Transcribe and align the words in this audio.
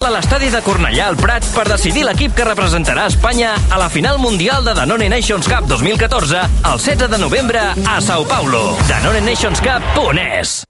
a 0.00 0.08
l'estadi 0.08 0.48
de 0.48 0.62
Cornellà 0.64 1.10
al 1.10 1.18
Prat 1.20 1.44
per 1.52 1.66
decidir 1.68 2.06
l'equip 2.06 2.32
que 2.36 2.46
representarà 2.48 3.04
Espanya 3.10 3.52
a 3.68 3.80
la 3.82 3.90
final 3.92 4.18
mundial 4.22 4.64
de 4.64 4.74
Danone 4.78 5.10
Nations 5.12 5.48
Cup 5.50 5.68
2014 5.68 6.40
el 6.40 6.80
16 6.80 7.10
de 7.10 7.20
novembre 7.20 7.60
a 7.60 8.00
Sao 8.00 8.24
Paulo. 8.24 8.64
Danone 8.88 9.20
Nations 9.20 9.60
Cup.es 9.60 10.69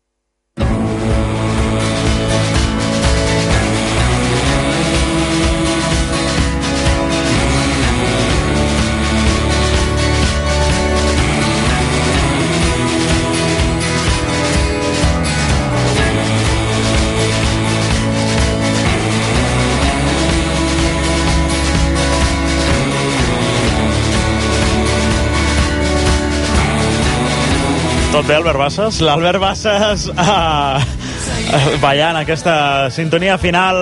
Tot 28.20 28.28
bé, 28.28 28.34
Albert 28.36 28.58
Bassas? 28.60 28.98
L'Albert 29.00 29.40
Bassas 29.40 30.02
eh, 30.12 31.68
ballant 31.80 32.18
aquesta 32.20 32.90
sintonia 32.92 33.38
final 33.40 33.78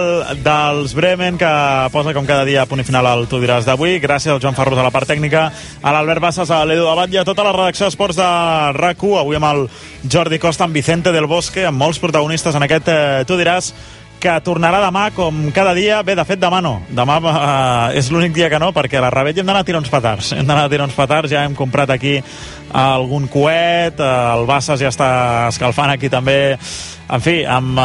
dels 0.46 0.94
Bremen 0.94 1.34
que 1.40 1.50
posa 1.90 2.14
com 2.14 2.22
cada 2.22 2.44
dia 2.46 2.62
a 2.62 2.68
punt 2.70 2.78
i 2.78 2.86
final 2.86 3.08
al 3.10 3.26
Tu 3.26 3.40
diràs 3.42 3.66
d'avui. 3.66 3.96
Gràcies 3.98 4.30
al 4.30 4.38
Joan 4.38 4.54
Ferrus 4.54 4.78
a 4.78 4.84
la 4.86 4.94
part 4.94 5.10
tècnica, 5.10 5.48
a 5.82 5.96
l'Albert 5.96 6.22
Bassas, 6.22 6.52
a 6.54 6.62
l'Edu 6.70 6.86
Abad 6.86 7.10
i 7.10 7.18
a 7.18 7.26
tota 7.26 7.42
la 7.48 7.56
redacció 7.56 7.88
d'Esports 7.88 8.20
de 8.20 8.30
rac 8.78 9.02
avui 9.02 9.40
amb 9.40 9.50
el 9.50 9.66
Jordi 10.06 10.38
Costa, 10.38 10.70
amb 10.70 10.78
Vicente 10.78 11.10
del 11.10 11.26
Bosque, 11.26 11.66
amb 11.66 11.82
molts 11.82 11.98
protagonistes 11.98 12.54
en 12.54 12.62
aquest 12.62 12.94
eh, 12.94 13.24
Tu 13.26 13.42
diràs 13.42 13.72
que 14.20 14.34
tornarà 14.44 14.80
demà 14.82 15.08
com 15.16 15.48
cada 15.54 15.72
dia. 15.76 16.02
Bé, 16.06 16.16
de 16.18 16.24
fet, 16.28 16.40
demà 16.40 16.60
no. 16.64 16.78
Demà 16.94 17.18
eh, 17.20 17.98
és 18.00 18.10
l'únic 18.12 18.34
dia 18.36 18.50
que 18.52 18.60
no, 18.60 18.72
perquè 18.76 19.00
a 19.00 19.04
la 19.06 19.12
Rebella 19.14 19.42
hem 19.42 19.48
d'anar 19.48 19.62
a 19.64 19.68
tirar 19.68 19.82
uns 19.82 19.92
petards. 19.92 20.32
Hem 20.36 20.46
d'anar 20.46 20.66
a 20.66 20.72
tirar 20.72 20.88
uns 20.88 20.96
petards, 20.98 21.32
ja 21.32 21.44
hem 21.46 21.56
comprat 21.58 21.94
aquí 21.94 22.18
algun 22.74 23.28
coet, 23.32 24.00
eh, 24.00 24.12
el 24.34 24.46
Bassas 24.48 24.80
ja 24.82 24.92
està 24.92 25.10
escalfant 25.48 25.92
aquí 25.94 26.10
també, 26.12 26.58
en 27.08 27.22
fi, 27.24 27.38
amb 27.48 27.78
eh, 27.78 27.84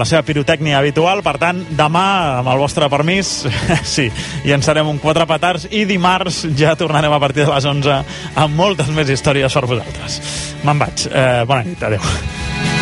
la 0.00 0.06
seva 0.08 0.22
pirotècnia 0.26 0.78
habitual. 0.78 1.24
Per 1.26 1.36
tant, 1.42 1.64
demà, 1.78 2.06
amb 2.40 2.52
el 2.52 2.60
vostre 2.62 2.90
permís, 2.92 3.32
sí, 3.96 4.08
i 4.44 4.54
ens 4.56 4.68
serem 4.68 4.90
un 4.90 5.00
quatre 5.02 5.26
petards 5.30 5.68
i 5.70 5.86
dimarts 5.88 6.44
ja 6.58 6.76
tornarem 6.78 7.12
a 7.12 7.22
partir 7.22 7.46
de 7.46 7.52
les 7.54 7.70
11 7.72 8.02
amb 8.44 8.60
moltes 8.60 8.92
més 8.94 9.10
històries 9.10 9.56
per 9.56 9.66
vosaltres. 9.66 10.20
Me'n 10.64 10.86
vaig. 10.86 11.08
Eh, 11.10 11.42
bona 11.48 11.64
nit, 11.66 11.82
adeu. 11.82 12.79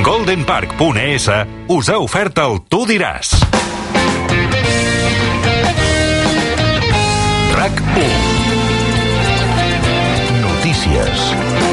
Goldenpark.es 0.00 1.28
us 1.68 1.88
ha 1.92 1.98
ofert 2.00 2.38
el 2.40 2.62
Tu 2.72 2.80
diràs. 2.88 3.34
RAC 7.52 7.82
1 8.00 8.08
Notícies 10.40 11.71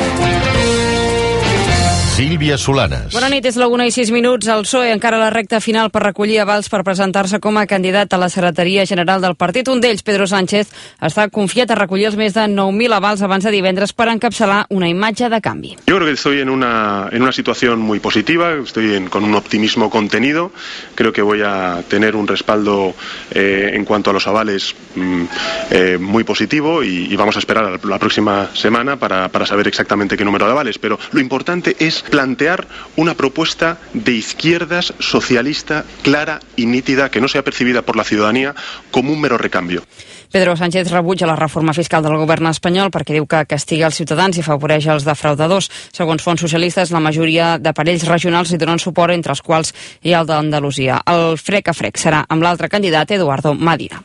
Sílvia 2.20 2.58
Solanes 2.59 3.14
Bona 3.16 3.30
nit, 3.31 3.45
és 3.48 3.56
la 3.56 3.70
1 3.72 3.86
i 3.88 3.92
6 3.95 4.09
minuts. 4.12 4.48
El 4.52 4.66
PSOE 4.66 4.89
encara 4.92 5.16
a 5.16 5.22
la 5.22 5.30
recta 5.31 5.62
final 5.64 5.88
per 5.88 6.02
recollir 6.03 6.42
avals 6.44 6.67
per 6.67 6.81
presentar-se 6.84 7.38
com 7.39 7.56
a 7.56 7.64
candidat 7.66 8.11
a 8.11 8.17
la 8.20 8.28
secretaria 8.28 8.84
general 8.86 9.22
del 9.23 9.38
partit. 9.39 9.70
Un 9.72 9.80
d'ells, 9.80 10.03
Pedro 10.03 10.28
Sánchez, 10.28 10.67
està 11.00 11.30
confiat 11.31 11.72
a 11.72 11.78
recollir 11.80 12.09
els 12.09 12.17
més 12.20 12.36
de 12.36 12.44
9.000 12.52 12.95
avals 12.98 13.23
abans 13.23 13.48
de 13.48 13.53
divendres 13.56 13.94
per 13.95 14.09
encapçalar 14.11 14.66
una 14.76 14.89
imatge 14.92 15.30
de 15.31 15.39
canvi. 15.39 15.72
Yo 15.88 15.95
creo 15.95 16.08
que 16.09 16.17
estoy 16.17 16.42
en 16.42 16.50
una, 16.50 17.08
en 17.09 17.22
una 17.22 17.31
situación 17.31 17.80
muy 17.80 18.02
positiva, 18.02 18.52
estoy 18.52 18.95
en- 18.95 19.08
con 19.08 19.23
un 19.23 19.36
optimismo 19.36 19.89
contenido, 19.89 20.52
creo 20.95 21.14
que 21.14 21.22
voy 21.22 21.42
a 21.45 21.83
tener 21.88 22.17
un 22.17 22.28
respaldo 22.28 22.94
eh, 23.31 23.72
en 23.76 23.86
cuanto 23.86 24.09
a 24.09 24.14
los 24.14 24.28
avales 24.28 24.76
mm, 24.95 25.23
eh, 25.72 25.98
muy 25.98 26.26
positivo 26.26 26.83
y, 26.83 27.08
y 27.10 27.16
vamos 27.16 27.38
a 27.38 27.39
esperar 27.39 27.64
a 27.64 27.70
la, 27.72 27.80
la 27.82 27.98
próxima 27.98 28.49
semana 28.55 28.98
para, 28.98 29.30
para 29.30 29.45
saber 29.45 29.70
exactamente 29.70 30.17
qué 30.17 30.26
número 30.26 30.45
de 30.48 30.52
avales. 30.52 30.77
Pero 30.80 30.99
lo 31.14 31.22
importante 31.22 31.77
es 31.80 32.04
plantear 32.09 32.67
una 32.95 33.15
propuesta 33.15 33.77
de 33.93 34.14
izquierdas 34.14 34.93
socialista 34.99 35.86
clara 36.03 36.39
y 36.55 36.65
nítida 36.65 37.09
que 37.09 37.21
no 37.21 37.27
sea 37.27 37.43
percibida 37.43 37.81
por 37.81 37.95
la 37.95 38.03
ciudadanía 38.03 38.55
como 38.92 39.14
un 39.14 39.21
mero 39.21 39.37
recambio. 39.37 39.83
Pedro 40.32 40.56
Sánchez 40.56 40.92
rebutja 40.92 41.26
la 41.26 41.36
reforma 41.36 41.73
fiscal 41.73 42.04
del 42.06 42.14
govern 42.22 42.45
espanyol 42.52 42.92
perquè 42.94 43.16
diu 43.16 43.26
que 43.26 43.40
castiga 43.50 43.88
els 43.88 43.98
ciutadans 43.98 44.38
i 44.38 44.44
afavoreix 44.44 44.86
els 44.94 45.06
defraudadors. 45.08 45.72
Segons 45.90 46.22
fons 46.22 46.44
socialistes, 46.45 46.92
la 46.94 47.02
majoria 47.02 47.56
d'aparells 47.58 48.06
regionals 48.06 48.52
li 48.54 48.60
donen 48.62 48.78
suport, 48.78 49.10
entre 49.10 49.34
els 49.34 49.42
quals 49.42 49.73
hi 50.06 50.14
ha 50.14 50.20
el 50.22 50.28
d'Andalusia. 50.30 51.00
El 51.10 51.34
frec 51.42 51.72
a 51.72 51.73
frec 51.73 51.98
serà 51.98 52.22
amb 52.30 52.45
l'altre 52.45 52.70
candidat, 52.70 53.10
Eduardo 53.10 53.56
Madina. 53.56 54.04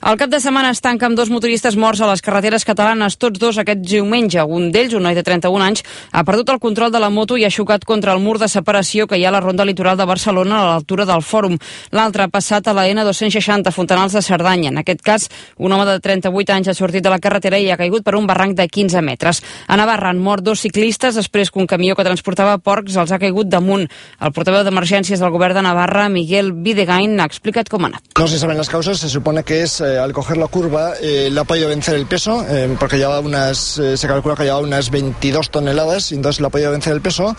El 0.00 0.16
cap 0.16 0.32
de 0.32 0.40
setmana 0.40 0.70
es 0.72 0.80
tanca 0.80 1.10
amb 1.10 1.18
dos 1.18 1.28
motoristes 1.28 1.76
morts 1.76 2.00
a 2.00 2.08
les 2.08 2.24
carreteres 2.24 2.64
catalanes, 2.64 3.18
tots 3.20 3.38
dos 3.38 3.58
aquest 3.60 3.84
diumenge. 3.84 4.40
Un 4.40 4.70
d'ells, 4.72 4.96
un 4.96 5.04
noi 5.04 5.18
de 5.18 5.26
31 5.26 5.60
anys, 5.60 5.84
ha 6.12 6.24
perdut 6.24 6.54
el 6.54 6.62
control 6.62 6.94
de 6.94 7.04
la 7.04 7.12
moto 7.12 7.36
i 7.36 7.44
ha 7.44 7.52
xocat 7.52 7.84
contra 7.84 8.16
el 8.16 8.24
mur 8.24 8.38
de 8.40 8.48
separació 8.48 9.04
que 9.06 9.20
hi 9.20 9.26
ha 9.26 9.28
a 9.28 9.36
la 9.36 9.44
ronda 9.44 9.68
litoral 9.68 10.00
de 10.00 10.08
Barcelona 10.08 10.62
a 10.62 10.72
l'altura 10.72 11.04
del 11.04 11.20
Fòrum. 11.20 11.60
L'altre 11.92 12.24
ha 12.24 12.32
passat 12.32 12.64
a 12.64 12.72
la 12.72 12.88
N260, 12.88 13.76
Fontanals 13.76 14.16
de 14.16 14.24
Cerdanya. 14.24 14.72
En 14.72 14.80
aquest 14.80 15.04
cas, 15.04 15.28
home 15.72 15.84
de 15.86 15.98
38 16.00 16.52
anys 16.52 16.68
ha 16.68 16.74
sortit 16.74 17.02
de 17.02 17.10
la 17.10 17.18
carretera 17.18 17.58
i 17.58 17.70
ha 17.70 17.76
caigut 17.76 18.04
per 18.04 18.14
un 18.16 18.26
barranc 18.26 18.56
de 18.56 18.68
15 18.68 19.02
metres. 19.02 19.42
A 19.68 19.76
Navarra 19.76 20.10
han 20.10 20.18
mort 20.18 20.42
dos 20.44 20.60
ciclistes 20.60 21.14
després 21.14 21.50
que 21.50 21.58
un 21.58 21.66
camió 21.66 21.94
que 21.96 22.04
transportava 22.04 22.58
porcs 22.58 22.96
els 22.96 23.12
ha 23.12 23.18
caigut 23.18 23.48
damunt. 23.48 23.86
El 24.20 24.32
portaveu 24.32 24.64
d'emergències 24.64 25.20
del 25.20 25.30
govern 25.30 25.54
de 25.54 25.62
Navarra, 25.62 26.08
Miguel 26.08 26.52
Videgain, 26.52 27.18
ha 27.20 27.26
explicat 27.26 27.68
com 27.68 27.84
ha 27.84 27.88
anat. 27.88 28.02
No 28.18 28.28
se 28.28 28.38
saben 28.38 28.56
las 28.56 28.68
causas, 28.68 28.98
se 28.98 29.08
supone 29.08 29.42
que 29.44 29.62
es 29.62 29.80
eh, 29.80 29.98
al 29.98 30.12
coger 30.12 30.36
la 30.36 30.48
curva 30.48 30.92
eh, 31.00 31.28
le 31.30 31.40
ha 31.40 31.44
podido 31.44 31.68
vencer 31.68 31.94
el 31.94 32.06
peso, 32.06 32.44
eh, 32.48 32.74
porque 32.78 32.96
llevaba 32.98 33.20
unas, 33.20 33.78
eh, 33.78 33.96
se 33.96 34.06
calcula 34.08 34.34
que 34.34 34.44
llevaba 34.44 34.62
unas 34.62 34.90
22 34.90 35.50
toneladas, 35.50 36.12
y 36.12 36.14
entonces 36.16 36.40
le 36.40 36.46
ha 36.46 36.50
podido 36.50 36.70
vencer 36.72 36.92
el 36.92 37.00
peso 37.00 37.34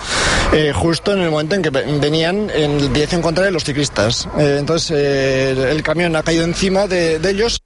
eh, 0.54 0.72
justo 0.76 1.14
en 1.14 1.20
el 1.22 1.32
momento 1.32 1.56
en 1.56 1.62
que 1.62 1.70
ve- 1.70 1.86
venían 2.00 2.50
en 2.54 2.94
dirección 2.94 3.22
contraria 3.22 3.52
los 3.52 3.64
ciclistas. 3.64 4.28
Eh, 4.38 4.58
entonces 4.60 4.92
eh, 4.96 5.72
el 5.72 5.84
camión 5.84 6.16
ha 6.16 6.24
caído 6.24 6.44
encima 6.44 6.88
de, 6.88 7.20
de 7.20 7.30
ellos. 7.32 7.60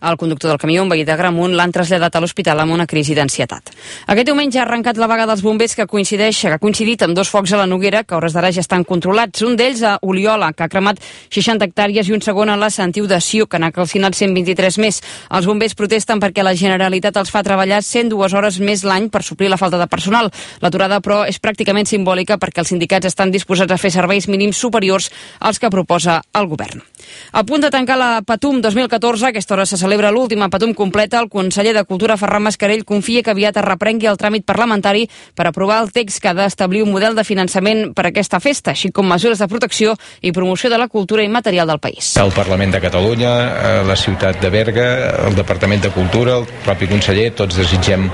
El 0.00 0.16
conductor 0.16 0.50
del 0.50 0.58
camió, 0.58 0.84
un 0.84 0.88
veí 0.88 1.02
de 1.02 1.16
Gramunt, 1.18 1.56
l'han 1.58 1.72
traslladat 1.74 2.14
a 2.14 2.20
l'hospital 2.22 2.60
amb 2.62 2.70
una 2.70 2.86
crisi 2.86 3.16
d'ansietat. 3.18 3.72
Aquest 4.06 4.28
diumenge 4.28 4.60
ha 4.60 4.62
arrencat 4.62 4.96
la 4.96 5.08
vaga 5.10 5.24
dels 5.26 5.42
bombers 5.42 5.74
que 5.74 5.88
coincideix 5.90 6.38
que 6.44 6.52
ha 6.54 6.60
coincidit 6.62 7.02
amb 7.02 7.16
dos 7.18 7.32
focs 7.32 7.50
a 7.52 7.58
la 7.58 7.66
Noguera 7.66 8.04
que 8.04 8.14
a 8.14 8.20
hores 8.20 8.36
d'ara 8.36 8.52
ja 8.54 8.62
estan 8.62 8.84
controlats. 8.86 9.42
Un 9.42 9.56
d'ells 9.58 9.82
a 9.82 9.96
Oliola, 10.06 10.52
que 10.52 10.62
ha 10.62 10.68
cremat 10.70 11.02
60 11.34 11.66
hectàrees, 11.66 12.06
i 12.06 12.14
un 12.14 12.22
segon 12.22 12.52
a 12.52 12.56
la 12.56 12.70
Sentiu 12.70 13.08
de 13.10 13.18
Sió, 13.20 13.48
que 13.50 13.58
n'ha 13.58 13.72
calcinat 13.74 14.14
123 14.14 14.78
més. 14.78 15.00
Els 15.34 15.50
bombers 15.50 15.74
protesten 15.74 16.22
perquè 16.22 16.46
la 16.46 16.54
Generalitat 16.54 17.18
els 17.18 17.34
fa 17.34 17.42
treballar 17.42 17.82
102 17.82 18.38
hores 18.38 18.60
més 18.62 18.86
l'any 18.86 19.10
per 19.10 19.24
suplir 19.26 19.50
la 19.50 19.58
falta 19.58 19.82
de 19.82 19.90
personal. 19.90 20.30
L'aturada, 20.62 21.00
però, 21.02 21.24
és 21.26 21.42
pràcticament 21.42 21.90
simbòlica 21.90 22.38
perquè 22.38 22.62
els 22.62 22.70
sindicats 22.70 23.10
estan 23.10 23.34
disposats 23.34 23.74
a 23.74 23.80
fer 23.82 23.90
serveis 23.90 24.30
mínims 24.30 24.62
superiors 24.62 25.10
als 25.40 25.58
que 25.58 25.74
proposa 25.74 26.20
el 26.38 26.46
govern. 26.46 26.86
A 27.32 27.42
punt 27.42 27.66
de 27.66 27.70
tancar 27.70 27.98
la 27.98 28.22
Patum 28.22 28.60
2014, 28.62 29.26
a 29.26 29.28
aquesta 29.34 29.54
hora 29.54 29.66
se 29.66 29.76
celebra 29.88 30.10
l'última 30.12 30.50
Patum 30.52 30.74
completa. 30.74 31.18
El 31.22 31.30
conseller 31.32 31.72
de 31.72 31.82
Cultura, 31.88 32.18
Ferran 32.20 32.42
Mascarell, 32.44 32.84
confia 32.84 33.22
que 33.24 33.32
aviat 33.32 33.56
es 33.56 33.64
reprengui 33.64 34.08
el 34.10 34.18
tràmit 34.20 34.44
parlamentari 34.44 35.06
per 35.34 35.46
aprovar 35.48 35.78
el 35.80 35.88
text 35.94 36.20
que 36.20 36.28
ha 36.28 36.34
d'establir 36.36 36.82
un 36.84 36.92
model 36.92 37.16
de 37.16 37.24
finançament 37.24 37.94
per 37.96 38.04
a 38.04 38.10
aquesta 38.12 38.36
festa, 38.36 38.74
així 38.76 38.90
com 38.92 39.08
mesures 39.08 39.40
de 39.40 39.48
protecció 39.48 39.94
i 40.20 40.32
promoció 40.36 40.68
de 40.68 40.76
la 40.76 40.88
cultura 40.92 41.24
immaterial 41.24 41.66
del 41.72 41.80
país. 41.80 42.10
El 42.20 42.34
Parlament 42.36 42.74
de 42.74 42.82
Catalunya, 42.84 43.32
eh, 43.32 43.70
la 43.88 43.96
ciutat 43.96 44.42
de 44.42 44.50
Berga, 44.52 44.88
el 45.26 45.38
Departament 45.38 45.82
de 45.86 45.90
Cultura, 45.94 46.36
el 46.36 46.44
propi 46.66 46.90
conseller, 46.92 47.30
tots 47.32 47.56
desitgem 47.56 48.10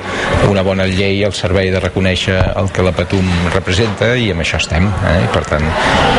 una 0.48 0.62
bona 0.62 0.86
llei 0.86 1.24
al 1.26 1.34
servei 1.34 1.72
de 1.74 1.82
reconèixer 1.82 2.38
el 2.54 2.70
que 2.70 2.86
la 2.86 2.94
Patum 2.94 3.26
representa 3.50 4.12
i 4.14 4.30
amb 4.30 4.46
això 4.46 4.62
estem. 4.62 4.86
Eh? 4.86 5.18
I 5.26 5.28
per 5.34 5.42
tant, 5.50 5.66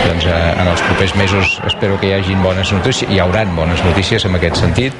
doncs, 0.03 0.27
eh, 0.27 0.35
en 0.51 0.67
els 0.67 0.83
propers 0.89 1.15
mesos 1.15 1.55
espero 1.65 1.95
que 2.01 2.11
hi 2.11 2.13
hagin 2.19 2.43
bones 2.43 2.75
notícies, 2.75 3.09
hi 3.09 3.23
hauran 3.23 3.55
bones 3.55 3.79
notícies 3.87 4.27
en 4.27 4.35
aquest 4.35 4.59
sentit. 4.59 4.93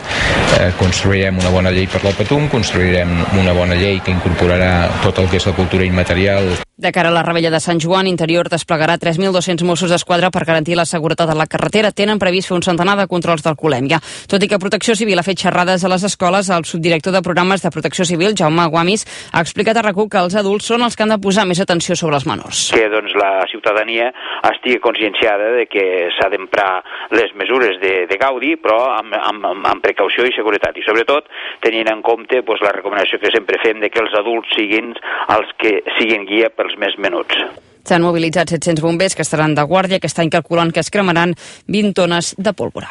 Eh, 0.56 0.71
construirem 0.80 1.38
una 1.42 1.50
bona 1.51 1.71
llei 1.74 1.88
per 1.92 2.03
la 2.06 2.13
Patum, 2.15 2.47
construirem 2.51 3.12
una 3.42 3.53
bona 3.57 3.75
llei 3.75 4.00
que 4.00 4.13
incorporarà 4.13 4.88
tot 5.03 5.19
el 5.19 5.27
que 5.31 5.42
és 5.42 5.47
la 5.50 5.56
cultura 5.57 5.83
immaterial 5.88 6.53
De 6.77 6.92
cara 6.92 7.07
a 7.07 7.12
la 7.13 7.24
rebella 7.24 7.50
de 7.50 7.62
Sant 7.63 7.80
Joan, 7.80 8.04
Interior 8.04 8.50
desplegarà 8.51 8.98
3.200 9.00 9.63
Mossos 9.63 9.94
d'Esquadra 9.94 10.27
per 10.27 10.42
garantir 10.44 10.75
la 10.75 10.83
seguretat 10.83 11.30
a 11.31 11.36
la 11.39 11.45
carretera. 11.48 11.94
Tenen 11.95 12.19
previst 12.19 12.50
fer 12.50 12.57
un 12.57 12.66
centenar 12.68 12.98
de 13.00 13.06
controls 13.07 13.45
d'alcoholèmia. 13.45 14.01
Tot 14.27 14.44
i 14.44 14.50
que 14.51 14.60
Protecció 14.60 14.92
Civil 15.00 15.16
ha 15.16 15.24
fet 15.24 15.39
xerrades 15.39 15.86
a 15.86 15.92
les 15.94 16.04
escoles, 16.04 16.50
el 16.51 16.68
subdirector 16.68 17.16
de 17.16 17.22
programes 17.24 17.63
de 17.63 17.72
Protecció 17.72 18.04
Civil, 18.04 18.36
Jaume 18.36 18.66
Guamis, 18.68 19.06
ha 19.31 19.39
explicat 19.39 19.80
a 19.80 19.86
rac 19.86 20.01
que 20.12 20.19
els 20.19 20.36
adults 20.36 20.68
són 20.68 20.83
els 20.83 21.00
que 21.00 21.06
han 21.06 21.13
de 21.16 21.19
posar 21.24 21.45
més 21.48 21.62
atenció 21.63 21.95
sobre 21.95 22.19
els 22.19 22.27
menors. 22.27 22.66
que 22.75 22.89
doncs, 22.92 23.16
la 23.16 23.48
ciutadania 23.48 24.12
estigui 24.51 24.81
conscienciada 24.83 25.54
de 25.56 25.68
que 25.71 26.10
s'ha 26.19 26.28
d'emprar 26.28 26.83
les 27.16 27.31
mesures 27.39 27.80
de, 27.80 28.04
de 28.12 28.19
gaudi, 28.19 28.57
però 28.60 28.81
amb, 28.98 29.16
amb, 29.16 29.48
amb, 29.54 29.71
amb 29.71 29.81
precaució 29.81 30.28
i 30.28 30.36
seguretat. 30.36 30.75
I 30.75 30.83
sobretot 30.83 31.31
tenint 31.63 31.88
en 31.88 32.04
compte 32.04 32.44
doncs, 32.44 32.68
la 32.68 32.75
recomanació 32.75 33.24
que 33.24 33.31
sempre 33.31 33.63
fem 33.63 33.80
de 33.80 33.88
que 33.88 34.04
els 34.04 34.19
adults 34.19 34.51
siguin 34.60 34.92
els 35.39 35.56
que 35.56 35.80
siguin 35.95 36.28
guia 36.28 36.51
pels 36.66 36.80
més 36.82 36.98
menuts. 36.98 37.38
S'han 37.86 38.02
mobilitzat 38.02 38.50
700 38.50 38.82
bombers 38.82 39.14
que 39.14 39.22
estaran 39.22 39.54
de 39.54 39.62
guàrdia, 39.62 40.00
que 40.02 40.10
estan 40.10 40.32
calculant 40.34 40.74
que 40.74 40.82
es 40.82 40.90
cremaran 40.90 41.36
20 41.70 41.94
tones 41.94 42.34
de 42.38 42.54
pólvora. 42.54 42.90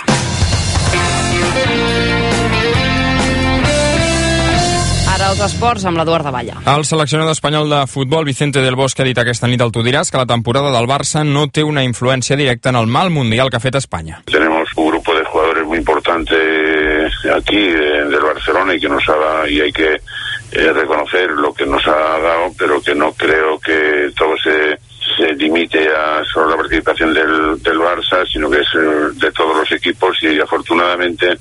Ara 5.14 5.30
els 5.30 5.40
esports 5.46 5.84
amb 5.86 5.98
l'Eduard 5.98 6.26
de 6.26 6.32
Valla. 6.34 6.60
El 6.70 6.86
seleccionador 6.86 7.34
espanyol 7.34 7.70
de 7.70 7.82
futbol 7.90 8.26
Vicente 8.26 8.62
del 8.62 8.78
Bosque 8.78 9.02
ha 9.02 9.06
dit 9.06 9.18
aquesta 9.18 9.50
nit 9.50 9.62
al 9.62 9.72
Tu 9.74 9.82
diràs 9.82 10.10
que 10.10 10.18
la 10.18 10.26
temporada 10.30 10.70
del 10.74 10.86
Barça 10.90 11.24
no 11.26 11.46
té 11.48 11.62
una 11.66 11.84
influència 11.86 12.38
directa 12.38 12.70
en 12.70 12.78
el 12.78 12.86
mal 12.86 13.10
mundial 13.10 13.50
que 13.50 13.58
ha 13.58 13.62
fet 13.62 13.78
Espanya. 13.78 14.22
Tenemos 14.30 14.70
un 14.76 14.90
grupo 14.90 15.14
de 15.14 15.24
jugadores 15.24 15.66
muy 15.66 15.78
importante 15.78 16.34
aquí 17.34 17.58
eh, 17.58 18.04
del 18.10 18.22
Barcelona 18.22 18.74
y 18.74 18.80
que 18.80 18.88
nos 18.88 19.02
ha 19.08 19.48
y 19.48 19.60
hay 19.60 19.72
que 19.72 19.98
eh, 20.54 20.72
reconocer 20.72 21.30
lo 21.30 21.52
que 21.52 21.66
nos 21.66 21.86
ha 21.86 22.18
dado, 22.18 22.52
pero 22.58 22.80
que 22.80 22.94
no 22.94 23.12
creo 23.12 23.58
que 23.58 24.10
todo 24.16 24.36
se 24.42 24.78
se 25.16 25.32
limite 25.34 25.88
a 25.88 26.24
solo 26.24 26.50
la 26.50 26.56
participación 26.56 27.12
del, 27.12 27.62
del 27.62 27.78
Barça, 27.78 28.26
sino 28.26 28.50
que 28.50 28.60
es 28.60 28.68
eh, 28.74 29.10
de 29.14 29.30
todos 29.32 29.56
los 29.56 29.70
equipos 29.72 30.16
y 30.22 30.40
afortunadamente 30.40 31.38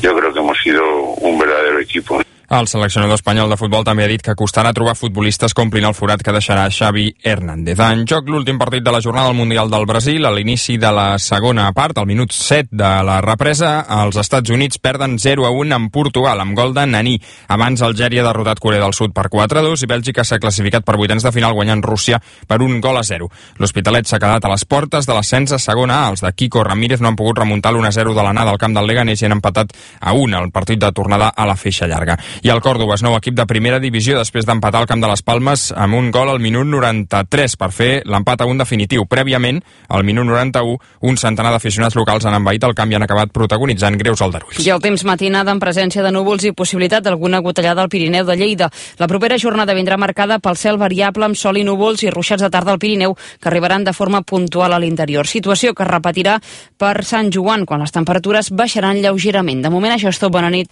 yo 0.00 0.16
creo 0.16 0.32
que 0.32 0.38
hemos 0.40 0.58
sido 0.58 0.82
un 0.84 1.38
verdadero 1.38 1.80
equipo. 1.80 2.20
El 2.54 2.68
seleccionador 2.70 3.16
espanyol 3.18 3.50
de 3.50 3.56
futbol 3.58 3.82
també 3.82 4.04
ha 4.04 4.10
dit 4.12 4.22
que 4.22 4.36
costarà 4.38 4.70
trobar 4.76 4.92
futbolistes 4.94 5.50
que 5.50 5.62
omplin 5.64 5.88
el 5.88 5.94
forat 5.98 6.20
que 6.22 6.30
deixarà 6.30 6.68
Xavi 6.70 7.08
Hernández. 7.26 7.80
En 7.82 8.04
joc 8.06 8.28
l'últim 8.30 8.60
partit 8.60 8.84
de 8.84 8.92
la 8.94 9.00
jornada 9.02 9.32
al 9.32 9.34
Mundial 9.34 9.72
del 9.72 9.86
Brasil, 9.90 10.22
a 10.22 10.30
l'inici 10.30 10.76
de 10.78 10.92
la 10.94 11.18
segona 11.18 11.64
part, 11.74 11.98
al 11.98 12.06
minut 12.06 12.30
7 12.30 12.70
de 12.70 12.90
la 13.08 13.16
represa, 13.24 13.72
els 14.04 14.20
Estats 14.22 14.54
Units 14.54 14.78
perden 14.78 15.16
0 15.18 15.48
a 15.48 15.50
1 15.50 15.74
amb 15.74 15.90
Portugal, 15.90 16.38
amb 16.44 16.54
gol 16.54 16.70
de 16.76 16.84
Naní. 16.86 17.16
Abans 17.48 17.82
Algèria 17.82 18.22
ha 18.22 18.28
derrotat 18.28 18.62
Corea 18.62 18.84
del 18.84 18.94
Sud 18.94 19.16
per 19.16 19.26
4 19.32 19.58
a 19.58 19.66
2 19.66 19.82
i 19.82 19.90
Bèlgica 19.90 20.22
s'ha 20.22 20.38
classificat 20.38 20.86
per 20.86 20.94
vuitens 21.00 21.26
de 21.26 21.34
final 21.34 21.58
guanyant 21.58 21.82
Rússia 21.82 22.22
per 22.46 22.60
un 22.62 22.78
gol 22.78 23.02
a 23.02 23.02
0. 23.02 23.30
L'Hospitalet 23.58 24.06
s'ha 24.06 24.22
quedat 24.22 24.46
a 24.46 24.54
les 24.54 24.62
portes 24.64 25.10
de 25.10 25.18
l'ascens 25.18 25.56
a 25.56 25.58
segona 25.58 26.04
A. 26.04 26.14
Els 26.14 26.22
de 26.22 26.30
Kiko 26.30 26.62
Ramírez 26.62 27.02
no 27.02 27.10
han 27.10 27.18
pogut 27.18 27.42
remuntar 27.42 27.74
l'1 27.74 27.90
a 27.90 27.92
0 27.98 28.14
de 28.14 28.22
l'anada 28.22 28.54
al 28.54 28.62
camp 28.62 28.78
del 28.78 28.86
Leganés 28.86 29.26
i 29.26 29.26
han 29.26 29.40
empatat 29.40 29.74
a 29.98 30.14
1 30.14 30.38
el 30.44 30.54
partit 30.54 30.78
de 30.78 30.94
tornada 30.94 31.34
a 31.34 31.50
la 31.50 31.58
feixa 31.58 31.90
llarga. 31.90 32.14
I 32.44 32.50
el 32.52 32.60
Còrdoba 32.60 32.92
és 32.98 33.00
nou 33.00 33.14
equip 33.16 33.32
de 33.38 33.46
primera 33.48 33.78
divisió 33.80 34.18
després 34.18 34.44
d'empatar 34.44 34.82
al 34.82 34.88
camp 34.88 35.00
de 35.00 35.08
les 35.08 35.22
Palmes 35.24 35.62
amb 35.80 35.96
un 35.96 36.10
gol 36.12 36.28
al 36.28 36.42
minut 36.44 36.68
93 36.68 37.54
per 37.56 37.70
fer 37.72 37.86
l'empat 38.04 38.42
a 38.44 38.46
un 38.50 38.58
definitiu. 38.60 39.06
Prèviament, 39.08 39.62
al 39.88 40.04
minut 40.04 40.28
91, 40.28 40.74
un 41.08 41.16
centenar 41.16 41.54
d'aficionats 41.54 41.96
locals 41.96 42.26
han 42.28 42.36
envaït 42.36 42.66
el 42.68 42.74
camp 42.76 42.92
i 42.92 42.98
han 42.98 43.06
acabat 43.06 43.32
protagonitzant 43.32 43.96
greus 43.96 44.20
aldarulls. 44.20 44.60
I 44.60 44.74
el 44.74 44.82
temps 44.84 45.06
matinada 45.08 45.54
amb 45.54 45.64
presència 45.64 46.04
de 46.04 46.10
núvols 46.12 46.44
i 46.44 46.52
possibilitat 46.52 47.06
d'alguna 47.06 47.40
gotellada 47.40 47.80
al 47.80 47.88
Pirineu 47.88 48.28
de 48.28 48.36
Lleida. 48.36 48.68
La 49.00 49.08
propera 49.08 49.40
jornada 49.40 49.72
vindrà 49.72 49.96
marcada 49.96 50.36
pel 50.36 50.60
cel 50.60 50.76
variable 50.76 51.24
amb 51.24 51.40
sol 51.40 51.56
i 51.56 51.64
núvols 51.64 52.04
i 52.04 52.12
ruixats 52.12 52.44
de 52.44 52.50
tarda 52.52 52.74
al 52.76 52.82
Pirineu 52.82 53.16
que 53.16 53.48
arribaran 53.48 53.88
de 53.88 53.96
forma 53.96 54.20
puntual 54.20 54.76
a 54.76 54.82
l'interior. 54.84 55.24
Situació 55.24 55.72
que 55.72 55.88
es 55.88 55.88
repetirà 55.94 56.36
per 56.76 57.08
Sant 57.08 57.32
Joan 57.32 57.64
quan 57.64 57.80
les 57.80 57.96
temperatures 57.96 58.52
baixaran 58.52 59.00
lleugerament. 59.00 59.64
De 59.64 59.72
moment 59.72 59.96
això 59.96 60.12
és 60.12 60.20
tot. 60.20 60.28
Bona 60.34 60.52
nit. 60.52 60.68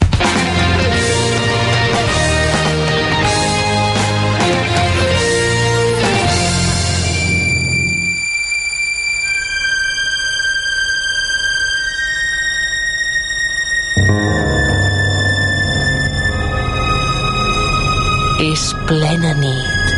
És 18.52 18.62
plena 18.84 19.30
nit. 19.38 19.92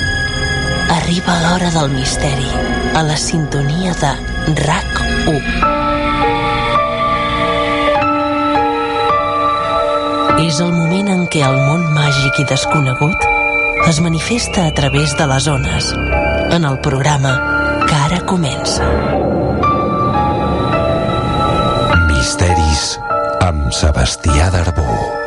Arriba 0.94 1.34
l'hora 1.42 1.70
del 1.74 1.88
misteri, 1.90 2.50
a 2.94 3.00
la 3.02 3.16
sintonia 3.18 3.94
de 3.98 4.10
RAC 4.60 5.00
1. 5.32 5.40
És 10.44 10.60
el 10.60 10.70
moment 10.76 11.10
en 11.16 11.24
què 11.32 11.42
el 11.48 11.58
món 11.64 11.82
màgic 11.96 12.44
i 12.44 12.46
desconegut 12.52 13.26
es 13.88 13.98
manifesta 14.04 14.68
a 14.68 14.76
través 14.78 15.16
de 15.18 15.26
les 15.32 15.50
ones, 15.50 15.90
en 16.54 16.70
el 16.70 16.78
programa 16.86 17.34
que 17.88 17.98
ara 18.06 18.22
comença. 18.30 18.86
Misteris 22.06 22.86
amb 23.50 23.74
Sebastià 23.82 24.52
Darbó. 24.54 25.23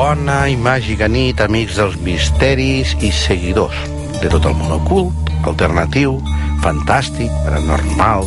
Bona 0.00 0.46
i 0.48 0.54
màgica 0.56 1.10
nit, 1.12 1.42
amics 1.44 1.76
dels 1.76 1.98
misteris 2.00 2.94
i 3.04 3.10
seguidors 3.12 3.76
de 4.22 4.30
tot 4.32 4.46
el 4.48 4.54
món 4.56 4.72
ocult, 4.78 5.28
alternatiu, 5.50 6.14
fantàstic, 6.64 7.28
paranormal, 7.44 8.24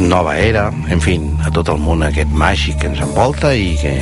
nova 0.00 0.38
era, 0.40 0.70
en 0.88 1.04
fi, 1.04 1.18
a 1.44 1.52
tot 1.52 1.68
el 1.68 1.82
món 1.84 2.00
aquest 2.06 2.32
màgic 2.32 2.80
que 2.80 2.88
ens 2.88 3.02
envolta 3.04 3.52
i 3.52 3.74
que, 3.82 3.92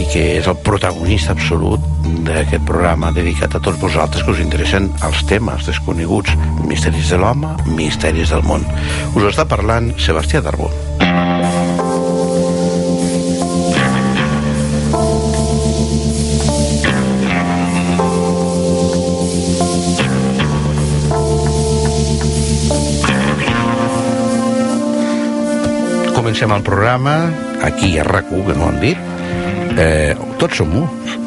i 0.00 0.06
que 0.14 0.24
és 0.38 0.48
el 0.48 0.56
protagonista 0.64 1.36
absolut 1.36 1.84
d'aquest 2.24 2.64
programa 2.64 3.12
dedicat 3.12 3.58
a 3.58 3.60
tots 3.60 3.84
vosaltres 3.84 4.24
que 4.24 4.32
us 4.32 4.40
interessen 4.40 4.88
els 5.04 5.20
temes 5.28 5.68
desconeguts, 5.68 6.32
misteris 6.64 7.12
de 7.12 7.20
l'home, 7.20 7.52
misteris 7.76 8.32
del 8.32 8.48
món. 8.48 8.64
Us 9.12 9.28
està 9.28 9.44
parlant 9.44 9.92
Sebastià 10.00 10.40
Darbó. 10.40 10.72
Comencem 26.34 26.56
el 26.56 26.62
programa, 26.64 27.30
aquí 27.62 27.96
a 27.96 28.02
rac 28.02 28.26
que 28.26 28.54
no 28.58 28.66
han 28.66 28.80
dit, 28.80 28.98
eh, 29.78 30.16
tots 30.40 30.56
som 30.58 30.72
u, 30.74 30.80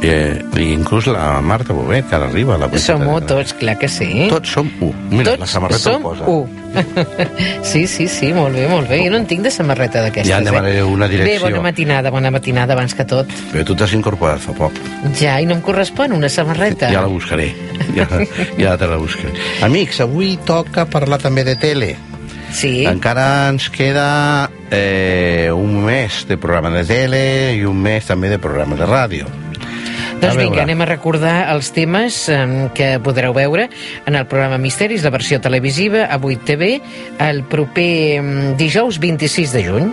eh, 0.03 0.35
i 0.59 0.65
inclús 0.73 1.07
la 1.07 1.39
Marta 1.39 1.71
Bobet, 1.71 2.09
que 2.09 2.15
ara 2.17 2.25
arriba 2.27 2.55
a 2.55 2.57
la 2.57 2.67
Som 2.77 3.07
u 3.07 3.21
tots, 3.21 3.53
clar 3.53 3.77
que 3.79 3.87
sí. 3.87 4.27
Tots 4.27 4.51
som 4.51 4.67
u. 4.81 4.91
Mira, 5.09 5.29
tots 5.31 5.39
la 5.39 5.47
samarreta 5.47 5.79
som 5.79 6.03
ho 6.03 6.09
posa. 6.09 6.25
u. 6.27 6.49
sí, 7.63 7.87
sí, 7.87 8.09
sí, 8.09 8.33
molt 8.33 8.53
bé, 8.53 8.67
molt 8.67 8.89
bé. 8.89 8.99
Jo 9.05 9.13
no 9.13 9.21
en 9.21 9.27
tinc 9.27 9.45
de 9.47 9.49
samarreta 9.49 10.01
d'aquestes. 10.01 10.27
Ja 10.27 10.39
en 10.39 10.49
demanaré 10.49 10.79
eh? 10.79 10.83
una 10.83 11.07
direcció. 11.07 11.37
Bé, 11.37 11.39
bona 11.39 11.63
matinada, 11.63 12.11
bona 12.11 12.29
matinada 12.29 12.75
abans 12.75 12.93
que 12.93 13.05
tot. 13.07 13.31
Però 13.53 13.63
tu 13.63 13.79
t'has 13.79 13.95
incorporat 13.95 14.43
fa 14.43 14.57
poc. 14.59 14.75
Ja, 15.15 15.39
i 15.39 15.47
no 15.47 15.55
em 15.55 15.63
correspon 15.63 16.11
una 16.19 16.27
samarreta. 16.27 16.91
Ja 16.91 17.07
la 17.07 17.07
buscaré. 17.07 17.53
Ja, 17.95 18.09
ja 18.59 18.75
te 18.75 18.91
la 18.91 18.99
buscaré. 18.99 19.31
Amics, 19.63 20.03
avui 20.03 20.35
toca 20.43 20.83
parlar 20.83 21.23
també 21.23 21.47
de 21.47 21.55
tele. 21.55 21.95
Sí. 22.51 22.85
Encara 22.87 23.49
ens 23.51 23.69
queda 23.73 24.49
eh, 24.71 25.49
un 25.53 25.83
mes 25.85 26.23
de 26.27 26.37
programa 26.37 26.71
de 26.75 26.85
tele 26.87 27.25
i 27.57 27.65
un 27.67 27.81
mes 27.81 28.07
també 28.07 28.31
de 28.31 28.39
programa 28.39 28.79
de 28.79 28.87
ràdio. 28.87 29.27
Doncs 30.17 30.37
vinga, 30.39 30.63
anem 30.63 30.81
a 30.81 30.87
recordar 30.89 31.35
els 31.53 31.69
temes 31.75 32.23
que 32.73 32.87
podreu 33.05 33.35
veure 33.37 33.67
en 34.09 34.17
el 34.17 34.25
programa 34.25 34.57
Misteris, 34.57 35.05
la 35.05 35.11
versió 35.13 35.37
televisiva, 35.43 36.07
a 36.09 36.17
8 36.17 36.41
TV, 36.47 36.71
el 37.21 37.43
proper 37.45 38.55
dijous 38.57 38.97
26 39.03 39.53
de 39.53 39.63
juny. 39.67 39.91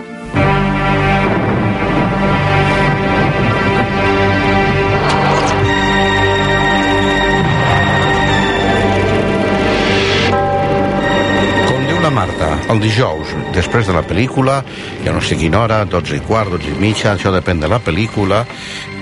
El 12.75 12.81
dijous, 12.83 13.31
després 13.55 13.87
de 13.87 13.93
la 13.95 14.03
pel·lícula, 14.05 14.59
ja 15.05 15.13
no 15.15 15.21
sé 15.23 15.37
quina 15.39 15.61
hora, 15.63 15.81
12 15.87 16.17
i 16.19 16.23
quart, 16.25 16.51
12 16.51 16.73
i 16.73 16.79
mitja, 16.81 17.13
això 17.15 17.31
depèn 17.33 17.59
de 17.63 17.69
la 17.71 17.79
pel·lícula, 17.83 18.43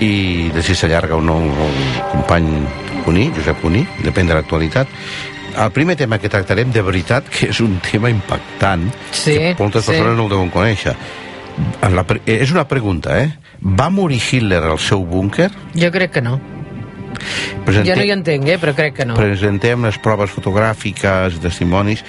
i 0.00 0.48
de 0.54 0.62
si 0.62 0.74
s'allarga 0.78 1.16
o 1.18 1.22
no 1.22 1.40
el 1.42 1.74
company 2.12 2.48
Cuní, 3.04 3.26
Josep 3.36 3.60
Cuní, 3.60 3.82
depèn 4.04 4.26
de 4.30 4.34
l'actualitat. 4.38 4.88
El 5.60 5.70
primer 5.70 5.94
tema 5.96 6.18
que 6.18 6.30
tractarem, 6.32 6.70
de 6.72 6.82
veritat, 6.82 7.28
que 7.30 7.50
és 7.52 7.60
un 7.60 7.76
tema 7.84 8.08
impactant, 8.10 8.88
Sí, 9.12 9.36
que 9.36 9.54
moltes 9.58 9.84
sí. 9.84 9.92
persones 9.92 10.16
no 10.16 10.24
el 10.24 10.32
deuen 10.32 10.50
conèixer. 10.50 10.94
La, 11.94 12.02
eh, 12.26 12.40
és 12.40 12.50
una 12.50 12.64
pregunta, 12.66 13.18
eh? 13.20 13.28
Va 13.62 13.90
morir 13.90 14.18
Hitler 14.18 14.62
al 14.64 14.78
seu 14.82 15.04
búnquer? 15.04 15.50
Jo 15.76 15.90
crec 15.94 16.10
que 16.16 16.22
no. 16.22 16.40
Presente- 17.64 17.90
Jo 17.92 17.96
no 17.96 18.02
hi 18.04 18.10
entenc, 18.10 18.48
eh, 18.48 18.58
però 18.58 18.74
crec 18.74 18.94
que 18.96 19.04
no. 19.06 19.14
presentem 19.14 19.84
les 19.84 19.98
proves 19.98 20.30
fotogràfiques, 20.34 21.38
testimonis 21.40 22.02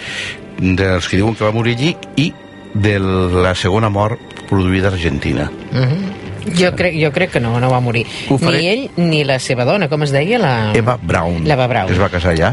dels 0.59 1.07
que 1.09 1.17
diuen 1.17 1.35
que 1.35 1.43
va 1.45 1.51
morir 1.55 1.75
allí 1.77 1.95
i 2.17 2.31
de 2.73 2.97
la 2.99 3.53
segona 3.55 3.89
mort 3.89 4.19
produïda 4.49 4.89
a 4.89 4.93
Argentina. 4.93 5.49
Mhm. 5.71 6.23
Jo 6.59 6.75
crec, 6.77 6.93
jo 7.01 7.09
crec 7.11 7.31
que 7.31 7.39
no, 7.41 7.59
no 7.59 7.71
va 7.71 7.79
morir. 7.81 8.05
Faré. 8.37 8.59
Ni 8.59 8.67
ell 8.69 8.89
ni 8.97 9.23
la 9.25 9.39
seva 9.39 9.65
dona, 9.65 9.87
com 9.89 10.03
es 10.05 10.11
deia? 10.13 10.37
La... 10.37 10.71
Eva 10.77 10.93
Braun. 11.01 11.43
L'Eva 11.43 11.65
Braun. 11.67 11.89
Es 11.91 11.97
va 11.99 12.09
casar 12.13 12.35
allà. 12.35 12.51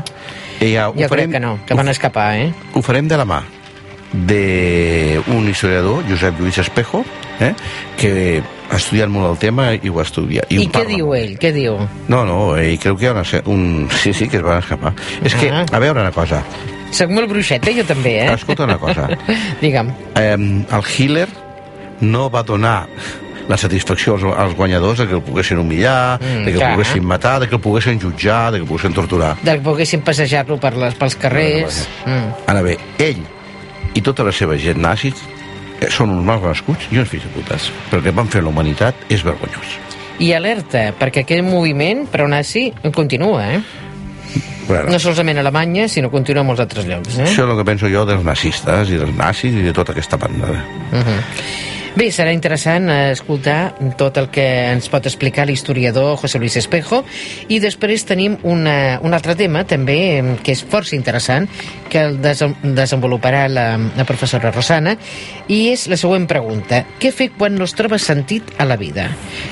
Ella, 0.61 0.87
Jo 0.97 1.09
farem, 1.11 1.29
crec 1.29 1.33
que 1.33 1.41
no, 1.41 1.59
que 1.67 1.75
van 1.75 1.89
escapar, 1.93 2.37
eh? 2.39 2.53
Ho 2.73 2.81
farem 2.83 3.09
de 3.09 3.17
la 3.21 3.25
mà. 3.29 3.43
d'un 4.13 5.49
historiador, 5.49 6.03
Josep 6.09 6.39
Lluís 6.41 6.59
Espejo, 6.59 7.03
eh, 7.41 7.55
que 7.97 8.43
ha 8.71 8.77
estudiat 8.77 9.09
molt 9.09 9.31
el 9.31 9.39
tema 9.41 9.71
i 9.75 9.89
ho 9.89 9.99
ha 10.01 10.05
estudiat. 10.05 10.51
I, 10.53 10.59
I 10.63 10.67
què 10.69 10.73
parla 10.75 10.97
diu 10.97 11.15
ell? 11.17 11.33
Què 11.41 11.53
diu? 11.55 11.79
No, 12.13 12.23
no, 12.29 12.39
ell 12.61 12.79
creu 12.83 12.97
que 12.97 13.07
hi 13.07 13.09
ha 13.09 13.15
una, 13.17 13.25
un... 13.53 13.89
Sí, 14.03 14.13
sí, 14.13 14.29
que 14.29 14.37
es 14.41 14.45
van 14.45 14.61
escapar. 14.63 14.93
És 15.25 15.35
que, 15.35 15.51
Ah. 15.53 15.65
a 15.71 15.79
veure 15.81 16.01
una 16.01 16.13
cosa, 16.13 16.43
Soc 16.93 17.11
molt 17.11 17.29
bruixeta, 17.31 17.73
jo 17.73 17.85
també, 17.89 18.19
eh? 18.27 18.31
escolta 18.35 18.65
una 18.69 18.77
cosa. 18.79 19.09
Digue'm. 19.63 19.89
Eh, 20.21 20.35
el 20.37 20.85
Hitler 20.93 21.29
no 22.05 22.29
va 22.31 22.43
donar 22.45 22.83
la 23.49 23.57
satisfacció 23.59 24.15
als, 24.15 24.23
als 24.39 24.55
guanyadors 24.55 25.01
de 25.03 25.07
que 25.09 25.17
el 25.19 25.23
poguessin 25.27 25.59
humillar, 25.59 26.19
Mm, 26.21 26.45
de 26.45 26.51
que 26.53 26.57
el 26.59 26.59
clar. 26.61 26.73
poguessin 26.77 27.05
matar, 27.05 27.41
de 27.41 27.49
que 27.49 27.57
el 27.57 27.61
poguessin 27.61 27.99
jutjar, 28.01 28.53
de 28.53 28.59
que 28.59 28.63
el 28.65 28.69
poguessin 28.69 28.95
torturar. 28.95 29.37
De 29.43 29.57
que 29.57 29.65
poguessin 29.65 30.01
passejar-lo 30.07 30.59
per 30.61 30.77
les, 30.77 30.95
pels 30.95 31.17
carrers. 31.17 31.83
Mm. 32.07 32.29
Ara 32.47 32.63
bé, 32.63 32.77
ell 33.03 33.23
i 33.95 34.01
tota 34.01 34.25
la 34.25 34.33
seva 34.33 34.55
gent 34.57 34.79
nazis 34.81 35.19
eh, 35.81 35.89
són 35.91 36.11
uns 36.15 36.25
mals 36.29 36.45
nascuts 36.47 36.87
i 36.93 37.01
uns 37.03 37.09
fills 37.11 37.25
de 37.27 37.33
putes. 37.35 37.71
Però 37.91 37.99
el 37.99 38.05
que 38.07 38.15
van 38.15 38.29
fer 38.31 38.45
la 38.45 38.53
humanitat 38.55 38.95
és 39.11 39.25
vergonyós. 39.27 39.75
I 40.23 40.31
alerta, 40.37 40.93
perquè 41.01 41.25
aquest 41.25 41.43
moviment 41.43 42.05
pro-nazi 42.13 42.69
continua, 42.95 43.43
eh? 43.57 43.63
Bueno, 44.69 44.91
No 44.91 44.99
solament 45.03 45.39
a 45.39 45.43
Alemanya, 45.43 45.89
sinó 45.89 46.11
continua 46.11 46.45
a 46.45 46.47
molts 46.47 46.63
altres 46.65 46.87
llocs, 46.87 47.19
eh? 47.19 47.27
Això 47.27 47.45
és 47.45 47.51
el 47.51 47.59
que 47.59 47.67
penso 47.67 47.91
jo 47.93 48.05
dels 48.09 48.25
nazistes 48.25 48.93
i 48.95 49.01
dels 49.01 49.15
nazis 49.19 49.59
i 49.59 49.67
de 49.67 49.75
tota 49.77 49.93
aquesta 49.93 50.17
banda. 50.17 50.55
Uh 50.93 51.03
-huh. 51.03 51.19
Bé, 51.93 52.07
serà 52.09 52.33
interessant 52.33 52.87
eh, 52.89 53.11
escoltar 53.13 53.75
tot 54.01 54.17
el 54.17 54.31
que 54.33 54.45
ens 54.73 54.87
pot 54.89 55.05
explicar 55.05 55.45
l'historiador 55.45 56.15
José 56.23 56.39
Luis 56.41 56.55
Espejo 56.57 57.03
i 57.53 57.59
després 57.61 58.07
tenim 58.09 58.39
una, 58.49 58.97
un 59.05 59.13
altre 59.13 59.35
tema 59.37 59.61
també 59.69 59.99
que 60.41 60.55
és 60.55 60.63
força 60.65 60.97
interessant 60.97 61.45
que 61.93 62.01
el 62.01 62.17
desenvoluparà 62.25 63.43
la, 63.53 63.67
la 63.77 64.07
professora 64.09 64.55
Rosana 64.55 64.95
i 65.53 65.67
és 65.75 65.85
la 65.93 65.99
següent 66.01 66.25
pregunta 66.31 66.81
què 67.03 67.11
fer 67.13 67.29
quan 67.37 67.61
no 67.61 67.69
es 67.69 67.77
troba 67.77 68.01
sentit 68.01 68.55
a 68.57 68.65
la 68.65 68.79
vida? 68.81 69.11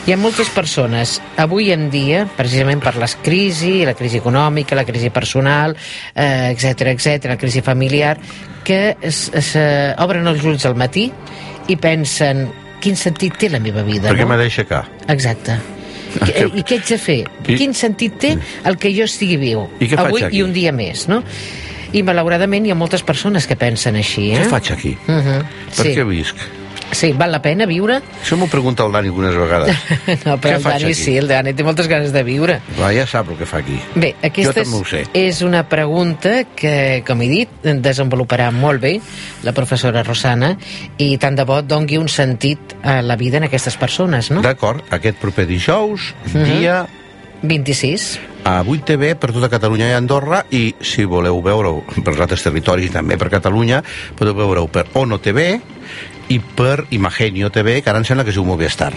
Hi 0.09 0.17
ha 0.17 0.19
moltes 0.21 0.49
persones 0.55 1.19
avui 1.37 1.69
en 1.77 1.91
dia, 1.93 2.25
precisament 2.39 2.81
per 2.81 2.95
les 2.97 3.19
crisi 3.21 3.83
la 3.85 3.93
crisi 3.99 4.17
econòmica, 4.23 4.81
la 4.81 4.89
crisi 4.89 5.13
personal 5.13 5.77
eh, 6.15 6.55
etc 6.55 6.89
etc, 6.95 7.35
la 7.35 7.37
crisi 7.37 7.61
familiar 7.61 8.17
que 8.65 8.97
es, 9.03 9.29
eh, 9.29 9.93
els 9.99 10.49
ulls 10.49 10.65
al 10.65 10.81
matí 10.81 11.11
i 11.71 11.77
pensen 11.79 12.49
quin 12.83 12.97
sentit 12.97 13.37
té 13.41 13.51
la 13.53 13.61
meva 13.63 13.83
vida, 13.87 14.09
Per 14.09 14.17
què 14.19 14.25
no? 14.25 14.31
m'ha 14.33 14.39
d'aixecar? 14.41 14.85
Exacte. 15.13 15.59
I, 16.11 16.31
I 16.59 16.63
què 16.67 16.79
haig 16.81 16.89
de 16.89 16.97
fer? 16.99 17.19
I- 17.47 17.57
Quin 17.61 17.75
sentit 17.77 18.17
té 18.19 18.33
el 18.67 18.79
que 18.83 18.91
jo 18.97 19.05
estigui 19.07 19.37
viu? 19.39 19.67
I 19.79 19.87
què 19.87 19.95
faig 19.97 20.07
Avui 20.09 20.25
aquí? 20.27 20.41
i 20.41 20.43
un 20.43 20.53
dia 20.57 20.73
més, 20.75 21.07
no? 21.11 21.21
I 21.93 22.03
malauradament 22.07 22.67
hi 22.67 22.73
ha 22.75 22.79
moltes 22.79 23.03
persones 23.07 23.47
que 23.51 23.57
pensen 23.59 23.97
així, 23.99 24.31
eh? 24.33 24.41
Què 24.43 24.51
faig 24.51 24.73
aquí? 24.75 24.97
Uh 25.07 25.21
-huh. 25.21 25.45
Per 25.77 25.87
sí. 25.87 25.95
què 25.95 26.07
visc? 26.07 26.37
Sí, 26.93 27.13
val 27.13 27.33
la 27.33 27.41
pena 27.43 27.67
viure? 27.67 28.01
Això 28.23 28.37
m'ho 28.37 28.47
pregunta 28.51 28.85
el 28.87 28.93
Dani 28.93 29.09
algunes 29.09 29.35
vegades. 29.37 29.77
no, 30.27 30.37
però 30.41 30.55
Què 30.55 30.57
el 30.57 30.63
Dani 30.63 30.85
aquí? 30.91 30.95
sí, 30.95 31.17
el 31.17 31.29
Dani 31.29 31.55
té 31.55 31.65
moltes 31.67 31.89
ganes 31.89 32.13
de 32.13 32.23
viure. 32.27 32.61
Va, 32.79 32.93
ja 32.97 33.07
sap 33.07 33.31
el 33.31 33.39
que 33.41 33.47
fa 33.47 33.59
aquí. 33.63 33.79
Bé, 33.95 34.15
aquesta 34.23 34.63
és, 34.63 35.11
és 35.15 35.43
una 35.47 35.65
pregunta 35.69 36.45
que, 36.57 37.03
com 37.07 37.21
he 37.23 37.29
dit, 37.31 37.49
desenvoluparà 37.63 38.51
molt 38.55 38.81
bé 38.83 38.95
la 39.47 39.53
professora 39.57 40.03
Rosana 40.07 40.55
i 40.99 41.17
tant 41.19 41.37
de 41.39 41.45
bo 41.49 41.61
dongui 41.63 41.99
un 42.01 42.09
sentit 42.09 42.77
a 42.83 43.01
la 43.03 43.17
vida 43.17 43.39
en 43.39 43.45
aquestes 43.51 43.77
persones, 43.81 44.31
no? 44.31 44.43
D'acord, 44.43 44.83
aquest 44.91 45.19
proper 45.21 45.47
dijous, 45.47 46.15
Mhm. 46.33 46.45
dia 46.59 46.87
26. 47.43 48.19
a 48.45 48.63
8 48.67 48.85
TV 48.85 49.15
per 49.17 49.33
tota 49.33 49.49
Catalunya 49.49 49.89
i 49.91 49.93
Andorra 49.97 50.45
i 50.51 50.75
si 50.81 51.05
voleu 51.05 51.41
veure-ho 51.45 51.83
per 52.05 52.15
altres 52.21 52.43
territoris 52.45 52.91
també 52.93 53.17
per 53.21 53.29
Catalunya 53.33 53.83
podeu 54.17 54.35
veure-ho 54.37 54.67
per 54.73 54.87
Ono 55.01 55.19
TV 55.21 55.59
i 56.31 56.39
per 56.41 56.87
Imagenio 56.95 57.51
TV 57.51 57.81
que 57.83 57.91
ara 57.91 58.01
em 58.01 58.07
sembla 58.07 58.25
que 58.25 58.33
es 58.33 58.39
diu 58.39 58.47
Movistar. 58.47 58.93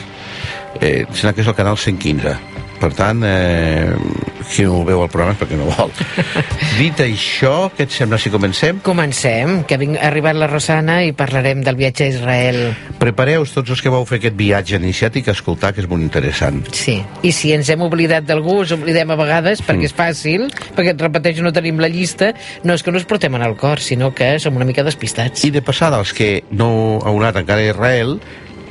Eh, 0.80 1.04
em 1.04 1.14
sembla 1.14 1.34
que 1.34 1.44
és 1.44 1.50
el 1.50 1.58
canal 1.58 1.78
115 1.78 2.63
per 2.82 2.92
tant 2.98 3.22
eh, 3.28 3.94
qui 4.54 4.66
no 4.68 4.84
veu 4.88 5.04
el 5.04 5.10
programa 5.12 5.36
és 5.36 5.42
perquè 5.42 5.58
no 5.60 5.70
vol 5.72 5.92
dit 6.82 7.00
això, 7.04 7.70
què 7.76 7.86
et 7.88 7.94
sembla 7.94 8.20
si 8.20 8.32
comencem? 8.34 8.82
Comencem, 8.86 9.62
que 9.70 9.78
ha 9.78 10.08
arribat 10.10 10.38
la 10.40 10.50
Rosana 10.52 11.02
i 11.08 11.14
parlarem 11.18 11.64
del 11.64 11.78
viatge 11.80 12.08
a 12.08 12.12
Israel. 12.14 12.62
prepareu-vos 13.00 13.54
tots 13.56 13.74
els 13.76 13.82
que 13.84 13.94
vau 13.94 14.06
fer 14.10 14.20
aquest 14.20 14.38
viatge 14.40 14.78
iniciàtic 14.82 15.30
a 15.30 15.38
escoltar 15.38 15.74
que 15.74 15.84
és 15.84 15.90
molt 15.90 16.04
interessant 16.04 16.62
Sí, 16.74 17.00
i 17.24 17.32
si 17.36 17.54
ens 17.56 17.70
hem 17.74 17.82
oblidat 17.86 18.28
d'algú, 18.28 18.60
ens 18.64 18.74
oblidem 18.76 19.12
a 19.14 19.18
vegades, 19.20 19.64
perquè 19.66 19.88
és 19.90 19.96
fàcil, 19.96 20.48
perquè 20.76 20.94
et 20.94 21.02
repeteixo, 21.02 21.44
no 21.46 21.54
tenim 21.56 21.80
la 21.82 21.90
llista, 21.92 22.34
no 22.64 22.76
és 22.78 22.84
que 22.84 22.92
no 22.92 23.00
ens 23.02 23.08
portem 23.10 23.36
en 23.36 23.46
el 23.46 23.56
cor, 23.60 23.82
sinó 23.84 24.12
que 24.16 24.36
som 24.40 24.56
una 24.60 24.68
mica 24.68 24.84
despistats. 24.86 25.44
I 25.48 25.52
de 25.54 25.62
passada, 25.66 26.00
els 26.02 26.14
que 26.16 26.44
no 26.52 26.70
heu 27.02 27.20
anat 27.22 27.42
encara 27.44 27.64
a 27.64 27.72
Israel, 27.74 28.18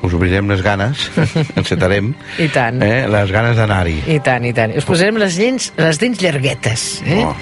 us 0.03 0.13
obrirem 0.15 0.49
les 0.51 0.63
ganes, 0.63 1.11
encetarem, 1.61 2.13
I 2.39 2.49
tant. 2.53 2.83
eh, 2.83 3.07
les 3.09 3.31
ganes 3.33 3.57
d'anar-hi. 3.57 4.01
I 4.17 4.19
tant, 4.21 4.45
i 4.45 4.53
tant. 4.57 4.75
Us 4.77 4.85
posarem 4.89 5.17
les 5.23 5.37
dents, 5.39 5.71
les 5.79 5.99
dents 6.03 6.21
llarguetes, 6.23 6.87
eh? 7.07 7.23
Oh, 7.25 7.35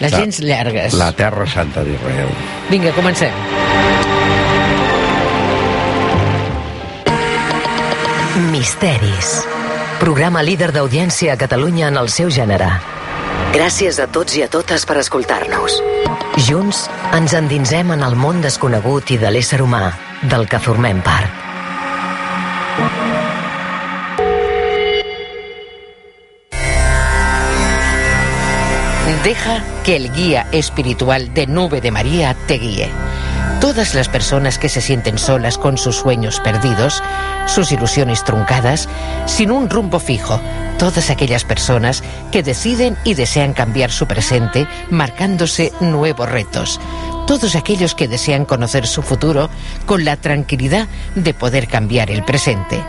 les 0.00 0.10
la- 0.12 0.18
dents 0.18 0.40
llargues. 0.42 0.94
La 0.98 1.12
terra 1.12 1.46
santa 1.46 1.84
d'Israel. 1.86 2.32
Vinga, 2.70 2.92
comencem. 2.96 3.30
Misteris. 8.50 9.44
Programa 10.00 10.42
líder 10.42 10.72
d'audiència 10.74 11.34
a 11.34 11.38
Catalunya 11.38 11.88
en 11.92 11.98
el 12.00 12.08
seu 12.10 12.30
gènere. 12.32 12.68
Gràcies 13.52 13.98
a 14.02 14.06
tots 14.10 14.34
i 14.38 14.42
a 14.46 14.48
totes 14.50 14.86
per 14.88 14.96
escoltar-nos. 15.02 15.76
Junts 16.48 16.86
ens 17.14 17.34
endinsem 17.36 17.92
en 17.94 18.02
el 18.06 18.16
món 18.16 18.40
desconegut 18.42 19.12
i 19.14 19.20
de 19.20 19.30
l'ésser 19.30 19.60
humà, 19.62 19.92
del 20.22 20.48
que 20.48 20.58
formem 20.62 21.02
part. 21.04 21.41
Deja 29.24 29.62
que 29.84 29.94
el 29.94 30.12
guía 30.12 30.48
espiritual 30.50 31.32
de 31.32 31.46
Nube 31.46 31.80
de 31.80 31.92
María 31.92 32.36
te 32.48 32.54
guíe. 32.54 32.90
Todas 33.60 33.94
las 33.94 34.08
personas 34.08 34.58
que 34.58 34.68
se 34.68 34.80
sienten 34.80 35.16
solas 35.16 35.58
con 35.58 35.78
sus 35.78 35.94
sueños 35.94 36.40
perdidos, 36.40 37.00
sus 37.46 37.70
ilusiones 37.70 38.24
truncadas, 38.24 38.88
sin 39.26 39.52
un 39.52 39.70
rumbo 39.70 40.00
fijo, 40.00 40.40
todas 40.76 41.08
aquellas 41.08 41.44
personas 41.44 42.02
que 42.32 42.42
deciden 42.42 42.96
y 43.04 43.14
desean 43.14 43.52
cambiar 43.52 43.92
su 43.92 44.08
presente, 44.08 44.66
marcándose 44.90 45.72
nuevos 45.80 46.28
retos, 46.28 46.80
todos 47.28 47.54
aquellos 47.54 47.94
que 47.94 48.08
desean 48.08 48.44
conocer 48.44 48.88
su 48.88 49.02
futuro 49.02 49.48
con 49.86 50.04
la 50.04 50.16
tranquilidad 50.16 50.88
de 51.14 51.32
poder 51.32 51.68
cambiar 51.68 52.10
el 52.10 52.24
presente. 52.24 52.82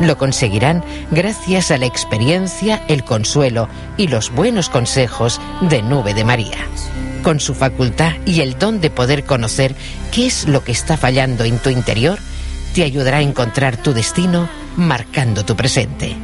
Lo 0.00 0.16
conseguirán 0.16 0.84
gracias 1.10 1.70
a 1.72 1.78
la 1.78 1.86
experiencia, 1.86 2.84
el 2.88 3.02
consuelo 3.02 3.68
y 3.96 4.06
los 4.06 4.30
buenos 4.30 4.68
consejos 4.68 5.40
de 5.62 5.82
Nube 5.82 6.14
de 6.14 6.24
María. 6.24 6.58
Con 7.22 7.40
su 7.40 7.52
facultad 7.54 8.12
y 8.24 8.40
el 8.40 8.58
don 8.58 8.80
de 8.80 8.90
poder 8.90 9.24
conocer 9.24 9.74
qué 10.12 10.26
es 10.26 10.46
lo 10.46 10.62
que 10.62 10.70
está 10.70 10.96
fallando 10.96 11.42
en 11.44 11.58
tu 11.58 11.70
interior, 11.70 12.18
te 12.74 12.84
ayudará 12.84 13.16
a 13.18 13.22
encontrar 13.22 13.76
tu 13.76 13.92
destino 13.92 14.48
marcando 14.76 15.44
tu 15.44 15.56
presente. 15.56 16.14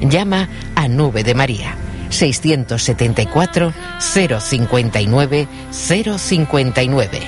Llama 0.00 0.48
a 0.74 0.88
Nube 0.88 1.22
de 1.22 1.36
María 1.36 1.76
674 2.10 3.72
059 4.00 5.48
059 5.70 7.20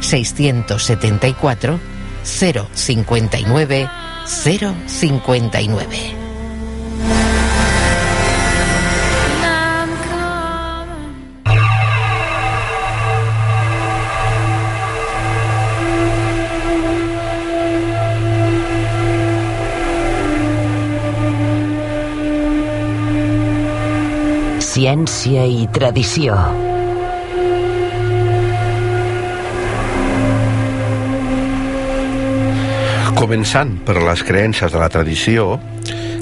674 0.00 1.80
059 2.22 3.90
059 4.28 6.18
Ciència 24.68 25.48
i 25.48 25.64
tradició. 25.72 26.67
Començant 33.18 33.72
per 33.82 33.96
les 33.98 34.20
creences 34.22 34.70
de 34.70 34.78
la 34.78 34.86
tradició, 34.94 35.56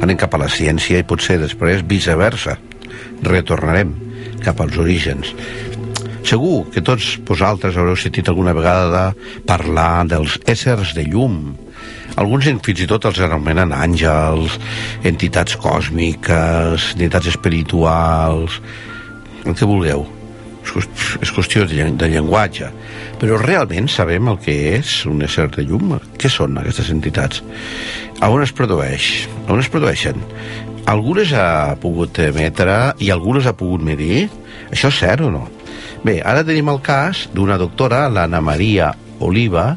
anem 0.00 0.17
cap 0.17 0.33
a 0.33 0.38
la 0.41 0.49
ciència 0.49 1.03
i 1.03 1.05
potser 1.05 1.37
després 1.43 1.83
viceversa. 1.85 2.55
Retornarem 3.26 3.93
cap 4.41 4.62
als 4.65 4.79
orígens. 4.81 5.35
Segur 6.25 6.65
que 6.73 6.81
tots 6.81 7.19
vosaltres 7.29 7.76
haureu 7.76 8.00
sentit 8.00 8.33
alguna 8.33 8.57
vegada 8.57 9.11
parlar 9.45 10.07
dels 10.09 10.41
éssers 10.49 10.97
de 10.97 11.05
llum. 11.05 11.53
Alguns 12.17 12.49
fins 12.65 12.81
i 12.81 12.88
tot 12.88 13.05
els 13.12 13.21
anomenen 13.21 13.76
àngels, 13.76 14.57
entitats 15.05 15.61
còsmiques, 15.61 16.93
entitats 16.97 17.29
espirituals, 17.37 18.62
el 19.45 19.53
que 19.53 19.69
vulgueu. 19.69 20.15
És 20.66 20.73
qüest- 20.75 21.23
és 21.23 21.32
qüestió 21.32 21.64
de 21.66 22.08
llenguatge. 22.11 22.70
Però 23.20 23.38
realment 23.40 23.88
sabem 23.88 24.28
el 24.28 24.38
que 24.42 24.76
és 24.76 25.04
un 25.06 25.23
ésser 25.23 25.49
de 25.54 25.64
llum? 25.64 25.99
Què 26.18 26.28
són 26.28 26.58
aquestes 26.58 26.90
entitats? 26.90 27.42
A 28.20 28.30
on 28.32 28.42
es 28.42 28.52
produeix? 28.52 29.28
A 29.46 29.52
on 29.52 29.61
es 29.62 29.68
produeixen? 29.68 30.18
Algunes 30.87 31.32
ha 31.35 31.75
pogut 31.82 32.18
emetre 32.23 32.94
i 33.02 33.11
algunes 33.11 33.46
ha 33.46 33.56
pogut 33.56 33.82
medir? 33.82 34.28
Això 34.70 34.88
és 34.92 35.00
cert 35.00 35.25
o 35.26 35.30
no? 35.30 35.49
Bé, 36.04 36.20
ara 36.23 36.44
tenim 36.46 36.68
el 36.70 36.80
cas 36.85 37.26
d'una 37.35 37.56
doctora, 37.58 38.08
l'Anna 38.08 38.40
Maria 38.40 38.92
Oliva, 39.20 39.76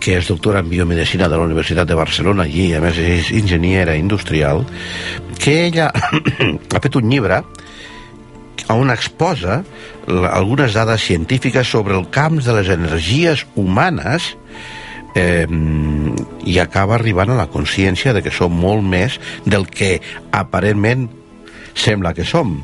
que 0.00 0.16
és 0.18 0.28
doctora 0.30 0.60
en 0.62 0.70
biomedicina 0.70 1.28
de 1.28 1.36
la 1.36 1.46
Universitat 1.46 1.86
de 1.86 1.94
Barcelona 1.98 2.46
i 2.46 2.72
a 2.74 2.80
més 2.82 2.98
és 2.98 3.30
enginyera 3.34 3.96
industrial, 3.98 4.64
que 5.38 5.66
ella 5.68 5.90
ha 6.74 6.80
fet 6.82 6.98
un 6.98 7.10
llibre 7.10 7.42
on 8.68 8.90
exposa 8.92 9.62
algunes 10.06 10.74
dades 10.76 11.04
científiques 11.04 11.68
sobre 11.68 11.96
el 11.96 12.08
camp 12.10 12.40
de 12.44 12.54
les 12.60 12.68
energies 12.72 13.46
humanes 13.56 14.34
eh, 15.14 15.46
i 16.44 16.58
acaba 16.60 16.96
arribant 16.98 17.32
a 17.32 17.38
la 17.38 17.48
consciència 17.52 18.14
de 18.16 18.22
que 18.24 18.34
som 18.34 18.52
molt 18.54 18.84
més 18.84 19.18
del 19.46 19.66
que 19.68 19.98
aparentment 20.32 21.08
sembla 21.78 22.14
que 22.14 22.26
som. 22.26 22.58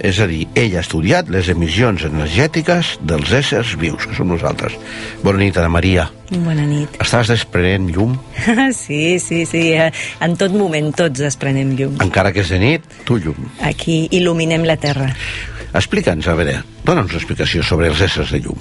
És 0.00 0.18
a 0.18 0.26
dir, 0.26 0.46
ell 0.58 0.72
ha 0.76 0.80
estudiat 0.80 1.28
les 1.30 1.48
emissions 1.52 2.02
energètiques 2.08 2.94
dels 3.06 3.30
éssers 3.32 3.74
vius, 3.78 4.06
que 4.08 4.14
som 4.16 4.26
nosaltres. 4.32 4.72
Bona 5.22 5.38
nit, 5.44 5.56
Ana 5.60 5.68
Maria. 5.68 6.08
Bona 6.32 6.64
nit. 6.66 6.96
Estàs 7.02 7.28
desprenent 7.30 7.90
llum, 7.92 8.16
Sí, 8.74 9.18
sí, 9.20 9.44
sí. 9.46 9.62
eh, 9.76 9.90
En 10.20 10.36
tot 10.40 10.52
moment 10.56 10.90
tots 10.96 11.20
desprenem 11.20 11.76
llum. 11.78 11.98
encara 12.02 12.32
que 12.32 12.40
és 12.40 12.48
de 12.50 12.58
nit, 12.58 12.82
tu 13.04 13.18
llum. 13.20 13.50
Aquí 13.60 14.08
il·luminem 14.10 14.64
la 14.66 14.76
Terra. 14.80 15.12
Explica'ns, 15.74 16.26
a 16.28 16.34
veure, 16.34 16.62
dona'ns 16.84 17.12
una 17.12 17.20
explicació 17.20 17.62
sobre 17.62 17.88
els 17.88 18.00
éssers 18.00 18.32
de 18.32 18.40
llum. 18.44 18.58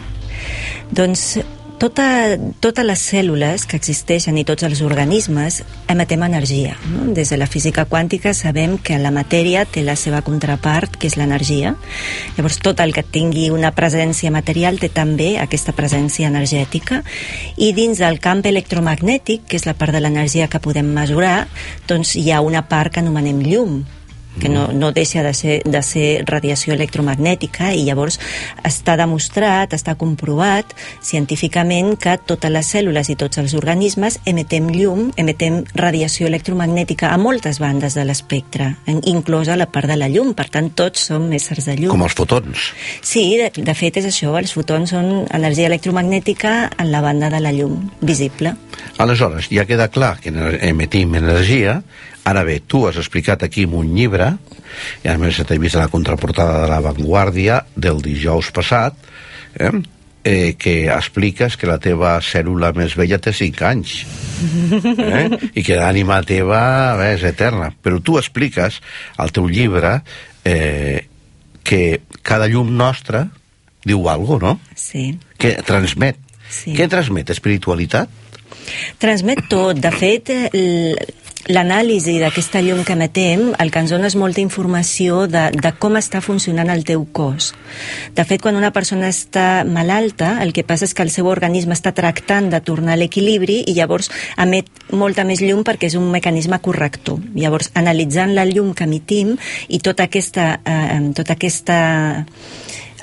Doncs 0.92 1.40
tota, 1.82 2.38
totes 2.62 2.86
les 2.86 3.02
cèl·lules 3.02 3.64
que 3.66 3.80
existeixen 3.80 4.38
i 4.38 4.44
tots 4.46 4.62
els 4.68 4.84
organismes 4.86 5.62
emetem 5.90 6.22
energia. 6.28 6.76
No? 6.92 7.08
Des 7.18 7.32
de 7.34 7.40
la 7.42 7.48
física 7.50 7.88
quàntica 7.90 8.36
sabem 8.38 8.76
que 8.78 9.00
la 9.02 9.10
matèria 9.10 9.64
té 9.66 9.82
la 9.82 9.96
seva 9.98 10.22
contrapart, 10.22 11.00
que 11.02 11.10
és 11.10 11.18
l'energia. 11.18 11.74
Llavors, 12.38 12.60
tot 12.62 12.84
el 12.86 12.94
que 12.94 13.02
tingui 13.02 13.50
una 13.50 13.74
presència 13.74 14.30
material 14.30 14.78
té 14.78 14.92
també 14.94 15.34
aquesta 15.42 15.74
presència 15.74 16.30
energètica. 16.30 17.02
I 17.58 17.72
dins 17.74 17.98
del 18.04 18.22
camp 18.22 18.46
electromagnètic, 18.46 19.48
que 19.50 19.58
és 19.58 19.66
la 19.66 19.74
part 19.74 19.98
de 19.98 20.04
l'energia 20.06 20.52
que 20.52 20.62
podem 20.62 20.94
mesurar, 20.94 21.48
doncs 21.90 22.14
hi 22.16 22.30
ha 22.30 22.46
una 22.46 22.62
part 22.70 22.94
que 22.94 23.02
anomenem 23.02 23.42
llum, 23.42 23.82
que 24.40 24.50
no, 24.50 24.68
no 24.72 24.92
deixa 24.92 25.24
de 25.24 25.34
ser, 25.34 25.62
de 25.66 25.82
ser 25.84 26.24
radiació 26.28 26.74
electromagnètica 26.74 27.72
i 27.76 27.84
llavors 27.86 28.20
està 28.68 28.96
demostrat, 29.00 29.74
està 29.76 29.96
comprovat 30.00 30.72
científicament 31.04 31.96
que 32.00 32.16
totes 32.28 32.54
les 32.54 32.72
cèl·lules 32.74 33.12
i 33.12 33.18
tots 33.20 33.42
els 33.42 33.56
organismes 33.58 34.20
emetem 34.30 34.70
llum, 34.72 35.10
emetem 35.20 35.62
radiació 35.76 36.30
electromagnètica 36.30 37.12
a 37.12 37.20
moltes 37.22 37.60
bandes 37.62 37.98
de 37.98 38.06
l'espectre, 38.08 38.72
inclosa 38.88 39.58
la 39.60 39.68
part 39.72 39.90
de 39.92 39.98
la 40.00 40.10
llum, 40.12 40.34
per 40.38 40.48
tant 40.54 40.72
tots 40.76 41.08
som 41.12 41.28
éssers 41.34 41.68
de 41.68 41.78
llum. 41.80 41.96
Com 41.96 42.06
els 42.08 42.16
fotons. 42.18 42.72
Sí, 43.02 43.26
de, 43.40 43.52
de 43.52 43.76
fet 43.78 44.00
és 44.02 44.08
això, 44.10 44.34
els 44.40 44.54
fotons 44.56 44.96
són 44.96 45.12
energia 45.34 45.70
electromagnètica 45.70 46.56
en 46.78 46.92
la 46.92 47.04
banda 47.04 47.32
de 47.34 47.42
la 47.44 47.54
llum 47.56 47.78
visible. 48.02 48.56
Aleshores, 49.02 49.50
ja 49.52 49.66
queda 49.70 49.90
clar 49.92 50.16
que 50.22 50.34
emetim 50.68 51.16
energia. 51.20 51.82
Ara 52.30 52.44
bé, 52.46 52.60
tu 52.62 52.84
has 52.88 53.00
explicat 53.02 53.44
aquí 53.44 53.66
en 53.66 53.74
un 53.80 53.96
llibre, 53.96 54.36
i 55.02 55.10
a 55.10 55.18
més 55.22 55.40
t'he 55.42 55.58
vist 55.62 55.78
a 55.78 55.86
la 55.86 55.92
contraportada 55.94 56.62
de 56.62 56.70
La 56.70 56.82
Vanguardia 56.86 57.64
del 57.76 58.02
dijous 58.06 58.52
passat, 58.54 58.98
eh? 59.58 59.74
Eh, 60.24 60.54
que 60.54 60.86
expliques 60.86 61.56
que 61.58 61.66
la 61.66 61.80
teva 61.82 62.20
cèl·lula 62.22 62.70
més 62.78 62.94
vella 62.94 63.18
té 63.18 63.32
5 63.34 63.64
anys 63.66 63.94
eh? 65.02 65.24
i 65.58 65.64
que 65.66 65.80
l'ànima 65.80 66.20
teva 66.22 66.60
bé, 67.00 67.16
és 67.16 67.26
eterna. 67.26 67.72
Però 67.74 67.98
tu 68.06 68.20
expliques 68.22 68.78
al 69.18 69.34
teu 69.34 69.50
llibre 69.50 69.96
eh, 70.46 71.08
que 71.66 72.04
cada 72.22 72.46
llum 72.46 72.70
nostra 72.78 73.24
diu 73.82 74.06
alguna 74.14 74.52
no? 74.52 74.60
Sí. 74.78 75.08
Que 75.42 75.56
transmet. 75.66 76.22
Sí. 76.52 76.76
Què 76.78 76.86
transmet? 76.92 77.34
Espiritualitat? 77.34 78.14
Transmet 79.02 79.48
tot. 79.50 79.80
De 79.82 79.90
fet, 79.96 80.30
l'anàlisi 81.50 82.18
d'aquesta 82.22 82.62
llum 82.62 82.84
que 82.86 82.94
emetem 82.94 83.52
el 83.62 83.72
que 83.72 83.82
ens 83.82 83.94
dona 83.94 84.10
és 84.12 84.18
molta 84.20 84.42
informació 84.44 85.26
de, 85.32 85.48
de 85.56 85.72
com 85.80 85.98
està 85.98 86.22
funcionant 86.22 86.70
el 86.70 86.84
teu 86.86 87.06
cos. 87.12 87.52
De 88.16 88.26
fet, 88.28 88.42
quan 88.44 88.60
una 88.60 88.72
persona 88.76 89.10
està 89.10 89.64
malalta, 89.66 90.36
el 90.44 90.54
que 90.54 90.66
passa 90.68 90.86
és 90.86 90.94
que 90.94 91.06
el 91.06 91.14
seu 91.14 91.30
organisme 91.32 91.74
està 91.78 91.94
tractant 91.98 92.52
de 92.52 92.62
tornar 92.66 92.94
a 92.96 93.02
l'equilibri 93.02 93.62
i 93.68 93.76
llavors 93.78 94.12
emet 94.38 94.70
molta 94.94 95.26
més 95.28 95.42
llum 95.42 95.64
perquè 95.68 95.90
és 95.90 95.98
un 96.00 96.12
mecanisme 96.14 96.60
corrector. 96.62 97.22
Llavors, 97.36 97.72
analitzant 97.80 98.36
la 98.36 98.46
llum 98.46 98.74
que 98.76 98.86
emitim 98.90 99.36
i 99.70 99.80
tota 99.80 100.10
aquesta, 100.10 100.54
eh, 100.66 101.00
tota 101.16 101.38
aquesta 101.40 101.80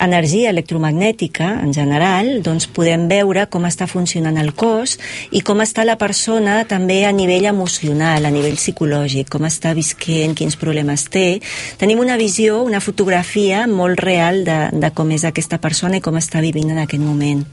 energia 0.00 0.50
electromagnètica 0.50 1.50
en 1.62 1.72
general, 1.74 2.30
doncs 2.44 2.68
podem 2.70 3.06
veure 3.10 3.46
com 3.50 3.66
està 3.68 3.88
funcionant 3.90 4.38
el 4.40 4.52
cos 4.58 4.96
i 5.34 5.42
com 5.42 5.62
està 5.64 5.84
la 5.86 5.98
persona 6.00 6.62
també 6.68 7.02
a 7.06 7.12
nivell 7.12 7.48
emocional, 7.50 8.24
a 8.24 8.32
nivell 8.34 8.58
psicològic, 8.60 9.28
com 9.32 9.48
està 9.48 9.74
visquent, 9.76 10.36
quins 10.38 10.58
problemes 10.60 11.08
té. 11.12 11.40
Tenim 11.80 12.00
una 12.02 12.18
visió, 12.20 12.62
una 12.62 12.80
fotografia 12.84 13.66
molt 13.66 14.00
real 14.04 14.44
de, 14.46 14.58
de 14.72 14.92
com 14.94 15.10
és 15.14 15.26
aquesta 15.28 15.60
persona 15.62 15.98
i 15.98 16.04
com 16.04 16.18
està 16.20 16.42
vivint 16.44 16.74
en 16.74 16.82
aquest 16.84 17.02
moment. 17.02 17.44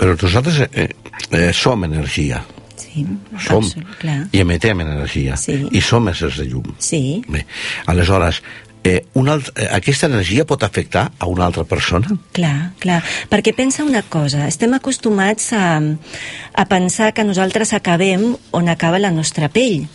Però 0.00 0.16
nosaltres 0.16 0.64
eh, 0.70 0.88
eh, 1.30 1.52
som 1.52 1.84
energia. 1.84 2.40
Sí, 2.80 3.04
Som. 3.38 3.64
absolut, 3.64 3.96
clar. 4.00 4.22
I 4.32 4.40
emetem 4.40 4.80
energia. 4.80 5.36
Sí. 5.36 5.58
I 5.70 5.82
som 5.84 6.08
éssers 6.10 6.40
de 6.40 6.48
llum. 6.48 6.72
Sí. 6.82 7.20
Bé, 7.28 7.44
aleshores, 7.92 8.40
eh, 8.84 9.04
un 9.14 9.28
alt, 9.28 9.50
eh, 9.56 9.68
aquesta 9.72 10.06
energia 10.06 10.46
pot 10.48 10.62
afectar 10.62 11.10
a 11.18 11.26
una 11.26 11.46
altra 11.46 11.64
persona? 11.64 12.08
Clar, 12.32 12.72
clar. 12.80 13.02
Perquè 13.30 13.54
pensa 13.56 13.84
una 13.84 14.02
cosa, 14.02 14.46
estem 14.48 14.72
acostumats 14.74 15.52
a, 15.52 15.80
a 16.54 16.64
pensar 16.68 17.12
que 17.14 17.24
nosaltres 17.24 17.72
acabem 17.76 18.36
on 18.50 18.68
acaba 18.68 18.98
la 18.98 19.10
nostra 19.10 19.48
pell. 19.48 19.86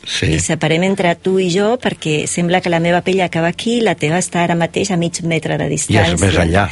Sí. 0.00 0.30
I 0.32 0.40
separem 0.40 0.82
entre 0.86 1.12
tu 1.20 1.36
i 1.38 1.50
jo 1.52 1.74
perquè 1.76 2.24
sembla 2.26 2.62
que 2.64 2.70
la 2.72 2.80
meva 2.80 3.02
pell 3.04 3.20
acaba 3.20 3.50
aquí 3.52 3.76
i 3.78 3.84
la 3.84 3.94
teva 4.00 4.16
està 4.18 4.40
ara 4.46 4.56
mateix 4.56 4.90
a 4.90 4.96
mig 4.96 5.20
metre 5.22 5.58
de 5.60 5.66
I 5.68 5.74
distància. 5.76 6.14
és 6.14 6.20
més 6.22 6.38
enllà. 6.40 6.70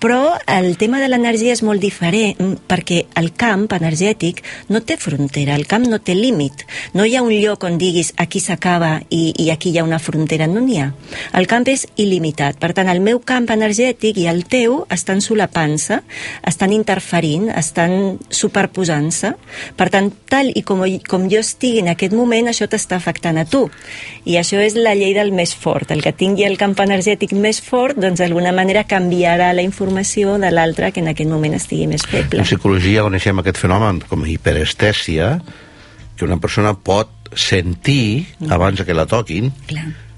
Però 0.00 0.38
el 0.48 0.78
tema 0.80 0.96
de 0.96 1.10
l'energia 1.10 1.52
és 1.52 1.60
molt 1.60 1.82
diferent 1.84 2.54
perquè 2.70 3.02
el 3.20 3.34
camp 3.36 3.66
energètic 3.76 4.38
no 4.72 4.80
té 4.80 4.94
frontera, 4.96 5.52
el 5.60 5.66
camp 5.68 5.84
no 5.92 5.98
té 6.00 6.14
límit. 6.16 6.62
No 6.96 7.04
hi 7.04 7.18
ha 7.18 7.22
un 7.22 7.34
lloc 7.36 7.66
on 7.68 7.76
diguis 7.76 8.14
aquí 8.16 8.40
s'acaba 8.40 8.94
i, 9.12 9.34
i 9.36 9.50
aquí 9.52 9.68
hi 9.68 9.76
ha 9.76 9.84
una 9.84 9.98
frontera, 10.00 10.46
no 10.48 10.62
n'hi 10.64 10.78
ha. 10.80 10.86
El 11.36 11.44
camp 11.50 11.68
és 11.68 11.84
il·limitat. 12.00 12.56
Per 12.62 12.70
tant, 12.72 12.88
el 12.88 13.02
meu 13.04 13.20
camp 13.20 13.50
energètic 13.52 14.16
i 14.16 14.24
el 14.32 14.46
teu 14.48 14.86
estan 14.88 15.20
solapant-se, 15.20 16.00
estan 16.48 16.72
interferint, 16.72 17.50
estan 17.52 18.16
superposant-se. 18.32 19.34
Per 19.76 19.90
tant, 19.92 20.08
tal 20.32 20.48
i 20.48 20.64
com, 20.64 20.80
com 21.12 21.28
jo 21.28 21.44
estigui 21.44 21.84
en 21.84 21.92
aquest 21.92 22.16
moment, 22.16 22.48
això 22.48 22.70
t'està 22.72 22.96
afectant 22.96 23.36
a 23.36 23.44
tu. 23.44 23.66
I 24.24 24.40
això 24.40 24.64
és 24.64 24.80
la 24.80 24.96
llei 24.96 25.12
del 25.12 25.36
més 25.36 25.52
fort. 25.52 25.92
El 25.92 26.00
que 26.00 26.16
tingui 26.16 26.48
el 26.48 26.56
camp 26.56 26.78
energètic 26.80 27.36
més 27.36 27.60
fort, 27.60 28.00
doncs 28.00 28.24
d'alguna 28.24 28.56
manera 28.56 28.88
canviarà 28.88 29.52
la 29.52 29.60
informació 29.60 29.89
de 30.40 30.50
l'altre 30.50 30.92
que 30.92 31.00
en 31.00 31.08
aquest 31.12 31.30
moment 31.30 31.54
estigui 31.54 31.86
més 31.90 32.04
feble. 32.06 32.40
En 32.40 32.48
psicologia 32.48 33.02
coneixem 33.06 33.38
aquest 33.42 33.58
fenomen 33.58 34.02
com 34.08 34.26
hiperestèsia, 34.26 35.40
que 36.16 36.24
una 36.24 36.38
persona 36.40 36.74
pot 36.74 37.10
sentir 37.36 38.26
abans 38.50 38.82
que 38.84 38.94
la 38.94 39.06
toquin, 39.06 39.52
Clar. 39.70 40.09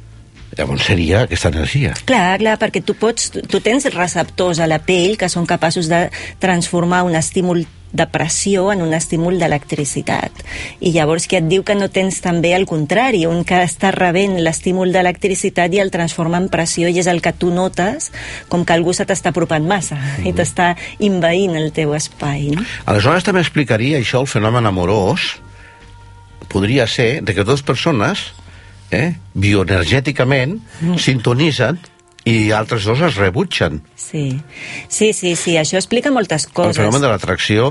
Llavors 0.56 0.86
seria 0.86 1.24
aquesta 1.26 1.52
energia. 1.52 1.94
Clar, 2.08 2.38
clar, 2.42 2.56
perquè 2.60 2.82
tu 2.84 2.96
pots, 2.98 3.30
tu 3.32 3.60
tens 3.64 3.86
receptors 3.94 4.60
a 4.60 4.68
la 4.70 4.80
pell 4.84 5.16
que 5.20 5.30
són 5.32 5.48
capaços 5.48 5.88
de 5.92 6.08
transformar 6.42 7.04
un 7.08 7.16
estímul 7.18 7.64
de 7.92 8.06
pressió 8.06 8.72
en 8.72 8.80
un 8.82 8.94
estímul 8.96 9.38
d'electricitat. 9.38 10.32
I 10.80 10.92
llavors 10.94 11.28
que 11.28 11.38
et 11.42 11.48
diu 11.48 11.62
que 11.62 11.76
no 11.76 11.90
tens 11.92 12.22
també 12.24 12.54
el 12.56 12.64
contrari, 12.66 13.26
un 13.28 13.44
que 13.44 13.60
està 13.66 13.92
rebent 13.92 14.38
l'estímul 14.40 14.92
d'electricitat 14.94 15.76
i 15.76 15.82
el 15.84 15.92
transforma 15.92 16.40
en 16.40 16.48
pressió 16.52 16.88
i 16.88 16.98
és 16.98 17.08
el 17.12 17.20
que 17.22 17.34
tu 17.36 17.52
notes 17.52 18.10
com 18.48 18.64
que 18.64 18.72
algú 18.72 18.96
se 18.96 19.06
t'està 19.08 19.30
apropant 19.30 19.68
massa 19.68 20.00
i 20.24 20.32
t'està 20.32 20.72
invaint 21.04 21.56
el 21.60 21.70
teu 21.76 21.92
espai. 21.94 22.48
No? 22.56 22.64
Aleshores 22.88 23.28
també 23.28 23.44
explicaria 23.44 24.00
això 24.00 24.24
el 24.24 24.30
fenomen 24.30 24.66
amorós 24.66 25.36
podria 26.48 26.88
ser 26.88 27.20
de 27.22 27.36
que 27.36 27.44
dues 27.44 27.62
persones 27.62 28.32
eh, 28.92 29.14
bioenergèticament 29.34 30.58
Mm. 30.80 30.98
sintonitzen 30.98 31.78
i 32.28 32.52
altres 32.52 32.84
dos 32.84 33.00
es 33.00 33.16
rebutgen. 33.18 33.80
Sí. 34.02 34.40
sí, 34.88 35.12
sí, 35.14 35.36
sí, 35.36 35.54
això 35.56 35.78
explica 35.78 36.10
moltes 36.10 36.44
El 36.46 36.52
coses. 36.52 36.76
fenomen 36.76 37.00
de 37.00 37.08
l'atracció 37.08 37.70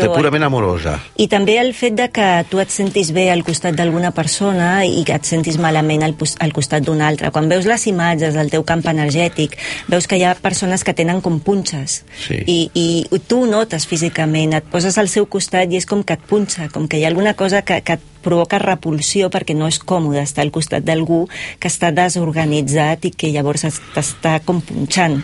de 0.02 0.08
purament 0.12 0.42
amorosa. 0.44 0.96
I 1.16 1.28
també 1.30 1.54
el 1.60 1.70
fet 1.78 1.94
de 1.96 2.08
que 2.12 2.26
tu 2.50 2.58
et 2.60 2.68
sentis 2.74 3.12
bé 3.16 3.28
al 3.30 3.44
costat 3.46 3.76
d'alguna 3.78 4.10
persona 4.10 4.84
i 4.84 5.04
que 5.08 5.14
et 5.16 5.24
sentis 5.24 5.56
malament 5.62 6.02
al, 6.04 6.16
al 6.40 6.52
costat 6.52 6.82
d'una 6.84 7.06
altra. 7.08 7.30
Quan 7.30 7.48
veus 7.48 7.64
les 7.70 7.86
imatges 7.86 8.34
del 8.34 8.50
teu 8.50 8.64
camp 8.68 8.84
energètic, 8.90 9.56
veus 9.88 10.06
que 10.10 10.18
hi 10.20 10.24
ha 10.26 10.34
persones 10.34 10.84
que 10.84 10.92
tenen 10.92 11.20
com 11.24 11.38
punxes. 11.40 12.02
Sí. 12.26 12.42
I, 12.46 12.58
I 12.74 13.20
tu 13.28 13.44
ho 13.44 13.46
notes 13.46 13.86
físicament, 13.86 14.52
et 14.58 14.64
poses 14.68 14.98
al 14.98 15.08
seu 15.08 15.26
costat 15.30 15.70
i 15.72 15.78
és 15.80 15.86
com 15.86 16.02
que 16.04 16.18
et 16.18 16.26
punxa, 16.28 16.68
com 16.74 16.88
que 16.90 16.98
hi 16.98 17.04
ha 17.06 17.08
alguna 17.14 17.34
cosa 17.38 17.62
que, 17.62 17.80
que 17.86 17.96
et 17.96 18.06
provoca 18.20 18.58
repulsió 18.60 19.30
perquè 19.32 19.54
no 19.56 19.64
és 19.70 19.78
còmode 19.80 20.20
estar 20.20 20.42
al 20.44 20.50
costat 20.52 20.84
d'algú 20.84 21.22
que 21.58 21.70
està 21.72 21.88
desorganitzat 22.34 23.06
i 23.08 23.10
que 23.16 23.30
llavors 23.32 23.64
es- 23.64 23.80
t'està 23.94 24.40
com 24.44 24.60
punxant 24.60 25.22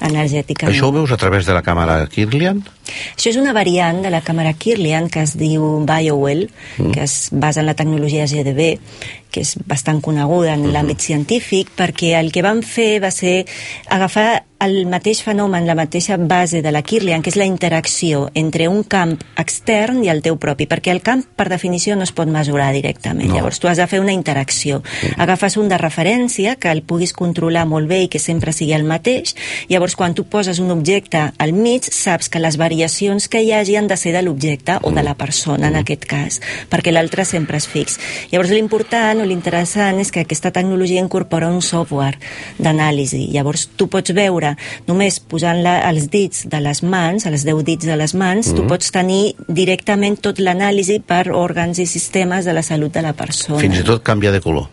energèticament. 0.00 0.74
Això 0.74 0.88
ho 0.88 0.92
veus 0.92 1.12
a 1.12 1.16
través 1.16 1.46
de 1.46 1.54
la 1.54 1.62
càmera 1.62 2.06
Kirlian? 2.10 2.62
Això 3.16 3.30
és 3.30 3.36
una 3.36 3.52
variant 3.52 4.02
de 4.02 4.10
la 4.10 4.22
càmera 4.22 4.54
Kirlian 4.54 5.08
que 5.10 5.22
es 5.22 5.36
diu 5.38 5.84
BioWell, 5.86 6.48
Mm. 6.78 6.92
que 6.92 7.02
es 7.02 7.28
basa 7.32 7.60
en 7.60 7.66
la 7.66 7.74
tecnologia 7.74 8.26
GDB, 8.26 8.78
que 9.30 9.40
és 9.40 9.56
bastant 9.66 10.00
coneguda 10.00 10.54
en 10.54 10.72
l'àmbit 10.72 11.00
científic, 11.00 11.68
perquè 11.76 12.18
el 12.18 12.32
que 12.32 12.42
van 12.42 12.62
fer 12.62 13.00
va 13.02 13.10
ser 13.10 13.46
agafar 13.88 14.44
el 14.60 14.86
mateix 14.90 15.20
fenomen, 15.22 15.66
la 15.66 15.76
mateixa 15.78 16.16
base 16.18 16.62
de 16.62 16.72
la 16.72 16.82
Kirlian, 16.82 17.22
que 17.22 17.30
és 17.30 17.36
la 17.38 17.46
interacció 17.46 18.24
entre 18.34 18.66
un 18.68 18.82
camp 18.82 19.14
extern 19.38 20.02
i 20.02 20.10
el 20.10 20.20
teu 20.24 20.38
propi, 20.40 20.66
perquè 20.66 20.90
el 20.90 21.02
camp, 21.04 21.22
per 21.38 21.46
definició, 21.50 21.94
no 21.96 22.02
es 22.02 22.12
pot 22.12 22.26
mesurar 22.30 22.72
directament. 22.74 23.30
No. 23.30 23.36
Llavors, 23.38 23.60
tu 23.62 23.70
has 23.70 23.78
de 23.78 23.86
fer 23.86 24.00
una 24.02 24.12
interacció. 24.12 24.82
Agafes 25.16 25.56
un 25.62 25.70
de 25.70 25.78
referència 25.78 26.56
que 26.58 26.72
el 26.74 26.82
puguis 26.82 27.14
controlar 27.14 27.66
molt 27.70 27.88
bé 27.88 28.02
i 28.04 28.08
que 28.10 28.18
sempre 28.18 28.52
sigui 28.52 28.74
el 28.74 28.86
mateix. 28.88 29.36
Llavors, 29.70 29.94
quan 29.94 30.16
tu 30.18 30.26
poses 30.26 30.58
un 30.58 30.72
objecte 30.74 31.28
al 31.38 31.54
mig, 31.54 31.86
saps 31.86 32.28
que 32.28 32.42
les 32.42 32.58
variacions 32.58 33.28
que 33.30 33.44
hi 33.44 33.52
hagi 33.54 33.78
han 33.78 33.86
de 33.86 33.96
ser 33.96 34.12
de 34.16 34.24
l'objecte 34.26 34.80
o 34.82 34.90
de 34.90 35.06
la 35.06 35.14
persona, 35.14 35.70
en 35.70 35.78
aquest 35.78 36.08
cas, 36.10 36.40
perquè 36.70 36.90
l'altre 36.90 37.24
sempre 37.24 37.62
és 37.62 37.68
fix. 37.70 37.98
Llavors, 38.32 38.50
l'important 38.50 39.22
o 39.22 39.28
l'interessant 39.28 40.02
és 40.02 40.10
que 40.10 40.26
aquesta 40.26 40.50
tecnologia 40.50 41.02
incorpora 41.04 41.52
un 41.52 41.62
software 41.62 42.18
d'anàlisi. 42.58 43.28
Llavors, 43.30 43.68
tu 43.78 43.86
pots 43.86 44.10
veure, 44.16 44.47
només 44.86 45.18
posant 45.20 45.62
la, 45.62 45.76
els 45.90 46.08
dits 46.12 46.46
de 46.48 46.60
les 46.60 46.82
mans, 46.82 47.26
els 47.26 47.44
10 47.44 47.64
dits 47.64 47.86
de 47.86 47.96
les 47.96 48.14
mans, 48.14 48.46
tu 48.54 48.62
Mhm. 48.62 48.68
pots 48.68 48.90
tenir 48.92 49.34
directament 49.48 50.20
tot 50.20 50.38
l'anàlisi 50.38 51.00
per 51.00 51.28
òrgans 51.32 51.78
i 51.78 51.86
sistemes 51.86 52.44
de 52.44 52.52
la 52.52 52.62
salut 52.62 52.92
de 52.92 53.02
la 53.02 53.12
persona. 53.12 53.60
Fins 53.60 53.78
i 53.78 53.84
tot 53.84 54.02
canvia 54.02 54.32
de 54.32 54.40
color. 54.40 54.68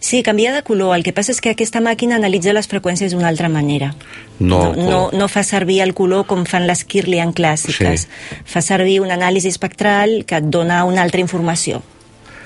Sí, 0.00 0.22
canvia 0.22 0.52
de 0.52 0.62
color. 0.62 0.96
El 0.96 1.02
que 1.04 1.12
passa 1.12 1.30
és 1.32 1.40
que 1.40 1.50
aquesta 1.50 1.80
màquina 1.80 2.16
analitza 2.16 2.52
les 2.52 2.66
freqüències 2.68 3.12
d'una 3.12 3.28
altra 3.28 3.48
manera. 3.48 3.94
No, 4.40 4.74
no, 4.74 4.90
no, 4.90 5.10
no 5.12 5.28
fa 5.28 5.42
servir 5.44 5.80
el 5.82 5.92
color 5.94 6.26
com 6.26 6.44
fan 6.44 6.66
les 6.66 6.82
Kirlian 6.84 7.32
clàssiques. 7.32 8.06
Sí. 8.08 8.36
Fa 8.44 8.62
servir 8.62 9.00
una 9.00 9.14
anàlisi 9.14 9.48
espectral 9.48 10.24
que 10.26 10.36
et 10.40 10.44
dona 10.44 10.82
una 10.84 11.02
altra 11.02 11.20
informació. 11.20 11.82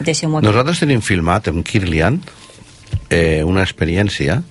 Deixeu-m'ho. 0.00 0.40
Nosaltres 0.42 0.80
tenim 0.80 1.00
filmat 1.00 1.48
amb 1.48 1.64
Kirlian 1.64 2.20
eh, 3.10 3.42
una 3.44 3.62
experiència 3.62 4.42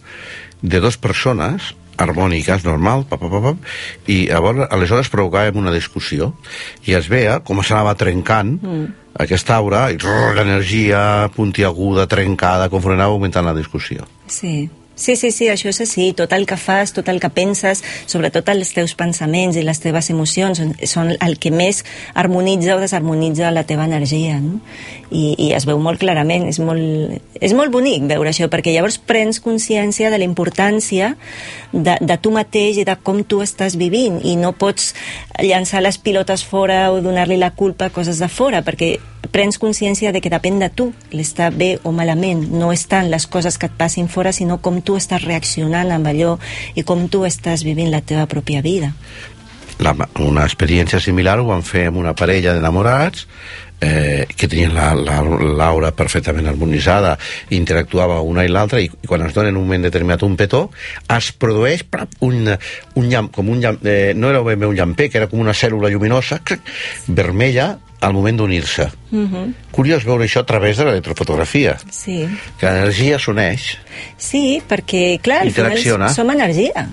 de 0.62 0.80
dues 0.80 0.98
persones 0.98 1.74
harmòniques, 2.00 2.64
normal, 2.66 3.06
pa, 3.10 3.18
pa, 3.20 3.30
pa, 3.32 3.42
pa, 3.44 3.54
i 4.08 4.26
llavors, 4.30 4.66
aleshores 4.72 5.12
provocàvem 5.12 5.60
una 5.60 5.74
discussió 5.76 6.34
i 6.88 6.96
es 6.98 7.10
veia 7.12 7.40
com 7.44 7.62
s'anava 7.64 7.96
trencant 8.00 8.58
Mm. 8.64 8.88
aquesta 9.20 9.56
aura, 9.56 9.90
i 9.92 9.98
l'energia 10.36 11.30
puntiaguda, 11.36 12.08
trencada, 12.08 12.70
conforme 12.70 12.96
anava 12.98 13.14
augmentant 13.18 13.46
la 13.46 13.54
discussió. 13.58 14.06
Sí. 14.28 14.70
Sí, 15.00 15.16
sí, 15.16 15.30
sí, 15.32 15.48
això 15.48 15.70
és 15.72 15.80
així. 15.80 16.10
Tot 16.12 16.34
el 16.36 16.44
que 16.46 16.58
fas, 16.60 16.92
tot 16.92 17.08
el 17.08 17.22
que 17.24 17.30
penses, 17.32 17.80
sobretot 18.06 18.50
els 18.52 18.74
teus 18.76 18.92
pensaments 19.00 19.56
i 19.56 19.64
les 19.64 19.80
teves 19.80 20.10
emocions, 20.12 20.60
són- 20.92 21.16
el 21.24 21.38
que 21.40 21.52
més 21.56 21.86
harmonitza 22.14 22.76
o 22.76 22.82
desharmonitza 22.84 23.50
la 23.56 23.64
teva 23.64 23.86
energia. 23.88 24.42
No? 24.44 24.60
I, 25.10 25.36
I 25.40 25.54
es 25.56 25.64
veu 25.66 25.80
molt 25.80 26.02
clarament. 26.04 26.50
És 26.52 26.60
molt, 26.60 27.16
és 27.40 27.56
molt 27.56 27.72
bonic 27.72 28.04
veure 28.12 28.34
això, 28.34 28.50
perquè 28.52 28.74
llavors 28.76 29.00
prens 29.00 29.40
consciència 29.40 30.12
de 30.12 30.20
la 30.20 30.28
importància 30.28 31.16
de, 31.72 31.96
de 32.02 32.18
tu 32.20 32.32
mateix 32.36 32.82
i 32.82 32.86
de 32.86 32.98
com 33.02 33.24
tu 33.24 33.40
estàs 33.46 33.78
vivint. 33.80 34.20
I 34.28 34.36
no 34.36 34.52
pots 34.52 34.92
llançar 35.40 35.82
les 35.82 35.98
pilotes 35.98 36.44
fora 36.44 36.90
o 36.92 37.00
donar-li 37.02 37.38
la 37.40 37.52
culpa 37.56 37.88
a 37.88 37.96
coses 37.96 38.20
de 38.20 38.28
fora, 38.28 38.62
perquè 38.68 38.98
prens 39.32 39.60
consciència 39.62 40.12
de 40.16 40.22
que 40.24 40.30
depèn 40.32 40.58
de 40.62 40.70
tu 40.74 40.88
l'estar 41.14 41.52
bé 41.54 41.78
o 41.84 41.92
malament. 41.94 42.46
No 42.52 42.72
és 42.74 42.86
tant 42.90 43.10
les 43.12 43.28
coses 43.28 43.58
que 43.62 43.68
et 43.70 43.76
passin 43.78 44.08
fora, 44.10 44.32
sinó 44.34 44.58
com 44.64 44.80
tu 44.82 44.89
estàs 44.98 45.26
reaccionant 45.26 45.92
amb 45.92 46.08
allò 46.08 46.38
i 46.76 46.84
com 46.84 47.08
tu 47.10 47.26
estàs 47.28 47.64
vivint 47.68 47.92
la 47.92 48.02
teva 48.02 48.26
pròpia 48.26 48.62
vida. 48.66 48.94
La, 49.80 49.94
una 50.20 50.44
experiència 50.44 51.00
similar 51.00 51.38
ho 51.40 51.46
van 51.48 51.62
fer 51.64 51.86
amb 51.88 51.98
una 52.02 52.12
parella 52.14 52.52
d'enamorats 52.54 53.22
eh, 53.80 54.26
que 54.36 54.48
tenien 54.52 54.74
la- 54.76 54.92
la- 54.94 55.22
l'aura 55.24 55.94
perfectament 55.96 56.50
harmonitzada, 56.52 57.14
interactuava 57.56 58.18
una 58.20 58.44
i 58.44 58.50
l'altra, 58.52 58.82
i, 58.84 58.90
i 58.92 59.08
quan 59.08 59.24
es 59.24 59.34
dona 59.34 59.48
en 59.54 59.56
un 59.56 59.64
moment 59.64 59.86
determinat 59.88 60.24
un 60.28 60.36
petó, 60.36 60.66
es 61.16 61.32
produeix 61.32 61.86
prap, 61.88 62.12
un, 62.28 62.44
un 63.00 63.08
llamp, 63.10 63.32
com 63.32 63.48
un 63.48 63.62
llamp, 63.64 63.80
eh, 63.88 64.12
no 64.16 64.30
era 64.34 64.42
ben 64.44 64.60
bé 64.60 64.68
un 64.68 64.76
llamper, 64.76 65.08
que 65.10 65.18
era 65.22 65.28
com 65.32 65.40
una 65.40 65.56
cèl·lula 65.56 65.88
lluminosa, 65.94 66.42
clac, 66.44 66.60
vermella, 67.08 67.78
al 68.00 68.14
moment 68.14 68.38
d'unir-se. 68.38 68.90
Uh 69.12 69.28
-huh. 69.28 69.54
Curiós 69.72 70.04
veure 70.06 70.26
això 70.26 70.40
a 70.40 70.46
través 70.46 70.78
de 70.78 70.86
l'electrofotografia, 70.86 71.78
Sí. 71.92 72.28
que 72.58 72.66
l'energia 72.66 73.20
s'uneix, 73.20 73.78
sí, 74.18 74.62
perquè, 74.68 75.20
clar, 75.20 75.42
al 75.42 75.52
final 75.52 76.10
som 76.14 76.30
energia. 76.30 76.88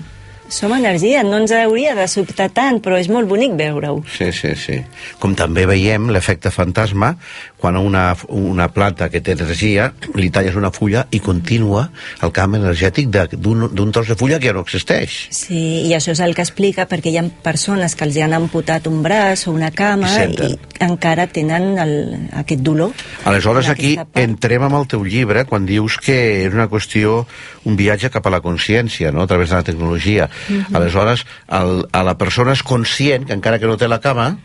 Som 0.49 0.71
energia, 0.73 1.23
no 1.27 1.37
ens 1.41 1.51
hauria 1.51 1.93
de 1.97 2.05
sobtar 2.07 2.47
tant, 2.55 2.77
però 2.83 2.95
és 2.99 3.09
molt 3.11 3.27
bonic 3.27 3.51
veure-ho. 3.59 3.99
Sí, 4.17 4.29
sí, 4.31 4.53
sí. 4.55 4.77
Com 5.19 5.35
també 5.35 5.65
veiem 5.67 6.09
l'efecte 6.13 6.51
fantasma 6.55 7.15
quan 7.57 7.75
a 7.75 7.81
una, 7.81 8.15
una 8.29 8.67
planta 8.71 9.09
que 9.09 9.19
té 9.19 9.33
energia 9.33 9.89
li 10.15 10.29
talles 10.31 10.55
una 10.55 10.71
fulla 10.71 11.05
i 11.11 11.19
continua 11.19 11.87
el 12.23 12.31
camp 12.31 12.55
energètic 12.55 13.09
de- 13.11 13.27
d'un 13.37 13.91
tros 13.91 14.07
de 14.07 14.15
fulla 14.15 14.39
que 14.39 14.47
ja 14.47 14.53
no 14.53 14.61
existeix. 14.63 15.27
Sí, 15.35 15.87
i 15.89 15.93
això 15.97 16.11
és 16.13 16.19
el 16.23 16.35
que 16.37 16.41
explica 16.45 16.87
perquè 16.87 17.11
hi 17.11 17.17
ha 17.17 17.25
persones 17.43 17.95
que 17.95 18.05
els 18.05 18.15
hi 18.15 18.21
han 18.23 18.33
amputat 18.37 18.87
un 18.87 19.01
braç 19.03 19.47
o 19.47 19.51
una 19.51 19.71
cama 19.71 20.07
I 20.07 20.11
i, 20.11 20.15
senten. 20.15 20.57
encara 20.79 21.27
tenen 21.27 21.77
el, 21.81 21.93
aquest 22.39 22.61
dolor. 22.61 22.93
Aleshores 23.25 23.67
aquí 23.69 23.95
part. 23.97 24.15
entrem 24.21 24.63
amb 24.63 24.75
el 24.79 24.87
teu 24.87 25.03
llibre 25.03 25.43
quan 25.45 25.65
dius 25.65 25.97
que 25.97 26.45
és 26.45 26.53
una 26.53 26.69
qüestió, 26.69 27.25
un 27.65 27.75
viatge 27.75 28.09
cap 28.13 28.25
a 28.27 28.29
la 28.31 28.39
consciència, 28.41 29.11
no? 29.11 29.21
a 29.23 29.27
través 29.27 29.49
de 29.49 29.55
la 29.55 29.63
tecnologia. 29.63 30.29
Mhm. 30.49 30.75
Aleshores, 30.75 31.25
el, 31.49 31.85
a 31.91 32.03
la 32.03 32.17
persona 32.17 32.53
és 32.53 32.63
conscient 32.63 33.25
que 33.27 33.33
encara 33.33 33.59
que 33.59 33.67
no 33.67 33.77
té 33.77 33.87
la 33.87 33.99
cama, 34.01 34.39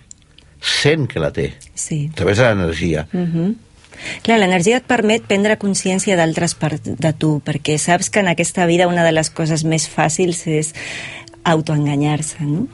sent 0.61 1.09
que 1.09 1.21
la 1.21 1.33
té, 1.33 1.55
Sí. 1.75 2.09
a 2.13 2.15
través 2.15 2.39
de 2.39 2.45
l'energia. 2.45 3.09
Uh 3.13 3.19
-huh. 3.19 3.55
Clar, 4.23 4.39
l'energia 4.39 4.79
et 4.79 4.85
permet 4.85 5.23
prendre 5.23 5.59
consciència 5.59 6.17
d'altres 6.17 6.55
parts 6.55 6.81
de 6.83 7.13
tu, 7.13 7.43
perquè 7.45 7.77
saps 7.79 8.11
que 8.11 8.21
en 8.21 8.29
aquesta 8.29 8.67
vida 8.67 8.89
una 8.89 9.05
de 9.05 9.13
les 9.13 9.31
coses 9.31 9.65
més 9.65 9.89
fàcils 9.89 10.47
és 10.47 10.75
autoenganyar-se, 11.45 12.45
no? 12.45 12.69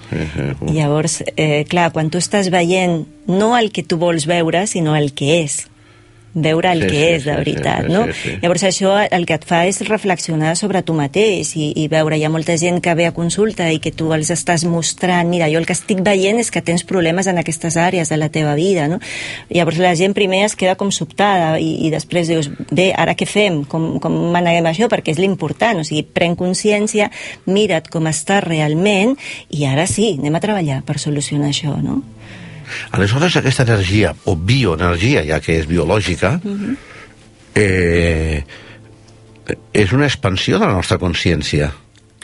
I 0.66 0.72
llavors, 0.72 1.22
eh, 1.36 1.64
clar, 1.68 1.90
quan 1.92 2.10
tu 2.10 2.18
estàs 2.18 2.50
veient 2.50 3.06
no 3.26 3.56
el 3.56 3.72
que 3.72 3.82
tu 3.82 3.96
vols 3.96 4.26
veure, 4.26 4.66
sinó 4.66 4.94
el 4.96 5.12
que 5.14 5.42
és, 5.42 5.68
veure 6.34 6.72
el 6.72 6.82
Sí, 6.82 6.88
que 6.88 6.94
sí, 6.94 7.04
és 7.14 7.24
de 7.24 7.32
sí, 7.32 7.38
veritat, 7.38 7.86
sí, 7.86 7.92
no? 7.92 8.04
sí, 8.06 8.12
sí. 8.22 8.34
Llavors 8.42 8.64
això 8.68 8.94
el 9.10 9.26
que 9.26 9.36
et 9.38 9.46
fa 9.48 9.62
és 9.66 9.80
reflexionar 9.88 10.54
sobre 10.56 10.82
tu 10.82 10.94
mateix 10.94 11.54
i, 11.56 11.70
i 11.80 11.86
veure, 11.88 12.18
hi 12.18 12.24
ha 12.26 12.30
molta 12.30 12.56
gent 12.60 12.80
que 12.84 12.94
ve 12.98 13.08
a 13.08 13.14
consulta 13.16 13.68
i 13.72 13.80
que 13.82 13.92
tu 13.92 14.12
els 14.14 14.30
estàs 14.34 14.64
mostrant, 14.68 15.28
mira, 15.30 15.48
jo 15.50 15.60
el 15.60 15.66
que 15.66 15.76
estic 15.76 16.02
veient 16.04 16.38
és 16.38 16.52
que 16.54 16.62
tens 16.62 16.84
problemes 16.88 17.26
en 17.26 17.40
aquestes 17.40 17.76
àrees 17.80 18.12
de 18.12 18.18
la 18.20 18.28
teva 18.32 18.54
vida, 18.58 18.88
no? 18.88 19.00
Llavors 19.50 19.80
la 19.82 19.94
gent 19.98 20.14
primer 20.14 20.44
es 20.46 20.56
queda 20.58 20.76
com 20.78 20.92
sobtada 20.94 21.56
i, 21.58 21.74
i 21.86 21.92
després 21.94 22.28
dius, 22.30 22.50
bé, 22.70 22.90
ara 22.96 23.16
què 23.18 23.26
fem? 23.28 23.62
Com, 23.68 23.96
com 24.02 24.18
maneguem 24.34 24.68
això? 24.70 24.90
Perquè 24.92 25.14
és 25.16 25.22
l'important, 25.22 25.80
o 25.80 25.86
sigui, 25.86 26.04
pren 26.04 26.36
consciència, 26.38 27.10
mira't 27.46 27.88
com 27.92 28.06
estàs 28.10 28.44
realment 28.44 29.16
i 29.50 29.64
ara 29.66 29.88
sí, 29.90 30.14
anem 30.20 30.36
a 30.38 30.44
treballar 30.44 30.82
per 30.86 30.98
solucionar 31.02 31.50
això, 31.52 31.76
no? 31.82 32.02
Aleshores, 32.92 33.36
aquesta 33.36 33.62
energia, 33.66 34.14
o 34.24 34.36
bioenergia, 34.36 35.24
ja 35.28 35.40
que 35.44 35.58
és 35.60 35.66
biològica, 35.70 36.36
eh, 37.54 38.42
és 39.72 39.92
una 39.92 40.06
expansió 40.06 40.58
de 40.58 40.66
la 40.66 40.74
nostra 40.76 40.98
consciència, 41.00 41.70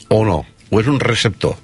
o 0.09 0.25
no? 0.27 0.43
O 0.71 0.81
és 0.81 0.89
un 0.91 1.01
receptor? 1.01 1.57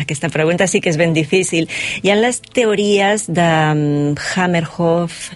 Aquesta 0.00 0.30
pregunta 0.32 0.66
sí 0.66 0.80
que 0.80 0.88
és 0.88 0.96
ben 0.96 1.12
difícil. 1.12 1.66
Hi 2.02 2.10
ha 2.12 2.16
les 2.16 2.40
teories 2.40 3.26
de 3.28 3.48
um, 3.72 4.14
Hammerhoff 4.34 5.32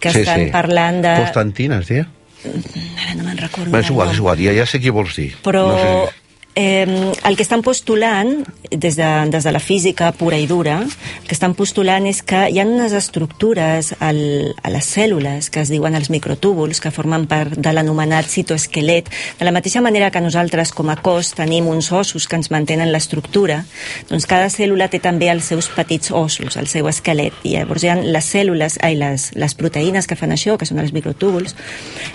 que 0.00 0.10
Sí, 0.10 0.24
estan 0.24 0.46
sí. 0.46 0.48
parlant 0.50 1.02
de... 1.04 1.12
Constantina, 1.22 1.78
es 1.78 1.90
deia? 1.92 2.08
Ara 2.42 3.14
no 3.18 3.26
me'n 3.28 3.38
recordo. 3.38 3.70
Bé, 3.70 3.82
és 3.84 3.90
igual, 3.92 4.10
és 4.10 4.18
igual, 4.18 4.40
ja, 4.42 4.54
ja 4.56 4.66
sé 4.66 4.80
qui 4.82 4.90
vols 4.90 5.14
dir. 5.18 5.30
Però 5.44 5.66
No 5.68 5.76
sé. 5.78 6.16
Eh, 6.60 7.12
el 7.24 7.36
que 7.36 7.42
estan 7.42 7.62
postulant, 7.64 8.44
des 8.70 8.96
de, 8.96 9.08
des 9.32 9.44
de 9.44 9.52
la 9.52 9.60
física 9.60 10.10
pura 10.12 10.38
i 10.38 10.46
dura, 10.46 10.76
el 10.84 11.26
que 11.26 11.34
estan 11.34 11.54
postulant 11.56 12.04
és 12.06 12.20
que 12.22 12.44
hi 12.52 12.60
ha 12.60 12.66
unes 12.68 12.92
estructures 12.96 13.94
al, 13.98 14.20
a 14.62 14.72
les 14.72 14.90
cèl·lules 14.94 15.48
que 15.50 15.62
es 15.64 15.72
diuen 15.72 15.96
els 15.96 16.10
microtúbuls, 16.12 16.82
que 16.82 16.92
formen 16.92 17.24
part 17.30 17.56
de 17.56 17.72
l'anomenat 17.72 18.28
citoesquelet. 18.28 19.08
De 19.40 19.48
la 19.48 19.54
mateixa 19.56 19.80
manera 19.80 20.10
que 20.12 20.20
nosaltres, 20.20 20.74
com 20.76 20.92
a 20.92 20.98
cos, 21.00 21.32
tenim 21.38 21.70
uns 21.70 21.90
ossos 21.96 22.28
que 22.28 22.36
ens 22.36 22.50
mantenen 22.52 22.92
l'estructura, 22.92 23.62
doncs 24.10 24.28
cada 24.28 24.52
cèl·lula 24.52 24.90
té 24.92 25.00
també 25.00 25.30
els 25.32 25.48
seus 25.48 25.70
petits 25.72 26.12
ossos, 26.12 26.58
el 26.60 26.68
seu 26.68 26.90
esquelet. 26.92 27.34
I 27.42 27.56
llavors 27.56 27.86
hi 27.86 27.92
ha 27.92 27.96
les 28.00 28.30
cèl·lules, 28.34 28.78
ai, 28.84 28.98
les, 29.00 29.30
les 29.32 29.56
proteïnes 29.56 30.06
que 30.06 30.18
fan 30.18 30.36
això, 30.36 30.58
que 30.60 30.68
són 30.68 30.82
els 30.84 30.92
microtúbuls, 30.92 31.56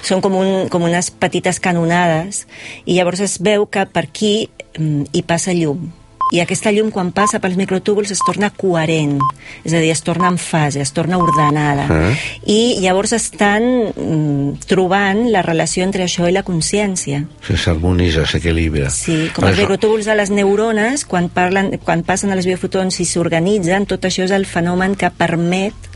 són 0.06 0.22
com, 0.22 0.38
un, 0.38 0.70
com 0.70 0.86
unes 0.86 1.10
petites 1.10 1.60
canonades, 1.60 2.46
i 2.86 3.00
llavors 3.00 3.26
es 3.26 3.40
veu 3.42 3.66
que 3.66 3.88
per 3.90 4.06
aquí 4.06 4.35
mm, 4.78 5.14
hi 5.14 5.24
passa 5.28 5.56
llum 5.58 5.86
i 6.34 6.40
aquesta 6.42 6.72
llum 6.74 6.90
quan 6.90 7.12
passa 7.14 7.38
pels 7.42 7.58
microtúbuls 7.60 8.10
es 8.16 8.22
torna 8.26 8.50
coherent, 8.50 9.20
és 9.62 9.76
a 9.76 9.82
dir, 9.82 9.92
es 9.94 10.02
torna 10.02 10.32
en 10.32 10.40
fase, 10.42 10.82
es 10.82 10.92
torna 10.96 11.20
ordenada. 11.22 11.86
Eh? 11.86 12.16
I 12.50 12.60
llavors 12.82 13.14
estan 13.14 13.66
mm, 13.92 14.66
trobant 14.66 15.28
la 15.32 15.44
relació 15.46 15.86
entre 15.86 16.08
això 16.08 16.26
i 16.30 16.34
la 16.34 16.44
consciència. 16.48 17.22
Se 17.46 17.60
s'harmonitza, 17.62 18.26
s'equilibra. 18.26 18.90
Sí, 18.94 19.30
com 19.36 19.46
els 19.46 19.62
microtúbuls 19.62 20.10
de 20.10 20.18
les 20.18 20.34
neurones, 20.34 21.06
quan, 21.06 21.30
parlen, 21.30 21.76
quan 21.86 22.02
passen 22.08 22.34
a 22.34 22.40
les 22.40 22.50
biofotons 22.50 23.00
i 23.00 23.08
s'organitzen, 23.10 23.86
tot 23.86 24.10
això 24.10 24.26
és 24.26 24.34
el 24.34 24.50
fenomen 24.50 24.98
que 24.98 25.14
permet 25.14 25.90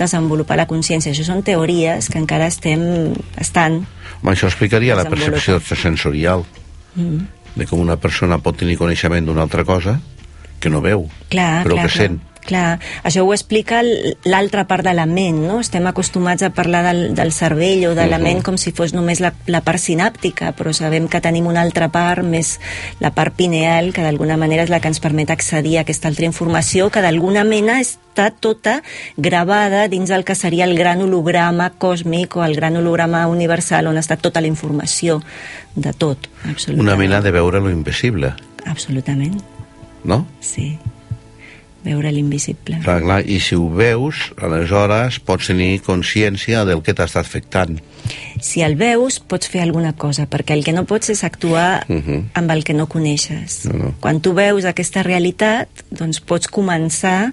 desenvolupar 0.00 0.56
la 0.56 0.68
consciència. 0.70 1.12
Això 1.12 1.28
són 1.28 1.44
teories 1.44 2.08
que 2.08 2.20
encara 2.22 2.48
estem 2.48 3.12
estan. 3.40 3.82
Home, 4.22 4.32
això 4.32 4.48
explicaria 4.48 4.96
la 4.96 5.04
percepció 5.12 5.60
extrasensorial 5.60 6.48
Mm. 6.94 7.26
De 7.54 7.66
com 7.70 7.80
una 7.80 7.96
persona 8.00 8.38
pot 8.42 8.56
tenir 8.58 8.76
coneixement 8.80 9.26
d'una 9.26 9.44
altra 9.46 9.64
cosa 9.64 9.98
que 10.60 10.70
no 10.72 10.80
veu, 10.80 11.08
Clar, 11.30 11.62
però 11.66 11.76
clar, 11.76 11.86
que 11.88 11.92
clar. 11.92 12.08
sent. 12.08 12.20
Clar, 12.44 12.78
això 13.02 13.22
ho 13.24 13.32
explica 13.32 13.80
l'altra 14.24 14.66
part 14.68 14.84
de 14.84 14.92
la 14.92 15.06
ment, 15.06 15.38
no? 15.46 15.60
Estem 15.60 15.86
acostumats 15.88 16.42
a 16.44 16.50
parlar 16.52 16.82
del, 16.84 17.14
del 17.16 17.32
cervell 17.32 17.86
o 17.86 17.94
de 17.94 18.06
la 18.06 18.18
Mhm. 18.18 18.22
ment 18.24 18.42
com 18.44 18.58
si 18.58 18.72
fos 18.72 18.92
només 18.92 19.20
la, 19.20 19.32
la 19.46 19.62
part 19.62 19.78
sinàptica, 19.80 20.52
però 20.54 20.72
sabem 20.72 21.08
que 21.08 21.20
tenim 21.20 21.46
una 21.46 21.62
altra 21.62 21.88
part, 21.88 22.22
més 22.22 22.60
la 23.00 23.12
part 23.14 23.34
pineal, 23.34 23.92
que 23.94 24.02
d'alguna 24.02 24.36
manera 24.36 24.62
és 24.62 24.68
la 24.70 24.80
que 24.80 24.88
ens 24.88 25.00
permet 25.00 25.30
accedir 25.30 25.78
a 25.78 25.80
aquesta 25.82 26.08
altra 26.08 26.26
informació, 26.26 26.90
que 26.90 27.00
d'alguna 27.00 27.44
mena 27.44 27.80
està 27.80 28.30
tota 28.38 28.82
gravada 29.16 29.88
dins 29.88 30.10
el 30.10 30.24
que 30.24 30.34
seria 30.34 30.64
el 30.64 30.76
gran 30.76 31.00
holograma 31.02 31.70
còsmic 31.78 32.36
o 32.36 32.44
el 32.44 32.54
gran 32.54 32.76
holograma 32.76 33.26
universal, 33.26 33.86
on 33.88 33.96
està 33.96 34.16
tota 34.20 34.40
la 34.40 34.46
informació 34.46 35.22
de 35.74 35.92
tot, 35.92 36.28
absolutament. 36.44 36.80
Una 36.88 36.96
mena 36.96 37.20
de 37.20 37.30
veure 37.30 37.60
lo 37.60 37.70
invisible, 37.70 38.34
Absolutament, 38.66 39.40
no? 40.04 40.26
sí. 40.40 40.78
Veure 41.84 42.10
l'invisible. 42.12 42.78
Clar, 42.84 43.00
clar, 43.02 43.20
I 43.28 43.38
si 43.44 43.54
ho 43.54 43.66
veus, 43.68 44.30
aleshores 44.40 45.18
pots 45.20 45.50
tenir 45.50 45.82
consciència 45.84 46.64
del 46.64 46.80
que 46.82 46.94
t'ha 46.96 47.04
estat 47.04 47.26
afectant. 47.26 47.76
Si 48.40 48.62
el 48.64 48.76
veus, 48.80 49.18
pots 49.20 49.48
fer 49.52 49.60
alguna 49.62 49.92
cosa, 49.92 50.24
perquè 50.30 50.56
el 50.56 50.64
que 50.64 50.72
no 50.72 50.84
pots 50.88 51.10
és 51.10 51.24
actuar 51.24 51.84
Uh 51.88 51.96
-huh. 52.00 52.22
amb 52.34 52.50
el 52.50 52.64
que 52.64 52.74
no 52.74 52.86
coneixes. 52.86 53.66
No, 53.66 53.72
no. 53.78 53.94
Quan 54.00 54.20
tu 54.20 54.32
veus 54.32 54.64
aquesta 54.64 55.02
realitat, 55.02 55.68
doncs 55.90 56.20
pots 56.20 56.48
començar 56.48 57.32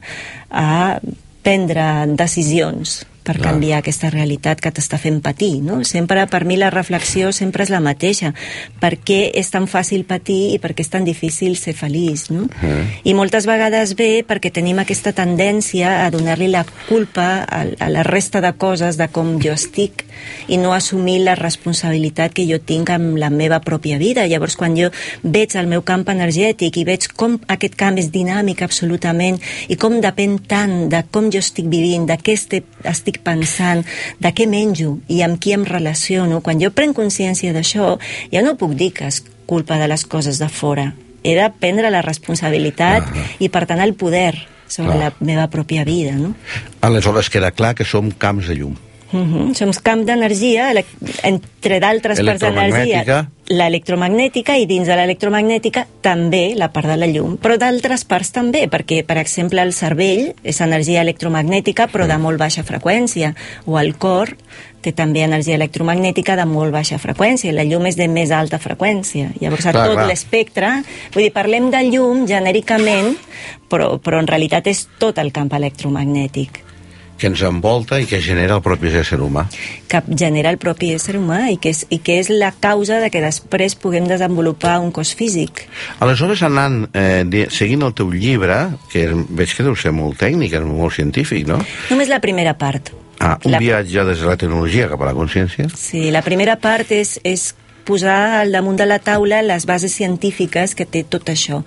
a 0.50 1.00
prendre 1.42 2.08
decisions 2.16 3.06
per 3.24 3.38
Clar. 3.38 3.52
canviar 3.52 3.80
aquesta 3.82 4.10
realitat 4.10 4.62
que 4.62 4.72
t'està 4.74 5.00
fent 5.02 5.22
patir, 5.22 5.62
no? 5.66 5.82
Sempre, 5.88 6.26
per 6.32 6.44
mi, 6.46 6.58
la 6.58 6.72
reflexió 6.74 7.32
sempre 7.36 7.66
és 7.66 7.72
la 7.74 7.82
mateixa. 7.84 8.34
Per 8.82 8.96
què 8.98 9.22
és 9.38 9.52
tan 9.54 9.68
fàcil 9.70 10.06
patir 10.10 10.56
i 10.56 10.60
per 10.62 10.74
què 10.74 10.86
és 10.86 10.92
tan 10.94 11.06
difícil 11.08 11.58
ser 11.60 11.76
feliç, 11.78 12.30
no? 12.34 12.48
I 13.04 13.14
moltes 13.18 13.48
vegades 13.50 13.96
ve 14.00 14.24
perquè 14.28 14.52
tenim 14.54 14.82
aquesta 14.82 15.14
tendència 15.14 16.06
a 16.06 16.10
donar-li 16.14 16.50
la 16.52 16.66
culpa 16.88 17.44
a, 17.46 17.64
a 17.66 17.90
la 17.90 18.04
resta 18.08 18.42
de 18.42 18.54
coses 18.58 18.98
de 18.98 19.08
com 19.14 19.38
jo 19.42 19.54
estic 19.54 20.06
i 20.48 20.58
no 20.58 20.74
assumir 20.74 21.20
la 21.26 21.36
responsabilitat 21.36 22.34
que 22.36 22.46
jo 22.50 22.60
tinc 22.60 22.92
amb 22.94 23.18
la 23.22 23.30
meva 23.30 23.62
pròpia 23.64 23.98
vida. 24.02 24.26
Llavors, 24.28 24.58
quan 24.60 24.76
jo 24.78 24.90
veig 25.24 25.56
el 25.60 25.70
meu 25.72 25.84
camp 25.88 26.08
energètic 26.12 26.78
i 26.78 26.86
veig 26.88 27.08
com 27.18 27.38
aquest 27.52 27.78
camp 27.80 28.00
és 28.02 28.12
dinàmic 28.14 28.64
absolutament 28.66 29.40
i 29.70 29.78
com 29.80 30.00
depèn 30.04 30.38
tant 30.50 30.90
de 30.92 31.04
com 31.12 31.30
jo 31.34 31.42
estic 31.42 31.70
vivint, 31.72 32.08
de 32.10 32.18
què 32.18 32.36
estic, 32.36 33.11
estic 33.12 33.24
pensant, 33.24 33.84
de 34.20 34.32
què 34.32 34.48
menjo 34.48 35.00
i 35.10 35.22
amb 35.22 35.40
qui 35.40 35.54
em 35.54 35.66
relaciono, 35.66 36.42
quan 36.42 36.60
jo 36.60 36.72
prenc 36.72 36.96
consciència 36.96 37.54
d'això, 37.54 37.98
ja 38.32 38.42
no 38.42 38.58
puc 38.58 38.76
dir 38.76 38.92
que 38.94 39.08
és 39.08 39.24
culpa 39.46 39.78
de 39.78 39.88
les 39.88 40.06
coses 40.06 40.40
de 40.40 40.48
fora. 40.48 40.94
He 41.24 41.36
de 41.36 41.50
prendre 41.60 41.92
la 41.92 42.02
responsabilitat 42.02 43.04
i, 43.40 43.50
per 43.50 43.66
tant, 43.68 43.82
el 43.82 43.94
poder 43.94 44.48
sobre 44.68 44.96
Clar. 44.96 45.12
la 45.12 45.12
meva 45.20 45.50
pròpia 45.52 45.84
vida, 45.84 46.16
no? 46.16 46.34
Aleshores 46.82 47.30
queda 47.30 47.52
clar 47.52 47.76
que 47.76 47.86
som 47.86 48.10
camps 48.12 48.48
de 48.48 48.56
llum. 48.56 48.78
Uh 49.12 49.20
-huh. 49.20 49.54
Som 49.54 49.72
camp 49.84 50.06
d'energia, 50.06 50.72
entre 51.24 51.80
d'altres 51.80 52.22
parts 52.22 52.40
d'energia, 52.40 53.04
Electromagnètica. 53.04 53.30
l'electromagnètica 53.48 54.58
i 54.58 54.66
dins 54.66 54.88
de 54.88 54.96
l'electromagnètica 54.96 55.86
també 56.02 56.54
la 56.56 56.72
part 56.72 56.88
de 56.88 56.96
la 56.96 57.08
llum, 57.08 57.38
però 57.38 57.58
d'altres 57.58 58.06
parts 58.06 58.32
també, 58.32 58.70
perquè, 58.70 59.04
per 59.04 59.18
exemple, 59.18 59.62
el 59.62 59.74
cervell 59.74 60.34
és 60.44 60.62
energia 60.62 61.02
electromagnètica 61.02 61.88
però 61.88 62.08
de 62.08 62.18
molt 62.18 62.40
baixa 62.40 62.64
freqüència, 62.64 63.36
o 63.66 63.78
el 63.80 63.98
cor 63.98 64.38
té 64.82 64.94
també 64.94 65.24
energia 65.24 65.56
electromagnètica 65.56 66.36
de 66.36 66.46
molt 66.46 66.72
baixa 66.72 66.98
freqüència, 66.98 67.52
i 67.52 67.54
la 67.54 67.64
llum 67.64 67.86
és 67.86 67.98
de 67.98 68.08
més 68.08 68.32
alta 68.32 68.60
freqüència. 68.60 69.34
Llavors, 69.42 69.64
Clar, 69.64 69.88
tot 69.88 70.08
l'espectre, 70.08 70.84
vull 71.14 71.24
dir, 71.24 71.34
parlem 71.34 71.70
de 71.70 71.84
llum 71.84 72.26
genèricament, 72.26 73.18
però, 73.70 74.00
però 74.00 74.20
en 74.20 74.28
realitat 74.28 74.68
és 74.68 74.88
tot 74.98 75.18
el 75.18 75.32
camp 75.32 75.52
electromagnètic 75.52 76.71
que 77.22 77.30
ens 77.30 77.42
envolta 77.46 78.00
i 78.02 78.08
que 78.10 78.18
genera 78.26 78.56
el 78.58 78.64
propi 78.66 78.90
ésser 78.90 79.20
humà. 79.22 79.46
que 79.92 80.02
genera 80.18 80.50
el 80.50 80.58
propi 80.58 80.90
ésser 80.96 81.18
humà 81.20 81.52
i 81.52 81.58
que, 81.62 81.70
és, 81.70 81.84
i 81.94 82.00
que 82.02 82.18
és 82.20 82.30
la 82.34 82.50
causa 82.52 82.98
de 83.04 83.10
que 83.14 83.22
després 83.22 83.76
puguem 83.76 84.08
desenvolupar 84.10 84.80
un 84.82 84.90
cos 84.92 85.14
físic. 85.16 85.68
Aleshores, 86.00 86.42
anant, 86.48 86.88
eh, 86.96 87.46
seguint 87.52 87.84
el 87.86 87.94
teu 87.94 88.10
llibre, 88.12 88.58
que 88.92 89.06
veig 89.30 89.54
que 89.56 89.64
deu 89.68 89.76
ser 89.76 89.92
molt 89.94 90.18
tècnic, 90.18 90.54
és 90.58 90.66
molt 90.66 90.96
científic, 90.98 91.46
no? 91.48 91.60
Només 91.92 92.10
la 92.10 92.20
primera 92.24 92.58
part. 92.58 92.90
Ah, 93.20 93.38
un 93.46 93.52
La- 93.52 93.60
viatge 93.60 94.04
des 94.08 94.20
de 94.20 94.26
la 94.26 94.36
tecnologia 94.38 94.88
cap 94.90 95.02
a 95.02 95.06
la 95.06 95.14
consciència? 95.14 95.68
Sí, 95.78 96.10
la 96.10 96.24
primera 96.26 96.56
part 96.58 96.90
és, 96.92 97.20
és 97.24 97.54
posar 97.92 98.40
al 98.40 98.54
damunt 98.56 98.78
de 98.80 98.86
la 98.88 99.00
taula 99.04 99.42
les 99.44 99.66
bases 99.68 99.92
científiques 99.92 100.76
que 100.80 100.86
té 100.88 101.02
tot 101.04 101.28
això, 101.28 101.58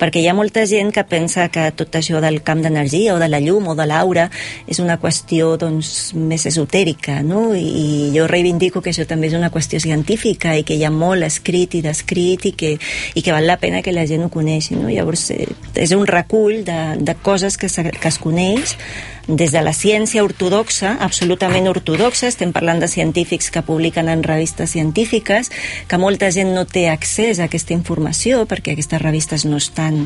perquè 0.00 0.22
hi 0.22 0.28
ha 0.30 0.36
molta 0.36 0.62
gent 0.64 0.94
que 0.96 1.04
pensa 1.04 1.50
que 1.52 1.66
tot 1.76 1.98
això 1.98 2.22
del 2.24 2.38
camp 2.46 2.62
d'energia 2.64 3.12
o 3.12 3.18
de 3.20 3.28
la 3.28 3.40
llum 3.44 3.68
o 3.68 3.74
de 3.76 3.84
l'aura 3.90 4.30
és 4.64 4.80
una 4.80 4.96
qüestió 5.02 5.58
doncs, 5.60 6.14
més 6.16 6.46
esotèrica, 6.48 7.18
no? 7.26 7.50
I, 7.52 8.14
jo 8.16 8.24
reivindico 8.30 8.80
que 8.80 8.94
això 8.94 9.04
també 9.10 9.28
és 9.28 9.36
una 9.36 9.52
qüestió 9.52 9.82
científica 9.82 10.54
i 10.56 10.64
que 10.64 10.78
hi 10.78 10.86
ha 10.88 10.92
molt 10.94 11.26
escrit 11.28 11.76
i 11.76 11.82
descrit 11.84 12.48
i 12.48 12.54
que, 12.56 12.76
i 13.12 13.20
que 13.20 13.36
val 13.36 13.44
la 13.44 13.58
pena 13.60 13.82
que 13.84 13.92
la 13.92 14.06
gent 14.08 14.24
ho 14.24 14.30
coneixi, 14.32 14.78
no? 14.80 14.88
Llavors, 14.88 15.26
eh, 15.36 15.50
és 15.76 15.92
un 15.92 16.06
recull 16.08 16.62
de, 16.64 16.80
de 16.96 17.16
coses 17.20 17.60
que, 17.60 17.68
que 17.68 18.08
es 18.08 18.20
coneix 18.22 18.78
des 19.26 19.52
de 19.52 19.62
la 19.64 19.72
ciència 19.72 20.24
ortodoxa, 20.24 20.96
absolutament 21.00 21.68
ortodoxa, 21.70 22.28
estem 22.28 22.52
parlant 22.52 22.82
de 22.82 22.88
científics 22.88 23.50
que 23.50 23.64
publiquen 23.64 24.10
en 24.12 24.22
revistes 24.22 24.74
científiques, 24.76 25.50
que 25.88 25.98
molta 25.98 26.30
gent 26.34 26.52
no 26.54 26.66
té 26.68 26.88
accés 26.92 27.40
a 27.40 27.48
aquesta 27.48 27.74
informació 27.76 28.44
perquè 28.50 28.74
aquestes 28.74 29.02
revistes 29.02 29.46
no 29.48 29.56
estan 29.56 30.04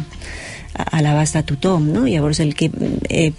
a, 0.74 1.02
l'abast 1.02 1.34
de 1.34 1.42
tothom, 1.50 1.90
no? 1.90 2.06
Llavors 2.06 2.40
el 2.40 2.54
que 2.54 2.70
he 3.10 3.32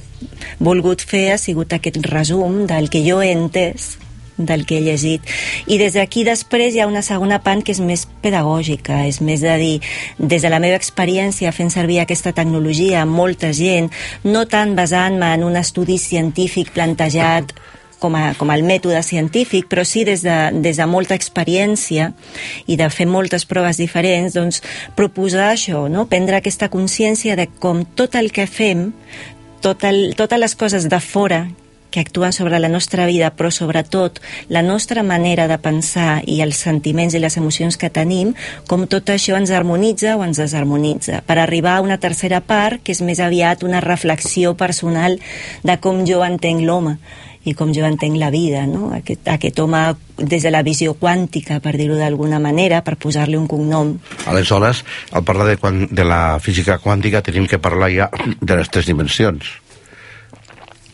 volgut 0.59 1.01
fer 1.05 1.29
ha 1.33 1.39
sigut 1.39 1.73
aquest 1.73 2.01
resum 2.09 2.65
del 2.67 2.91
que 2.91 3.03
jo 3.05 3.21
he 3.23 3.31
entès 3.31 3.95
del 4.39 4.65
que 4.65 4.79
he 4.79 4.81
llegit. 4.81 5.25
I 5.67 5.77
des 5.81 5.93
d'aquí 5.97 6.23
després 6.27 6.73
hi 6.73 6.83
ha 6.83 6.89
una 6.89 7.03
segona 7.05 7.41
part 7.43 7.65
que 7.65 7.75
és 7.75 7.81
més 7.83 8.07
pedagògica, 8.23 9.03
és 9.07 9.19
més 9.21 9.43
de 9.45 9.55
dir, 9.59 9.75
des 10.17 10.41
de 10.41 10.51
la 10.51 10.61
meva 10.63 10.79
experiència 10.79 11.53
fent 11.55 11.71
servir 11.73 11.99
aquesta 12.01 12.33
tecnologia 12.33 13.03
amb 13.03 13.15
molta 13.19 13.51
gent, 13.53 13.91
no 14.23 14.45
tant 14.49 14.75
basant-me 14.79 15.33
en 15.35 15.43
un 15.43 15.59
estudi 15.59 15.99
científic 15.99 16.71
plantejat 16.73 17.53
com, 17.99 18.15
a, 18.15 18.33
com 18.39 18.49
el 18.53 18.63
mètode 18.63 19.01
científic, 19.03 19.67
però 19.69 19.83
sí 19.85 20.05
des 20.07 20.23
de, 20.23 20.37
des 20.63 20.79
de 20.79 20.87
molta 20.89 21.17
experiència 21.19 22.13
i 22.65 22.79
de 22.79 22.89
fer 22.89 23.05
moltes 23.11 23.45
proves 23.45 23.77
diferents, 23.81 24.33
doncs 24.33 24.63
proposar 24.97 25.51
això, 25.53 25.85
no? 25.91 26.07
prendre 26.09 26.39
aquesta 26.39 26.71
consciència 26.71 27.35
de 27.35 27.49
com 27.59 27.83
tot 27.99 28.15
el 28.15 28.31
que 28.31 28.47
fem, 28.47 28.89
tot 29.61 29.83
el, 29.83 30.15
totes 30.15 30.39
les 30.39 30.55
coses 30.55 30.87
de 30.89 31.01
fora 31.03 31.43
que 31.91 31.99
actuen 31.99 32.33
sobre 32.33 32.59
la 32.59 32.69
nostra 32.69 33.05
vida, 33.05 33.31
però 33.35 33.51
sobretot 33.51 34.19
la 34.47 34.61
nostra 34.61 35.03
manera 35.03 35.47
de 35.47 35.57
pensar 35.57 36.21
i 36.25 36.41
els 36.45 36.59
sentiments 36.61 37.15
i 37.15 37.21
les 37.21 37.37
emocions 37.37 37.77
que 37.77 37.89
tenim, 37.89 38.35
com 38.67 38.85
tot 38.87 39.09
això 39.09 39.37
ens 39.39 39.51
harmonitza 39.51 40.17
o 40.17 40.25
ens 40.25 40.41
desharmonitza, 40.41 41.23
per 41.25 41.39
arribar 41.39 41.77
a 41.77 41.85
una 41.85 41.99
tercera 41.99 42.41
part, 42.41 42.83
que 42.83 42.93
és 42.93 43.01
més 43.01 43.19
aviat 43.19 43.63
una 43.63 43.81
reflexió 43.81 44.55
personal 44.57 45.19
de 45.63 45.79
com 45.81 46.05
jo 46.05 46.23
entenc 46.25 46.61
l'home 46.65 46.99
i 47.47 47.53
com 47.55 47.71
jo 47.73 47.85
entenc 47.87 48.17
la 48.19 48.29
vida, 48.29 48.65
no? 48.67 48.91
Aquest, 48.93 49.23
aquest 49.31 49.59
home 49.63 49.79
des 50.17 50.43
de 50.43 50.51
la 50.51 50.61
visió 50.61 50.93
quàntica, 50.99 51.61
per 51.63 51.77
dir-ho 51.79 51.95
d'alguna 51.95 52.37
manera, 52.43 52.83
per 52.83 52.97
posar-li 52.99 53.39
un 53.39 53.47
cognom. 53.47 53.95
Aleshores, 54.27 54.83
al 55.15 55.23
parlar 55.23 55.47
de, 55.47 55.55
quan, 55.57 55.85
de 55.87 56.05
la 56.05 56.37
física 56.43 56.77
quàntica 56.83 57.23
tenim 57.25 57.47
que 57.47 57.61
parlar 57.63 57.89
ja 57.95 58.11
de 58.41 58.59
les 58.59 58.69
tres 58.69 58.91
dimensions 58.91 59.55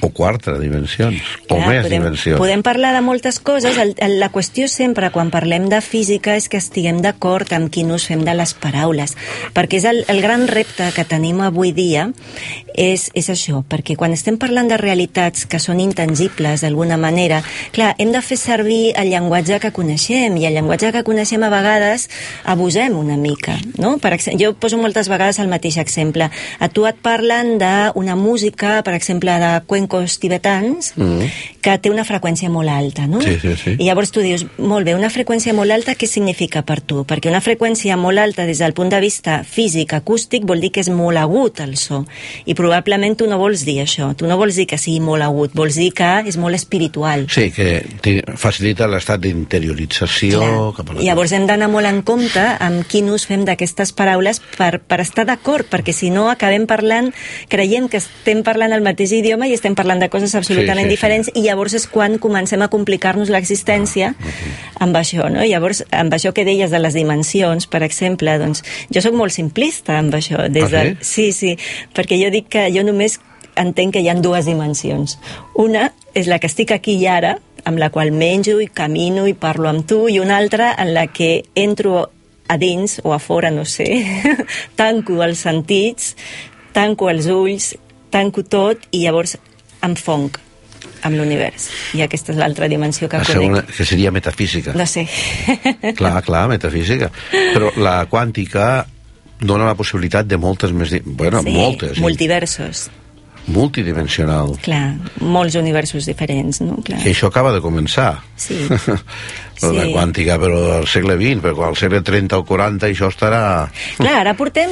o 0.01 0.10
quatre 0.10 0.58
dimensions, 0.60 1.21
o 1.45 1.55
Clar, 1.55 1.69
més 1.69 1.86
podem, 1.86 1.99
dimensions. 1.99 2.38
Podem 2.39 2.63
parlar 2.65 2.91
de 2.95 3.01
moltes 3.05 3.39
coses. 3.39 3.77
El, 3.79 3.93
el, 4.03 4.17
la 4.19 4.29
qüestió 4.34 4.67
sempre, 4.71 5.10
quan 5.15 5.31
parlem 5.34 5.69
de 5.71 5.79
física, 5.81 6.36
és 6.36 6.49
que 6.51 6.60
estiguem 6.62 6.99
d'acord 7.03 7.51
amb 7.55 7.71
quin 7.73 7.93
ús 7.95 8.08
fem 8.10 8.25
de 8.27 8.36
les 8.36 8.53
paraules. 8.60 9.15
Perquè 9.55 9.79
és 9.79 9.88
el, 9.89 10.03
el 10.12 10.21
gran 10.25 10.47
repte 10.51 10.91
que 10.95 11.08
tenim 11.08 11.41
avui 11.45 11.71
dia 11.75 12.10
és, 12.75 13.08
és 13.15 13.29
això, 13.31 13.62
perquè 13.67 13.95
quan 13.95 14.13
estem 14.13 14.38
parlant 14.41 14.69
de 14.69 14.77
realitats 14.79 15.47
que 15.49 15.62
són 15.63 15.79
intangibles 15.79 16.65
d'alguna 16.65 16.99
manera, 16.99 17.41
clar, 17.75 17.93
hem 17.97 18.12
de 18.12 18.21
fer 18.25 18.38
servir 18.39 18.93
el 18.99 19.10
llenguatge 19.13 19.62
que 19.63 19.71
coneixem, 19.75 20.36
i 20.38 20.47
el 20.49 20.58
llenguatge 20.60 20.91
que 20.95 21.05
coneixem 21.08 21.43
a 21.47 21.51
vegades 21.53 22.10
abusem 22.43 22.97
una 22.99 23.17
mica, 23.17 23.58
no? 23.79 23.95
Per 24.03 24.12
exemple, 24.17 24.43
jo 24.43 24.53
poso 24.60 24.79
moltes 24.81 25.10
vegades 25.12 25.39
el 25.39 25.51
mateix 25.51 25.79
exemple. 25.81 26.29
A 26.60 26.69
tu 26.69 26.86
et 26.89 26.99
parlen 27.01 27.55
d'una 27.62 28.19
música, 28.19 28.81
per 28.84 28.95
exemple, 28.97 29.39
de 29.39 29.53
cuencos 29.95 30.19
tibetans, 30.19 30.93
Mm. 30.95 31.21
que 31.62 31.77
té 31.79 31.89
una 31.89 32.03
freqüència 32.05 32.49
molt 32.49 32.69
alta, 32.69 33.08
no? 33.08 33.21
Sí, 33.21 33.39
sí, 33.41 33.55
sí. 33.55 33.75
I 33.79 33.86
llavors 33.86 34.12
tu 34.12 34.21
dius, 34.21 34.45
molt 34.58 34.86
bé, 34.86 34.93
una 34.95 35.10
freqüència 35.10 35.53
molt 35.53 35.71
alta, 35.71 35.95
què 35.95 36.05
significa 36.08 36.62
per 36.62 36.81
tu? 36.81 37.05
Perquè 37.05 37.29
una 37.29 37.41
freqüència 37.41 37.97
molt 37.97 38.19
alta 38.19 38.45
des 38.45 38.60
del 38.60 38.73
punt 38.73 38.89
de 38.89 38.99
vista 38.99 39.43
físic, 39.43 39.93
acústic, 39.93 40.45
vol 40.45 40.62
dir 40.62 40.71
que 40.71 40.81
és 40.81 40.89
molt 40.89 41.17
agut 41.17 41.60
el 41.60 41.77
so. 41.77 42.05
I 42.45 42.53
probablement 42.53 43.17
tu 43.17 43.27
no 43.27 43.38
vols 43.38 43.65
dir 43.65 43.79
això. 43.81 44.15
Tu 44.15 44.27
no 44.27 44.38
vols 44.38 44.55
dir 44.55 44.67
que 44.67 44.77
sigui 44.77 44.99
molt 44.99 45.23
agut, 45.23 45.53
vols 45.53 45.75
dir 45.75 45.91
que 45.93 46.23
és 46.27 46.38
molt 46.38 46.55
espiritual. 46.55 47.27
Sí, 47.29 47.51
que 47.51 47.84
facilita 48.38 48.88
l'estat 48.88 49.19
d'interiorització 49.21 50.73
cap 50.75 50.89
a 50.89 50.93
la... 50.93 51.01
Llavors 51.01 51.31
hem 51.31 51.47
d'anar 51.47 51.69
molt 51.69 51.88
en 51.88 52.01
compte 52.03 52.45
amb 52.60 52.86
quin 52.88 53.10
ús 53.10 53.25
fem 53.25 53.45
d'aquestes 53.45 53.91
paraules 53.93 54.41
per, 54.58 54.79
per 54.79 55.01
estar 55.01 55.25
d'acord, 55.25 55.65
perquè 55.69 55.93
si 55.93 56.10
no 56.10 56.29
acabem 56.29 56.67
parlant, 56.67 57.12
creient 57.49 57.89
que 57.89 57.97
estem 57.97 58.43
parlant 58.43 58.73
el 58.73 58.86
mateix 58.86 59.12
idioma 59.17 59.47
i 59.47 59.53
estem 59.53 59.74
parlant 59.75 59.99
de 60.01 60.09
coses 60.09 60.33
absolutament 60.35 60.85
Sí, 60.88 60.89
sí, 60.89 60.89
sí. 60.89 60.95
diferents 60.95 61.29
i 61.35 61.43
llavors 61.45 61.73
és 61.77 61.85
quan 61.91 62.17
comencem 62.19 62.61
a 62.65 62.69
complicar-nos 62.71 63.29
l'existència 63.33 64.13
amb 64.79 64.95
això, 64.97 65.29
no? 65.31 65.43
Llavors, 65.45 65.83
amb 65.91 66.13
això 66.15 66.33
que 66.35 66.45
deies 66.47 66.71
de 66.71 66.79
les 66.79 66.93
dimensions, 66.97 67.67
per 67.67 67.83
exemple, 67.83 68.38
doncs 68.41 68.63
jo 68.91 69.01
sóc 69.03 69.15
molt 69.15 69.31
simplista 69.35 69.99
amb 69.99 70.15
això. 70.15 70.47
Des 70.49 70.71
Ah, 70.73 70.83
de... 70.83 70.97
Sí, 71.01 71.31
sí, 71.31 71.55
perquè 71.95 72.17
jo 72.21 72.31
dic 72.33 72.49
que 72.49 72.67
jo 72.73 72.83
només 72.83 73.19
entenc 73.55 73.93
que 73.95 74.01
hi 74.03 74.09
ha 74.09 74.15
dues 74.19 74.45
dimensions. 74.49 75.17
Una 75.55 75.91
és 76.13 76.27
la 76.27 76.39
que 76.39 76.47
estic 76.51 76.71
aquí 76.75 76.97
i 76.99 77.05
ara, 77.07 77.38
amb 77.65 77.79
la 77.79 77.89
qual 77.89 78.11
menjo 78.11 78.59
i 78.61 78.67
camino 78.67 79.27
i 79.27 79.33
parlo 79.33 79.69
amb 79.69 79.85
tu, 79.88 80.07
i 80.09 80.19
una 80.19 80.38
altra 80.38 80.73
en 80.77 80.93
la 80.93 81.07
que 81.07 81.45
entro 81.55 82.09
a 82.47 82.57
dins 82.61 82.99
o 83.03 83.13
a 83.13 83.19
fora, 83.19 83.49
no 83.49 83.63
sé, 83.65 83.88
tanco 84.75 85.23
els 85.23 85.39
sentits, 85.39 86.15
tanco 86.75 87.09
els 87.09 87.25
ulls, 87.31 87.71
tanco 88.11 88.43
tot 88.43 88.83
i 88.91 89.01
llavors 89.05 89.38
em 89.86 89.95
fonc 90.00 90.39
amb 91.06 91.15
l'univers. 91.17 91.69
I 91.98 92.02
aquesta 92.06 92.34
és 92.34 92.38
l'altra 92.39 92.67
dimensió 92.71 93.08
que 93.10 93.17
La 93.21 93.26
conec. 93.26 93.41
segona, 93.41 93.62
que 93.78 93.86
seria 93.86 94.12
metafísica. 94.12 94.74
No 94.78 94.86
sé. 94.89 95.06
Clar, 96.00 96.19
clar, 96.26 96.48
metafísica. 96.50 97.12
Però 97.54 97.71
la 97.78 98.00
quàntica 98.10 98.86
dona 99.41 99.65
la 99.69 99.76
possibilitat 99.78 100.26
de 100.28 100.38
moltes 100.41 100.71
més... 100.74 100.89
di- 100.93 101.02
Bueno, 101.06 101.41
sí, 101.43 101.52
moltes. 101.54 101.98
Multiversos. 102.02 102.88
Multidimensional. 103.48 104.56
Clar, 104.65 104.95
molts 105.21 105.54
universos 105.60 106.08
diferents, 106.10 106.62
no? 106.65 106.80
Clar. 106.86 106.98
Que 107.04 107.12
això 107.13 107.30
acaba 107.30 107.52
de 107.54 107.62
començar. 107.62 108.15
Sí. 108.38 108.58
De 109.62 109.86
Sí. 109.86 109.94
quàntica, 109.94 110.38
però 110.39 110.78
al 110.80 110.88
segle 110.88 111.15
XX, 111.15 111.41
però 111.41 111.68
al 111.70 111.76
segle 111.78 112.02
30 112.02 112.38
o 112.38 112.44
40 112.46 112.88
això 112.88 113.08
estarà... 113.10 113.70
Clar, 113.98 114.15
ara 114.20 114.34
portem 114.36 114.70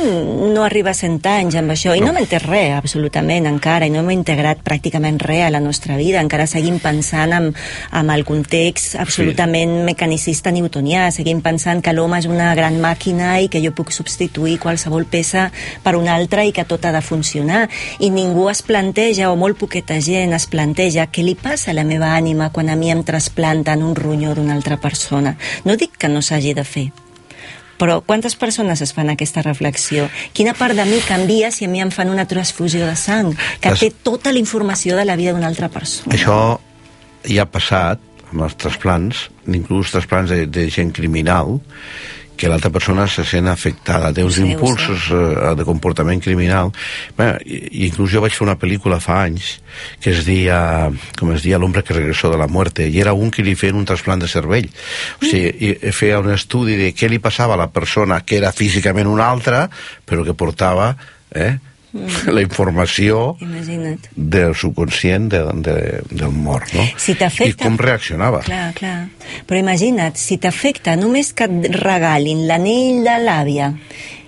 no 0.54 0.63
arriba 0.63 0.91
a 0.91 0.98
100 0.98 1.26
anys 1.30 1.56
amb 1.56 1.72
això 1.72 1.96
i 1.96 2.02
no, 2.02 2.08
no 2.08 2.13
m'he 2.13 2.26
entès 2.26 2.43
res, 2.43 2.74
absolutament, 2.76 3.48
encara, 3.48 3.88
i 3.88 3.93
no 3.93 4.02
hem 4.04 4.12
integrat 4.12 4.63
pràcticament 4.63 5.19
res 5.24 5.46
a 5.48 5.52
la 5.54 5.62
nostra 5.63 5.98
vida. 5.98 6.22
Encara 6.22 6.48
seguim 6.48 6.80
pensant 6.84 7.34
amb, 7.34 7.58
amb 7.91 8.13
el 8.15 8.26
context 8.28 8.96
absolutament 9.00 9.80
sí. 9.80 9.84
mecanicista 9.91 10.52
newtonià, 10.52 11.10
seguim 11.12 11.41
pensant 11.41 11.82
que 11.84 11.93
l'home 11.93 12.19
és 12.19 12.28
una 12.30 12.54
gran 12.56 12.80
màquina 12.82 13.39
i 13.41 13.50
que 13.50 13.62
jo 13.63 13.72
puc 13.76 13.91
substituir 13.96 14.58
qualsevol 14.60 15.06
peça 15.06 15.50
per 15.84 15.96
una 15.96 16.15
altra 16.15 16.43
i 16.46 16.52
que 16.52 16.65
tot 16.65 16.86
ha 16.86 16.91
de 16.91 17.02
funcionar. 17.02 17.67
I 18.00 18.10
ningú 18.10 18.50
es 18.52 18.62
planteja, 18.65 19.32
o 19.32 19.36
molt 19.39 19.58
poqueta 19.58 20.00
gent 20.02 20.34
es 20.34 20.48
planteja, 20.48 21.08
què 21.08 21.24
li 21.24 21.36
passa 21.36 21.72
a 21.72 21.78
la 21.78 21.84
meva 21.88 22.13
ànima 22.17 22.52
quan 22.52 22.69
a 22.69 22.76
mi 22.76 22.91
em 22.91 23.04
trasplanten 23.04 23.84
un 23.84 23.96
ronyó 23.96 24.34
d'una 24.36 24.54
altra 24.73 24.89
persona. 24.89 25.38
No 25.65 25.75
dic 25.77 25.97
que 25.97 26.09
no 26.09 26.21
s'hagi 26.21 26.53
de 26.53 26.63
fer, 26.65 26.91
però 27.77 28.01
quantes 28.05 28.36
persones 28.36 28.81
es 28.81 28.93
fan 28.93 29.09
aquesta 29.09 29.41
reflexió? 29.41 30.07
Quina 30.33 30.53
part 30.53 30.75
de 30.75 30.86
mi 30.86 30.99
canvia 31.07 31.51
si 31.51 31.65
a 31.65 31.69
mi 31.69 31.81
em 31.81 31.91
fan 31.91 32.09
una 32.09 32.25
transfusió 32.27 32.86
de 32.88 32.95
sang 32.95 33.33
que 33.62 33.69
Des- 33.69 33.79
té 33.79 33.91
tota 34.03 34.31
la 34.31 34.39
informació 34.39 34.95
de 34.97 35.05
la 35.05 35.15
vida 35.15 35.33
d'una 35.33 35.47
altra 35.47 35.69
persona? 35.69 36.13
Això 36.15 36.59
ja 37.27 37.43
ha 37.43 37.49
passat 37.49 37.99
amb 38.31 38.41
els 38.47 38.55
trasplants, 38.57 39.27
inclús 39.47 39.91
trasplants 39.93 40.29
de, 40.31 40.45
de 40.47 40.69
gent 40.69 40.91
criminal, 40.93 41.59
que 42.38 42.50
l'altra 42.50 42.72
persona 42.74 43.06
se 43.08 43.26
sent 43.28 43.48
afectada, 43.48 44.12
té 44.13 44.24
uns 44.26 44.39
Sí, 44.39 44.46
impulsos 44.52 45.10
eh, 45.13 45.54
de 45.58 45.65
comportament 45.67 46.22
criminal. 46.24 46.72
Bé, 47.17 47.30
inclús 47.88 48.12
jo 48.12 48.24
vaig 48.24 48.34
fer 48.36 48.46
una 48.48 48.58
pel·lícula 48.60 49.00
fa 49.04 49.22
anys 49.28 49.60
que 50.02 50.12
es 50.12 50.24
dia, 50.26 50.91
com 51.19 51.34
es 51.34 51.43
dia, 51.46 51.60
L'hombre 51.62 51.84
que 51.84 51.96
regresó 51.96 52.32
de 52.32 52.38
la 52.38 52.48
muerte, 52.48 52.88
i 52.89 53.00
era 53.00 53.13
un 53.13 53.32
que 53.32 53.46
li 53.46 53.56
feien 53.56 53.78
un 53.80 53.86
trasplant 53.86 54.22
de 54.22 54.30
cervell. 54.30 54.69
O 55.22 55.26
sigui, 55.26 55.74
i 55.74 55.91
feia 55.96 56.19
un 56.19 56.32
estudi 56.34 56.78
de 56.80 56.91
què 56.98 57.10
li 57.10 57.22
passava 57.24 57.56
a 57.56 57.62
la 57.63 57.69
persona 57.72 58.22
que 58.26 58.38
era 58.41 58.52
físicament 58.52 59.08
una 59.08 59.30
altra, 59.30 59.67
però 60.06 60.26
que 60.26 60.36
portava 60.38 60.93
eh, 61.34 61.58
la 61.93 62.41
informació 62.41 63.36
Imagina't. 63.43 64.08
del 64.15 64.56
subconscient 64.58 65.29
de, 65.29 65.41
de, 65.65 65.75
del 66.10 66.32
mort, 66.34 66.73
no? 66.73 66.86
Si 66.97 67.13
I 67.13 67.53
com 67.60 67.77
reaccionava. 67.77 68.41
Clar, 68.47 68.71
clar. 68.77 68.97
Però 69.45 69.60
imagina't, 69.60 70.17
si 70.17 70.39
t'afecta 70.41 70.95
només 70.97 71.34
que 71.38 71.45
et 71.45 71.69
regalin 71.84 72.47
l'anell 72.49 73.03
de 73.06 73.17
l'àvia 73.21 73.71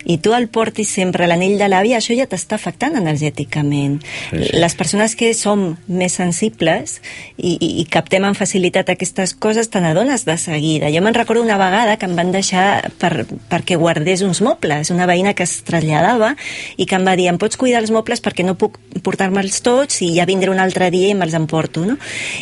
i 0.06 0.18
tu 0.22 0.34
el 0.38 0.48
portis 0.54 0.90
sempre 0.94 1.26
a 1.26 1.30
l'anell 1.30 1.58
de 1.60 1.68
l'àvia, 1.70 2.00
això 2.00 2.16
ja 2.18 2.28
t'està 2.30 2.60
afectant 2.60 2.96
energèticament. 2.98 4.00
Sí, 4.30 4.42
sí. 4.44 4.60
Les 4.62 4.78
persones 4.78 5.16
que 5.18 5.34
som 5.38 5.66
més 5.88 6.16
sensibles 6.18 7.00
i, 7.38 7.56
i, 7.56 7.70
i 7.82 7.86
captem 7.92 8.26
amb 8.28 8.38
facilitat 8.38 8.92
aquestes 8.94 9.34
coses, 9.34 9.70
te 9.74 9.82
n'adones 9.82 10.26
de 10.28 10.38
seguida. 10.42 10.92
Jo 10.94 11.02
me'n 11.06 11.18
recordo 11.18 11.44
una 11.44 11.60
vegada 11.62 11.98
que 11.98 12.10
em 12.10 12.16
van 12.18 12.32
deixar 12.36 12.92
per, 13.02 13.26
perquè 13.52 13.80
guardés 13.82 14.24
uns 14.26 14.42
mobles, 14.46 14.94
una 14.94 15.10
veïna 15.10 15.34
que 15.34 15.48
es 15.48 15.58
traslladava 15.68 16.36
i 16.78 16.86
que 16.86 17.00
em 17.00 17.08
va 17.08 17.18
dir, 17.18 17.30
em 17.32 17.42
pots 17.42 17.58
cuidar 17.58 17.82
els 17.84 17.94
mobles 17.94 18.22
perquè 18.24 18.46
no 18.46 18.58
puc 18.60 18.78
portar-me'ls 19.06 19.62
tots 19.66 20.02
i 20.06 20.14
ja 20.16 20.30
vindré 20.30 20.54
un 20.54 20.62
altre 20.62 20.92
dia 20.94 21.12
i 21.12 21.18
me'ls 21.18 21.36
emporto, 21.38 21.86
no? 21.86 21.98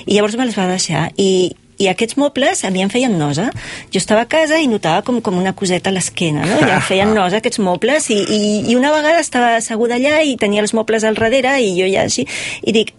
I 0.06 0.18
llavors 0.18 0.38
me'ls 0.40 0.58
va 0.60 0.70
deixar 0.70 1.10
i, 1.18 1.54
i 1.82 1.88
aquests 1.90 2.18
mobles 2.22 2.64
a 2.64 2.70
mi 2.72 2.84
em 2.84 2.90
feien 2.94 3.18
nosa. 3.18 3.50
Jo 3.92 3.98
estava 4.02 4.22
a 4.26 4.30
casa 4.30 4.60
i 4.62 4.68
notava 4.68 5.02
com, 5.02 5.22
com 5.22 5.38
una 5.40 5.54
coseta 5.58 5.90
a 5.90 5.94
l'esquena, 5.94 6.46
no? 6.46 6.60
I 6.62 6.72
em 6.72 6.82
feien 6.86 7.14
nosa 7.20 7.40
aquests 7.42 7.60
mobles 7.64 8.10
i, 8.14 8.20
i, 8.22 8.42
i 8.72 8.76
una 8.80 8.92
vegada 8.94 9.20
estava 9.24 9.56
asseguda 9.58 9.96
allà 10.00 10.22
i 10.24 10.36
tenia 10.38 10.62
els 10.62 10.74
mobles 10.78 11.04
al 11.04 11.16
darrere 11.18 11.58
i 11.62 11.74
jo 11.80 11.88
ja 11.90 12.04
així, 12.06 12.28
i 12.64 12.72
dic, 12.76 12.94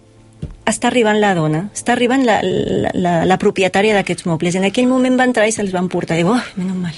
està 0.65 0.89
arribant 0.89 1.19
la 1.21 1.35
dona, 1.37 1.59
està 1.77 1.93
arribant 1.93 2.23
la, 2.25 2.39
la, 2.43 2.91
la, 2.97 3.11
la 3.29 3.37
propietària 3.37 3.93
d'aquests 3.99 4.25
mobles. 4.25 4.55
En 4.57 4.65
aquell 4.65 4.87
moment 4.89 5.19
va 5.21 5.27
entrar 5.29 5.45
i 5.45 5.53
se'ls 5.53 5.75
van 5.75 5.91
portar. 5.93 6.17
I 6.17 6.23
dic, 6.25 6.31
oh, 6.33 6.41
menys 6.57 6.79
mal. 6.81 6.95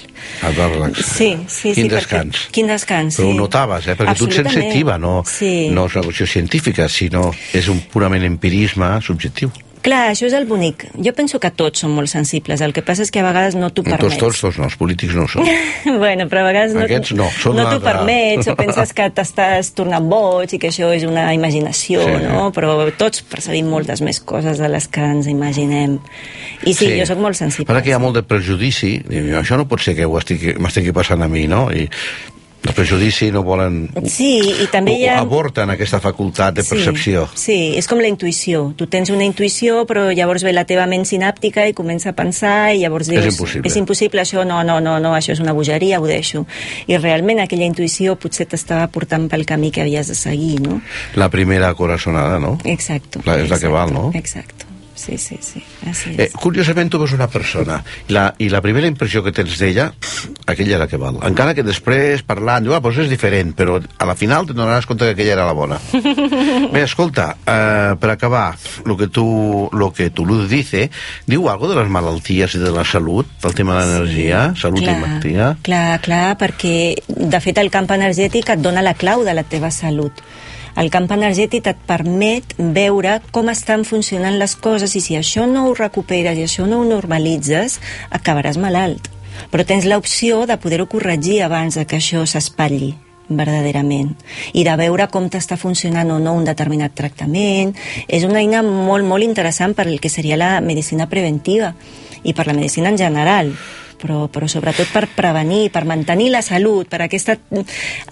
Et 0.47 0.55
va 0.55 0.69
relaxar. 0.71 1.03
Sí, 1.03 1.27
sí, 1.51 1.73
Quin 1.75 1.89
sí. 1.89 1.91
descans. 1.91 2.31
Perquè, 2.45 2.53
quin 2.55 2.71
descans, 2.71 3.17
Però 3.19 3.27
sí. 3.27 3.33
ho 3.35 3.41
notaves, 3.41 3.89
eh? 3.91 3.97
Perquè 3.99 4.15
tu 4.15 4.29
et 4.29 4.37
sents 4.37 4.47
Absolutament. 4.47 4.71
activa, 4.71 4.95
no, 5.03 5.13
Sí. 5.27 5.51
no 5.75 5.83
és 5.91 5.97
una 5.99 6.05
qüestió 6.07 6.29
científica, 6.31 6.87
sinó 6.87 7.25
és 7.53 7.67
un 7.67 7.81
purament 7.91 8.23
empirisme 8.23 8.93
subjectiu. 9.03 9.51
Clar, 9.87 10.09
això 10.11 10.27
és 10.27 10.33
el 10.35 10.43
bonic. 10.49 10.83
Jo 10.99 11.13
penso 11.15 11.39
que 11.39 11.47
tots 11.55 11.79
som 11.79 11.93
molt 11.95 12.11
sensibles. 12.11 12.59
El 12.65 12.73
que 12.75 12.81
passa 12.83 13.05
és 13.05 13.11
que 13.13 13.21
a 13.21 13.23
vegades 13.23 13.55
no 13.55 13.69
t'ho 13.71 13.85
Tots, 13.85 13.93
permets. 13.95 14.17
tots, 14.19 14.41
tots 14.43 14.57
no, 14.59 14.65
els 14.67 14.75
polítics 14.75 15.15
no 15.15 15.27
són. 15.31 15.47
bueno, 16.03 16.25
però 16.27 16.43
a 16.43 16.47
vegades 16.49 16.73
no, 16.75 16.83
Aquests 16.83 17.13
no, 17.15 17.29
són 17.39 17.55
no 17.55 17.69
t'ho 17.71 17.79
permets 17.85 18.49
o 18.51 18.55
penses 18.59 18.91
que 18.97 19.07
t'estàs 19.15 19.71
tornant 19.77 20.03
boig 20.11 20.51
i 20.57 20.59
que 20.59 20.67
això 20.73 20.89
és 20.95 21.07
una 21.07 21.29
imaginació, 21.37 22.03
Sí. 22.03 22.19
no? 22.27 22.49
Però 22.55 22.75
tots 22.99 23.23
percebim 23.31 23.69
moltes 23.71 24.03
més 24.03 24.19
coses 24.19 24.59
de 24.59 24.67
les 24.73 24.89
que 24.91 25.01
ens 25.07 25.27
imaginem. 25.31 25.97
I 26.67 26.73
sí, 26.75 26.91
jo 26.99 27.05
sóc 27.07 27.23
molt 27.23 27.39
sensible. 27.39 27.69
Passa 27.71 27.85
que 27.85 27.93
hi 27.93 27.95
ha 27.95 28.01
molt 28.03 28.19
de 28.19 28.25
prejudici, 28.27 28.97
això 29.39 29.55
no 29.55 29.69
pot 29.71 29.79
ser 29.79 29.95
que 29.95 30.03
ho 30.05 30.19
estigui- 30.19 30.57
m'estigui 30.59 30.91
passant 30.91 31.23
a 31.23 31.29
mi, 31.31 31.47
no? 31.47 31.69
I 31.71 31.87
el 32.63 32.73
prejudici 32.73 33.29
no 33.31 33.43
volen... 33.45 33.87
Sí, 34.09 34.39
i 34.63 34.67
també 34.71 34.97
hi 34.97 35.05
ha... 35.07 35.17
Avorten 35.21 35.71
aquesta 35.71 35.99
facultat 36.03 36.57
de 36.57 36.65
percepció. 36.67 37.25
Sí, 37.33 37.43
sí, 37.43 37.57
és 37.79 37.87
com 37.87 38.01
la 38.01 38.09
intuïció. 38.11 38.71
Tu 38.77 38.89
tens 38.91 39.11
una 39.13 39.25
intuïció, 39.27 39.83
però 39.89 40.07
llavors 40.11 40.43
ve 40.43 40.53
la 40.55 40.65
teva 40.67 40.87
ment 40.89 41.05
sinàptica 41.07 41.67
i 41.69 41.75
comença 41.77 42.11
a 42.11 42.17
pensar 42.17 42.73
i 42.75 42.81
llavors 42.83 43.11
dius... 43.11 43.23
És 43.23 43.37
impossible. 43.37 43.71
És 43.71 43.79
impossible 43.79 44.23
això, 44.25 44.43
no, 44.47 44.59
no, 44.67 44.79
no, 44.83 44.97
no, 45.03 45.15
això 45.15 45.35
és 45.37 45.43
una 45.43 45.55
bogeria, 45.57 46.01
ho 46.03 46.09
deixo. 46.09 46.45
I 46.91 46.99
realment 46.99 47.43
aquella 47.45 47.67
intuïció 47.69 48.17
potser 48.19 48.49
t'estava 48.51 48.89
portant 48.91 49.29
pel 49.31 49.47
camí 49.47 49.71
que 49.71 49.85
havies 49.85 50.11
de 50.11 50.17
seguir, 50.19 50.57
no? 50.65 50.81
La 51.15 51.31
primera 51.33 51.73
corazonada, 51.77 52.41
no? 52.43 52.57
Exacto. 52.65 53.23
La, 53.25 53.39
és 53.43 53.53
la 53.53 53.61
que 53.61 53.71
val, 53.71 53.95
no? 53.95 54.09
Exacto. 54.17 54.66
Sí, 54.97 55.17
sí, 55.21 55.37
sí. 55.41 55.61
Així 55.87 56.15
Eh, 56.17 56.25
és. 56.27 56.33
curiosament 56.41 56.89
tu 56.91 56.99
veus 56.99 57.13
una 57.15 57.27
persona 57.31 57.79
i 58.09 58.13
la, 58.17 58.27
i 58.43 58.49
la 58.49 58.61
primera 58.65 58.89
impressió 58.89 59.21
que 59.23 59.31
tens 59.31 59.55
d'ella 59.61 59.91
aquella 60.49 60.75
era 60.81 60.87
que 60.89 60.97
val 60.99 61.19
encara 61.27 61.53
que 61.55 61.63
després 61.63 62.23
parlant, 62.27 62.67
ah, 62.73 62.81
doncs 62.81 63.03
és 63.05 63.09
diferent 63.11 63.53
però 63.55 63.77
a 63.79 64.05
la 64.09 64.15
final 64.19 64.47
te 64.49 64.55
donaràs 64.57 64.87
compte 64.89 65.05
que 65.05 65.15
aquella 65.15 65.37
era 65.37 65.45
la 65.47 65.53
bona 65.57 65.77
bé, 66.73 66.81
escolta 66.83 67.29
eh, 67.45 67.95
per 67.99 68.09
acabar 68.11 68.55
lo 68.85 68.97
que 68.97 69.07
tu 69.07 69.69
lo 69.71 69.91
que 69.93 70.09
tu 70.09 70.25
Luz 70.25 70.49
dice 70.49 70.89
diu 71.25 71.47
algo 71.49 71.69
de 71.69 71.77
les 71.79 71.89
malalties 71.89 72.55
i 72.57 72.63
de 72.63 72.71
la 72.73 72.83
salut 72.85 73.27
del 73.43 73.53
tema 73.55 73.77
de 73.79 73.85
l'energia, 73.85 74.53
salut 74.57 74.81
i 74.81 74.89
malaltia 74.89 75.53
Clar, 75.63 75.99
clar, 76.01 76.37
perquè 76.39 76.95
de 77.07 77.39
fet 77.43 77.57
el 77.61 77.69
camp 77.73 77.89
energètic 77.93 78.49
et 78.53 78.61
dona 78.61 78.81
la 78.81 78.93
clau 78.97 79.23
de 79.27 79.33
la 79.35 79.43
teva 79.43 79.69
salut. 79.71 80.11
El 80.77 80.91
camp 80.93 81.07
energètic 81.09 81.65
et 81.71 81.77
permet 81.89 82.51
veure 82.59 83.15
com 83.33 83.49
estan 83.49 83.81
funcionant 83.87 84.37
les 84.37 84.53
coses 84.61 84.93
i 84.93 85.01
si 85.01 85.15
això 85.17 85.47
no 85.49 85.65
ho 85.65 85.73
recuperes 85.77 86.37
i 86.37 86.45
això 86.45 86.67
no 86.69 86.83
ho 86.83 86.85
normalitzes, 86.85 87.79
acabaràs 88.13 88.59
malalt. 88.61 89.09
Però 89.49 89.65
tens 89.65 89.87
l'opció 89.89 90.45
de 90.45 90.57
poder-ho 90.61 90.85
corregir 90.89 91.41
abans 91.41 91.79
de 91.79 91.85
que 91.89 91.97
això 91.97 92.21
s'espatlli 92.29 92.93
verdaderament 93.27 94.13
i 94.55 94.63
de 94.63 94.75
veure 94.79 95.09
com 95.11 95.25
t'està 95.27 95.57
funcionant 95.59 96.13
o 96.13 96.19
no 96.23 96.31
un 96.37 96.45
determinat 96.47 96.93
tractament 96.95 97.73
és 98.07 98.23
una 98.23 98.39
eina 98.39 98.61
molt, 98.63 99.03
molt 99.03 99.25
interessant 99.25 99.75
per 99.75 99.87
el 99.89 99.99
que 99.99 100.13
seria 100.13 100.37
la 100.39 100.61
medicina 100.61 101.09
preventiva 101.11 101.73
i 102.23 102.33
per 102.33 102.47
la 102.47 102.55
medicina 102.55 102.93
en 102.93 103.01
general 103.01 103.51
però, 103.99 104.25
però 104.31 104.47
sobretot 104.49 104.91
per 104.93 105.05
prevenir, 105.15 105.67
per 105.73 105.85
mantenir 105.89 106.29
la 106.33 106.41
salut, 106.45 106.87
per 106.89 107.03
aquesta, 107.05 107.37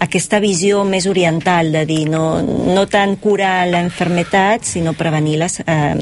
aquesta 0.02 0.40
visió 0.42 0.84
més 0.84 1.08
oriental 1.10 1.72
de 1.72 1.86
dir 1.88 2.04
no, 2.10 2.40
no 2.42 2.86
tant 2.90 3.16
curar 3.22 3.66
la 3.70 3.82
enfermetat, 3.84 4.66
sinó 4.66 4.96
prevenir 4.98 5.38
la, 5.40 5.50
eh, 5.66 5.94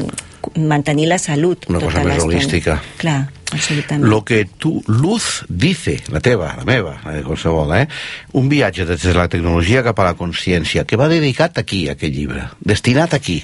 mantenir 0.56 1.08
la 1.08 1.18
salut. 1.18 1.68
una 1.68 1.80
cosa 1.80 2.00
tota 2.00 2.04
més 2.08 2.16
l'estona. 2.16 2.36
holística 2.36 2.76
Clar, 2.98 3.18
absolutament. 3.52 4.08
Lo 4.10 4.24
que 4.24 4.44
tu, 4.44 4.82
Luz, 4.86 5.44
dice, 5.48 6.00
la 6.10 6.20
teva, 6.20 6.54
la 6.56 6.64
meva, 6.64 6.98
la 7.04 7.12
de 7.12 7.22
qualsevol, 7.22 7.74
eh? 7.76 7.88
un 8.32 8.48
viatge 8.48 8.86
des 8.86 9.02
de 9.02 9.14
la 9.14 9.28
tecnologia 9.28 9.82
cap 9.82 10.00
a 10.00 10.10
la 10.10 10.14
consciència, 10.18 10.84
que 10.84 11.00
va 11.00 11.08
dedicat 11.08 11.58
aquí, 11.58 11.88
aquest 11.88 12.14
llibre, 12.14 12.48
destinat 12.60 13.14
aquí. 13.14 13.42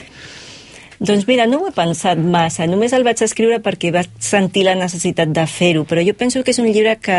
Doncs 1.01 1.25
mira, 1.25 1.47
no 1.49 1.63
ho 1.63 1.69
he 1.71 1.73
pensat 1.73 2.19
massa, 2.21 2.67
només 2.69 2.93
el 2.93 3.07
vaig 3.07 3.23
escriure 3.25 3.63
perquè 3.65 3.89
vaig 3.95 4.11
sentir 4.21 4.67
la 4.67 4.77
necessitat 4.77 5.31
de 5.33 5.47
fer-ho, 5.49 5.87
però 5.89 6.05
jo 6.05 6.13
penso 6.13 6.43
que 6.45 6.53
és 6.53 6.61
un 6.61 6.69
llibre 6.69 6.99
que, 7.01 7.17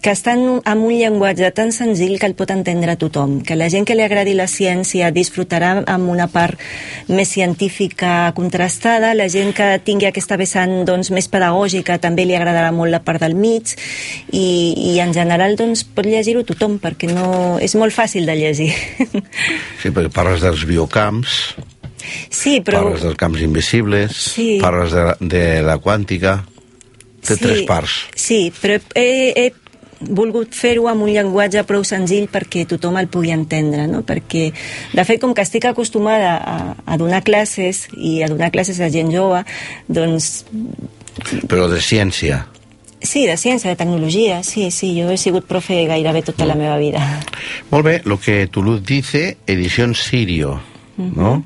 que 0.00 0.12
està 0.12 0.36
en 0.38 0.44
un, 0.46 0.60
amb 0.62 0.86
un 0.86 0.94
llenguatge 0.94 1.50
tan 1.56 1.72
senzill 1.74 2.20
que 2.22 2.28
el 2.30 2.36
pot 2.38 2.52
entendre 2.54 2.94
tothom, 3.00 3.40
que 3.42 3.56
la 3.58 3.66
gent 3.72 3.82
que 3.88 3.96
li 3.98 4.04
agradi 4.06 4.36
la 4.38 4.46
ciència 4.46 5.10
disfrutarà 5.10 5.72
amb 5.90 6.12
una 6.12 6.28
part 6.30 6.62
més 7.10 7.34
científica 7.34 8.30
contrastada, 8.38 9.10
la 9.18 9.26
gent 9.26 9.50
que 9.58 9.68
tingui 9.82 10.06
aquesta 10.12 10.38
vessant 10.38 10.84
doncs, 10.86 11.10
més 11.10 11.26
pedagògica 11.28 11.98
també 11.98 12.28
li 12.30 12.38
agradarà 12.38 12.70
molt 12.70 12.94
la 12.94 13.02
part 13.02 13.26
del 13.26 13.34
mig 13.34 13.74
i, 14.30 14.46
i 14.94 14.96
en 15.02 15.12
general 15.18 15.58
doncs, 15.58 15.82
pot 15.82 16.06
llegir-ho 16.06 16.46
tothom 16.46 16.78
perquè 16.78 17.10
no, 17.10 17.58
és 17.58 17.74
molt 17.74 17.96
fàcil 17.96 18.30
de 18.30 18.38
llegir. 18.38 18.72
Sí, 19.82 19.90
perquè 19.90 20.08
parles 20.14 20.46
dels 20.46 20.62
biocamps, 20.68 21.40
Sí, 22.30 22.60
però... 22.60 22.82
parles 22.84 23.02
dels 23.02 23.16
camps 23.16 23.40
invisibles, 23.42 24.14
Sí. 24.34 24.58
parles 24.62 24.92
de, 24.92 25.04
de 25.20 25.44
la 25.62 25.78
quàntica, 25.78 26.44
té 27.24 27.34
Sí. 27.36 27.40
tres 27.42 27.62
parts. 27.68 28.00
Sí, 28.14 28.52
però 28.60 28.80
he, 28.94 29.32
he 29.36 29.52
volgut 30.04 30.52
fer-ho 30.52 30.88
amb 30.90 31.00
un 31.06 31.08
llenguatge 31.14 31.62
prou 31.64 31.84
senzill 31.86 32.26
perquè 32.28 32.66
tothom 32.68 32.98
el 33.00 33.06
pugui 33.08 33.30
entendre, 33.32 33.86
no? 33.88 34.02
Perquè, 34.04 34.50
de 34.92 35.04
fet, 35.08 35.20
com 35.22 35.32
que 35.32 35.40
estic 35.46 35.64
acostumada 35.70 36.34
a, 36.36 36.56
a 36.84 36.98
donar 37.00 37.22
classes 37.24 37.86
i 37.96 38.18
a 38.22 38.28
donar 38.28 38.50
classes 38.52 38.80
a 38.84 38.90
gent 38.92 39.12
jove, 39.14 39.44
doncs 39.88 40.44
Però 41.48 41.68
de 41.70 41.80
ciència. 41.80 42.42
sí, 43.00 43.26
de 43.26 43.36
ciència, 43.36 43.70
de 43.70 43.76
tecnologia, 43.76 44.42
sí, 44.42 44.70
sí, 44.70 44.90
jo 45.00 45.10
he 45.12 45.16
sigut 45.16 45.44
profe 45.46 45.84
gairebé 45.86 46.22
tota 46.24 46.44
la 46.44 46.54
meva 46.56 46.76
vida. 46.80 47.00
Molt 47.70 47.84
bé, 47.84 48.00
lo 48.04 48.18
que 48.18 48.46
Toulouse 48.48 48.82
dice, 48.84 49.36
edición 49.46 49.94
Sirio, 49.94 50.60
¿no? 50.96 51.44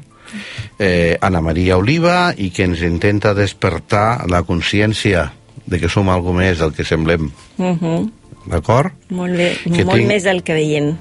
Eh, 0.79 1.17
Ana 1.21 1.41
Maria 1.41 1.77
Oliva 1.77 2.33
i 2.37 2.51
que 2.51 2.65
ens 2.65 2.81
intenta 2.83 3.35
despertar 3.35 4.29
la 4.31 4.43
consciència 4.43 5.33
de 5.67 5.79
que 5.81 5.89
som 5.89 6.09
algo 6.09 6.33
més 6.33 6.59
del 6.59 6.73
que 6.73 6.85
semblem, 6.85 7.31
Uh 7.59 7.77
-huh. 7.77 8.11
d'acord? 8.47 8.93
Molt 9.11 9.37
bé, 9.37 9.57
Que 9.65 9.85
molt 9.85 9.99
tinc- 9.99 10.09
més 10.09 10.23
del 10.25 10.43
que 10.43 10.55
veiem. 10.55 10.97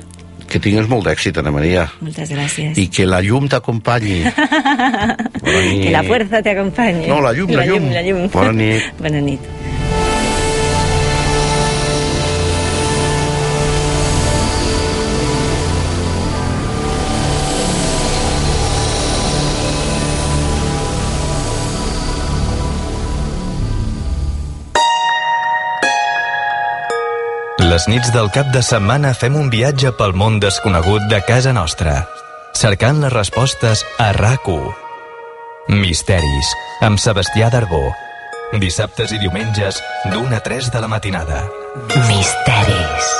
Que 0.47 0.59
tingues 0.59 0.87
molt 0.87 1.05
d'èxit, 1.05 1.37
Ana 1.37 1.51
Maria, 1.51 1.91
Moltes 1.99 2.29
gràcies. 2.31 2.77
i 2.77 2.87
que 2.87 3.05
la 3.05 3.21
llum 3.21 3.47
t'acompanyi. 3.49 4.23
Que 5.43 5.89
la 5.91 6.03
fuerza 6.03 6.41
te 6.41 6.51
acompañe. 6.51 7.07
No, 7.07 7.21
la 7.21 7.31
llum, 7.33 7.49
la 7.51 7.65
llum. 7.65 7.89
La 7.91 8.01
llum. 8.01 8.29
Bona 8.31 8.51
nit. 8.51 8.81
Bona 8.99 9.21
nit. 9.21 9.39
Les 27.77 27.85
nits 27.85 28.07
del 28.09 28.31
cap 28.33 28.47
de 28.49 28.61
setmana 28.65 29.11
fem 29.13 29.35
un 29.37 29.51
viatge 29.53 29.91
pel 29.99 30.15
món 30.17 30.39
desconegut 30.41 31.03
de 31.11 31.19
casa 31.27 31.51
nostra, 31.53 32.07
cercant 32.57 33.03
les 33.03 33.13
respostes 33.13 33.83
a 34.01 34.07
rac 34.17 34.49
Misteris, 35.69 36.49
amb 36.81 36.97
Sebastià 36.97 37.51
Darbó. 37.53 37.83
Dissabtes 38.57 39.13
i 39.13 39.21
diumenges, 39.21 39.77
d'una 40.09 40.41
a 40.41 40.41
3 40.41 40.71
de 40.73 40.81
la 40.81 40.89
matinada. 40.89 41.43
Misteris. 42.09 43.13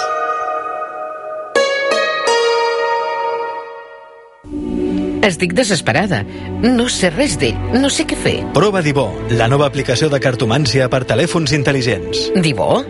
Estic 5.22 5.53
desesperada. 5.53 6.26
No 6.64 6.89
sé 6.89 7.12
res 7.14 7.38
d'ell. 7.38 7.62
No 7.78 7.93
sé 7.93 8.10
què 8.10 8.18
fer. 8.18 8.38
Prova 8.58 8.82
Divó, 8.82 9.12
la 9.30 9.51
nova 9.51 9.70
aplicació 9.70 10.10
de 10.10 10.18
cartomància 10.24 10.89
per 10.89 11.05
telèfons 11.05 11.53
intel·ligents. 11.53 12.32
Divó? 12.41 12.82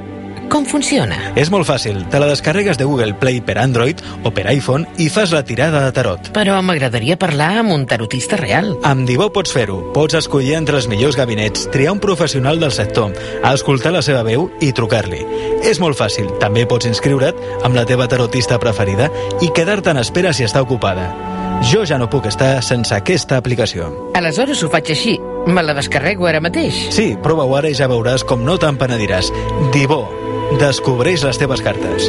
Com 0.50 0.66
funciona? 0.66 1.18
És 1.36 1.50
molt 1.52 1.68
fàcil. 1.68 2.00
Te 2.12 2.20
la 2.22 2.30
descarregues 2.30 2.78
de 2.80 2.86
Google 2.88 3.14
Play 3.20 3.42
per 3.44 3.58
Android 3.60 4.00
o 4.24 4.32
per 4.32 4.48
iPhone 4.52 4.88
i 4.98 5.10
fas 5.12 5.34
la 5.36 5.44
tirada 5.44 5.84
de 5.84 5.92
tarot. 5.96 6.32
Però 6.36 6.58
m'agradaria 6.64 7.18
parlar 7.20 7.58
amb 7.62 7.76
un 7.76 7.86
tarotista 7.90 8.40
real. 8.40 8.74
Amb 8.88 9.08
Divó 9.10 9.30
pots 9.34 9.52
fer-ho. 9.54 9.80
Pots 9.96 10.16
escollir 10.20 10.56
entre 10.56 10.80
els 10.80 10.88
millors 10.88 11.18
gabinets, 11.20 11.68
triar 11.74 11.94
un 11.96 12.04
professional 12.04 12.60
del 12.64 12.72
sector, 12.72 13.12
escoltar 13.52 13.92
la 13.96 14.04
seva 14.06 14.24
veu 14.24 14.50
i 14.64 14.72
trucar-li. 14.72 15.24
És 15.68 15.82
molt 15.84 16.00
fàcil. 16.00 16.32
També 16.40 16.66
pots 16.66 16.88
inscriure't 16.88 17.36
amb 17.64 17.76
la 17.76 17.86
teva 17.86 18.08
tarotista 18.08 18.60
preferida 18.60 19.12
i 19.42 19.52
quedar-te 19.52 19.92
en 19.92 20.04
espera 20.04 20.34
si 20.34 20.48
està 20.48 20.64
ocupada. 20.64 21.12
Jo 21.66 21.84
ja 21.90 21.98
no 21.98 22.06
puc 22.10 22.28
estar 22.30 22.62
sense 22.62 22.94
aquesta 22.94 23.38
aplicació. 23.42 23.90
Aleshores 24.16 24.62
ho 24.64 24.70
faig 24.70 24.92
així. 24.94 25.18
Me 25.48 25.64
la 25.64 25.74
descarrego 25.74 26.28
ara 26.30 26.42
mateix. 26.44 26.76
Sí, 26.94 27.16
prova-ho 27.24 27.56
ara 27.58 27.72
i 27.72 27.76
ja 27.78 27.88
veuràs 27.90 28.24
com 28.28 28.44
no 28.46 28.58
te'n 28.62 28.78
penediràs. 28.78 29.32
Divó, 29.74 30.04
descobreix 30.58 31.24
les 31.26 31.38
teves 31.38 31.62
cartes. 31.62 32.08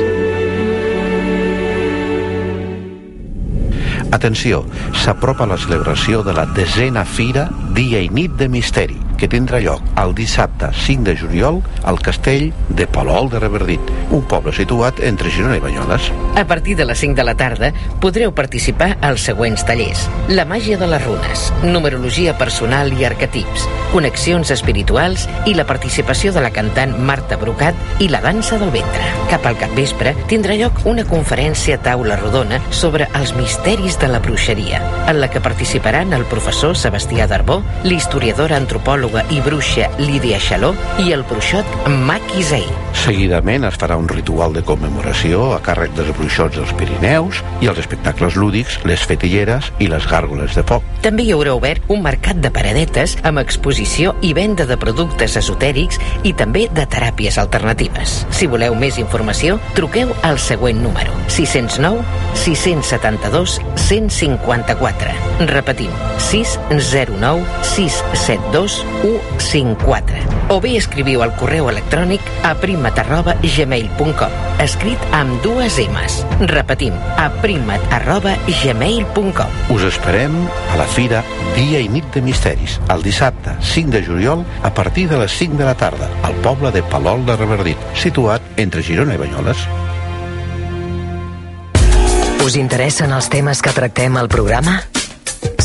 Atenció, 4.14 4.62
s'apropa 4.96 5.46
la 5.46 5.58
celebració 5.60 6.22
de 6.24 6.32
la 6.32 6.46
desena 6.56 7.04
Fira 7.04 7.48
Dia 7.76 8.00
i 8.00 8.08
Nit 8.08 8.38
de 8.40 8.48
Misteri, 8.48 8.96
que 9.18 9.28
tindrà 9.28 9.58
lloc 9.60 9.82
el 9.98 10.14
dissabte 10.14 10.70
5 10.86 11.04
de 11.04 11.16
juliol 11.18 11.60
al 11.82 11.98
castell 12.00 12.52
de 12.68 12.86
Palol 12.86 13.28
de 13.32 13.40
Reverdit, 13.42 13.90
un 14.14 14.22
poble 14.30 14.54
situat 14.54 15.02
entre 15.04 15.32
Girona 15.34 15.58
i 15.58 15.62
Banyoles. 15.62 16.10
A 16.38 16.44
partir 16.46 16.76
de 16.78 16.86
les 16.86 16.98
5 17.02 17.18
de 17.18 17.24
la 17.26 17.34
tarda 17.34 17.72
podreu 18.00 18.32
participar 18.32 18.94
als 19.02 19.26
següents 19.26 19.64
tallers. 19.66 20.06
La 20.28 20.46
màgia 20.46 20.78
de 20.78 20.86
les 20.86 21.02
runes, 21.04 21.48
numerologia 21.64 22.36
personal 22.38 22.92
i 22.94 23.04
arquetips, 23.08 23.66
connexions 23.92 24.52
espirituals 24.54 25.26
i 25.50 25.56
la 25.58 25.66
participació 25.66 26.32
de 26.32 26.44
la 26.44 26.52
cantant 26.54 26.94
Marta 27.02 27.36
Brucat 27.40 27.74
i 28.04 28.08
la 28.12 28.22
dansa 28.22 28.60
del 28.62 28.70
ventre. 28.70 29.02
Cap 29.32 29.44
al 29.48 29.58
capvespre 29.58 30.14
tindrà 30.30 30.54
lloc 30.60 30.84
una 30.86 31.04
conferència 31.08 31.80
taula 31.82 32.16
rodona 32.20 32.60
sobre 32.70 33.08
els 33.18 33.34
misteris 33.36 33.98
de 33.98 34.12
la 34.12 34.22
bruixeria, 34.22 34.80
en 35.10 35.20
la 35.20 35.28
que 35.32 35.42
participaran 35.42 36.14
el 36.14 36.24
professor 36.30 36.76
Sebastià 36.78 37.26
Darbó, 37.26 37.62
l'historiadora 37.82 38.56
antropòloga 39.08 39.24
i 39.32 39.40
bruixa 39.40 39.88
Lídia 39.98 40.38
Xaló 40.38 40.74
i 41.00 41.12
el 41.12 41.24
bruixot 41.24 41.66
Maki 41.88 42.42
Zey. 42.42 42.66
Seguidament 42.98 43.64
es 43.64 43.76
farà 43.78 43.96
un 43.96 44.08
ritual 44.08 44.52
de 44.52 44.62
commemoració 44.62 45.52
a 45.54 45.60
càrrec 45.62 45.94
dels 45.96 46.12
bruixots 46.16 46.56
dels 46.56 46.72
Pirineus 46.76 47.42
i 47.62 47.68
els 47.68 47.78
espectacles 47.78 48.36
lúdics, 48.36 48.78
les 48.84 49.00
fetilleres 49.00 49.70
i 49.78 49.88
les 49.88 50.06
gàrgoles 50.08 50.54
de 50.54 50.62
foc. 50.62 50.82
també 51.02 51.22
hi 51.22 51.32
haurà 51.32 51.54
obert 51.54 51.82
un 51.88 52.02
mercat 52.02 52.36
de 52.42 52.50
paradetes 52.50 53.16
amb 53.24 53.38
exposició 53.38 54.14
i 54.22 54.32
venda 54.34 54.66
de 54.66 54.76
productes 54.76 55.36
esotèrics 55.36 55.98
i 56.24 56.32
també 56.32 56.68
de 56.74 56.84
teràpies 56.86 57.38
alternatives. 57.38 58.26
Si 58.30 58.46
voleu 58.46 58.74
més 58.74 58.98
informació, 58.98 59.58
truqueu 59.74 60.12
al 60.22 60.38
següent 60.38 60.82
número 60.82 61.12
609 61.28 62.02
672 62.34 63.60
154. 63.76 65.14
Repetim, 65.46 65.90
609 66.18 67.46
672 67.62 68.82
154. 69.02 70.16
O 70.48 70.60
bé 70.60 70.76
escriviu 70.78 71.22
al 71.22 71.34
correu 71.36 71.68
electrònic 71.70 72.24
a 72.46 72.54
primat 72.58 72.98
arroba 73.04 73.36
gmail.com 73.42 74.48
escrit 74.62 74.98
amb 75.14 75.38
dues 75.44 75.78
M's. 75.82 76.22
Repetim, 76.50 76.94
a 77.16 77.28
primat 77.42 77.82
arroba 77.94 78.34
gmail.com 78.46 79.74
Us 79.74 79.86
esperem 79.88 80.34
a 80.72 80.78
la 80.80 80.86
fira 80.90 81.22
Dia 81.54 81.80
i 81.82 81.88
Nit 81.92 82.10
de 82.14 82.22
Misteris, 82.22 82.78
el 82.92 83.02
dissabte 83.02 83.54
5 83.60 83.94
de 83.94 84.02
juliol 84.04 84.44
a 84.62 84.72
partir 84.74 85.08
de 85.08 85.18
les 85.22 85.32
5 85.32 85.58
de 85.58 85.68
la 85.68 85.76
tarda 85.78 86.10
al 86.22 86.34
poble 86.44 86.72
de 86.74 86.82
Palol 86.82 87.24
de 87.26 87.36
Reverdit, 87.36 87.90
situat 87.94 88.42
entre 88.56 88.82
Girona 88.82 89.14
i 89.14 89.22
Banyoles. 89.22 89.66
Us 92.44 92.56
interessen 92.56 93.12
els 93.12 93.28
temes 93.28 93.60
que 93.62 93.74
tractem 93.76 94.16
al 94.16 94.30
programa? 94.32 94.78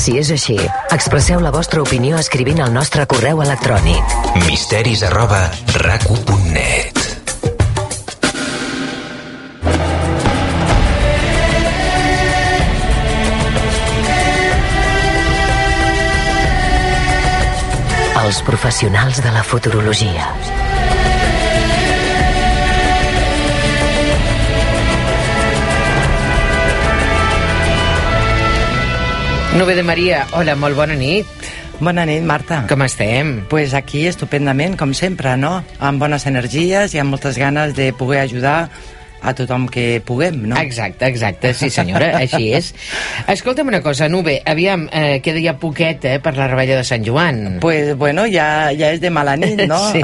Si 0.03 0.17
és 0.19 0.27
així, 0.35 0.57
expresseu 0.91 1.39
la 1.39 1.47
vostra 1.55 1.79
opinió 1.79 2.17
escrivint 2.19 2.57
al 2.59 2.73
nostre 2.75 3.05
correu 3.07 3.39
electrònic. 3.39 4.15
Misteris 4.49 4.99
arroba 5.07 5.45
racu.net 5.79 6.99
Els 18.25 18.43
professionals 18.43 19.23
de 19.23 19.31
la 19.31 19.47
futurologia. 19.47 20.27
Nube 29.57 29.75
de 29.75 29.83
Maria, 29.85 30.23
hola, 30.33 30.55
molt 30.57 30.73
bona 30.73 30.95
nit. 30.97 31.29
Bona 31.77 32.07
nit, 32.09 32.23
Marta. 32.25 32.63
Com 32.65 32.81
estem? 32.81 33.35
Pues 33.51 33.75
aquí 33.77 34.07
estupendament, 34.09 34.73
com 34.79 34.95
sempre, 34.97 35.35
no? 35.37 35.59
Amb 35.77 36.01
bones 36.01 36.25
energies 36.25 36.95
i 36.95 37.01
amb 37.01 37.13
moltes 37.13 37.37
ganes 37.37 37.75
de 37.77 37.91
poder 37.93 38.23
ajudar 38.23 38.71
a 39.24 39.34
tothom 39.38 39.67
que 39.71 40.01
puguem, 40.05 40.41
no? 40.51 40.57
Exacte, 40.59 41.07
exacte, 41.07 41.53
sí 41.57 41.69
senyora, 41.74 42.11
així 42.24 42.51
és. 42.53 42.74
Escolta'm 43.32 43.71
una 43.71 43.82
cosa, 43.82 44.09
Nube, 44.11 44.39
aviam, 44.45 44.88
eh, 44.91 45.19
queda 45.24 45.41
ja 45.43 45.55
poquet 45.59 46.05
eh, 46.09 46.17
per 46.24 46.36
la 46.38 46.49
rebella 46.51 46.78
de 46.80 46.84
Sant 46.88 47.05
Joan. 47.07 47.59
Pues 47.63 47.95
bueno, 47.97 48.26
ja, 48.30 48.69
ja 48.78 48.91
és 48.93 49.01
de 49.01 49.11
mala 49.13 49.38
nit, 49.39 49.65
no? 49.69 49.80
Sí. 49.93 50.01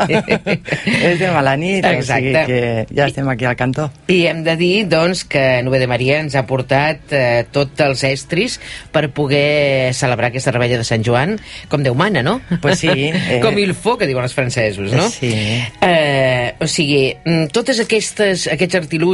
és 1.09 1.19
de 1.19 1.29
mala 1.33 1.55
nit, 1.57 1.83
Exacte. 1.85 1.99
o 1.99 2.05
sigui 2.05 2.33
que 2.45 2.95
ja 2.95 3.07
estem 3.09 3.27
aquí 3.31 3.47
al 3.49 3.55
cantó. 3.59 3.89
I 4.11 4.19
hem 4.29 4.43
de 4.45 4.55
dir, 4.59 4.87
doncs, 4.91 5.23
que 5.29 5.61
Nube 5.65 5.79
de 5.81 5.87
Maria 5.89 6.19
ens 6.23 6.35
ha 6.37 6.45
portat 6.49 7.13
eh, 7.15 7.45
tots 7.51 7.85
els 7.85 8.03
estris 8.07 8.59
per 8.93 9.07
poder 9.15 9.93
celebrar 9.97 10.29
aquesta 10.29 10.53
rebella 10.55 10.79
de 10.79 10.87
Sant 10.87 11.03
Joan 11.05 11.37
com 11.69 11.83
Déu 11.83 11.95
mana, 11.97 12.23
no? 12.23 12.39
Pues 12.61 12.79
sí, 12.79 12.89
eh. 12.89 13.39
Com 13.43 13.57
il 13.59 13.73
faut, 13.73 13.97
que 13.99 14.07
diuen 14.09 14.25
els 14.25 14.35
francesos, 14.35 14.93
no? 14.93 15.07
Sí. 15.11 15.31
Eh, 15.81 16.53
o 16.59 16.67
sigui, 16.69 17.15
mm, 17.23 17.49
totes 17.55 17.81
aquestes, 17.83 18.47
aquests 18.53 18.79
artilugis, 18.79 19.08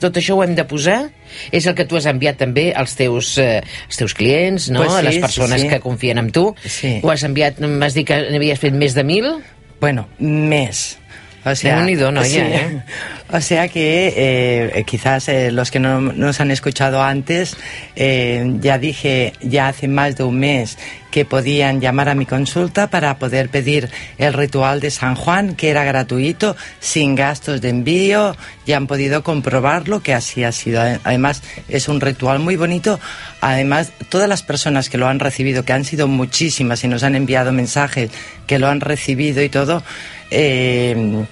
tot 0.00 0.16
això 0.16 0.36
ho 0.36 0.42
hem 0.44 0.54
de 0.56 0.64
posar? 0.68 1.10
És 1.52 1.66
el 1.66 1.74
que 1.76 1.84
tu 1.88 1.98
has 1.98 2.06
enviat 2.08 2.38
també 2.40 2.70
als 2.72 2.94
teus, 2.96 3.36
eh, 3.42 3.60
als 3.88 4.00
teus 4.00 4.14
clients, 4.16 4.70
no? 4.70 4.84
Pues 4.84 4.92
sí, 4.92 4.98
a 4.98 5.02
les 5.02 5.18
sí, 5.18 5.20
persones 5.20 5.60
sí. 5.60 5.68
que 5.68 5.80
confien 5.80 6.18
en 6.22 6.30
tu. 6.32 6.54
Sí. 6.64 7.00
Ho 7.02 7.10
has 7.12 7.24
enviat, 7.26 7.60
m'has 7.60 7.96
dit 7.98 8.06
que 8.06 8.20
n'havies 8.30 8.62
fet 8.62 8.76
més 8.76 8.94
de 8.96 9.04
mil? 9.04 9.28
Bueno, 9.80 10.06
més. 10.18 10.96
O 11.46 11.54
sea, 11.54 11.76
sí. 12.24 12.38
eh? 12.38 12.82
O 13.32 13.40
sea 13.40 13.68
que 13.68 14.12
eh, 14.16 14.84
quizás 14.84 15.28
eh, 15.28 15.52
los 15.52 15.70
que 15.70 15.78
no 15.78 16.00
nos 16.00 16.40
han 16.40 16.50
escuchado 16.50 17.02
antes, 17.02 17.56
ya 17.96 18.78
dije 18.78 19.32
ya 19.40 19.68
hace 19.68 19.88
más 19.88 20.16
de 20.16 20.24
un 20.24 20.40
mes 20.40 20.76
que 21.16 21.24
podían 21.24 21.80
llamar 21.80 22.10
a 22.10 22.14
mi 22.14 22.26
consulta 22.26 22.90
para 22.90 23.18
poder 23.18 23.48
pedir 23.48 23.88
el 24.18 24.34
ritual 24.34 24.80
de 24.80 24.90
San 24.90 25.14
Juan, 25.14 25.54
que 25.54 25.70
era 25.70 25.82
gratuito, 25.82 26.56
sin 26.78 27.14
gastos 27.14 27.62
de 27.62 27.70
envío, 27.70 28.36
ya 28.66 28.76
han 28.76 28.86
podido 28.86 29.22
comprobarlo 29.22 30.02
que 30.02 30.12
así 30.12 30.44
ha 30.44 30.52
sido. 30.52 30.82
Además, 31.04 31.42
es 31.68 31.88
un 31.88 32.02
ritual 32.02 32.40
muy 32.40 32.56
bonito. 32.56 33.00
Además, 33.40 33.92
todas 34.10 34.28
las 34.28 34.42
personas 34.42 34.90
que 34.90 34.98
lo 34.98 35.08
han 35.08 35.18
recibido, 35.18 35.64
que 35.64 35.72
han 35.72 35.84
sido 35.84 36.06
muchísimas 36.06 36.84
y 36.84 36.88
nos 36.88 37.02
han 37.02 37.14
enviado 37.14 37.50
mensajes 37.50 38.10
que 38.46 38.58
lo 38.58 38.68
han 38.68 38.80
recibido 38.80 39.42
y 39.42 39.48
todo, 39.48 39.82
eh, 40.30 41.24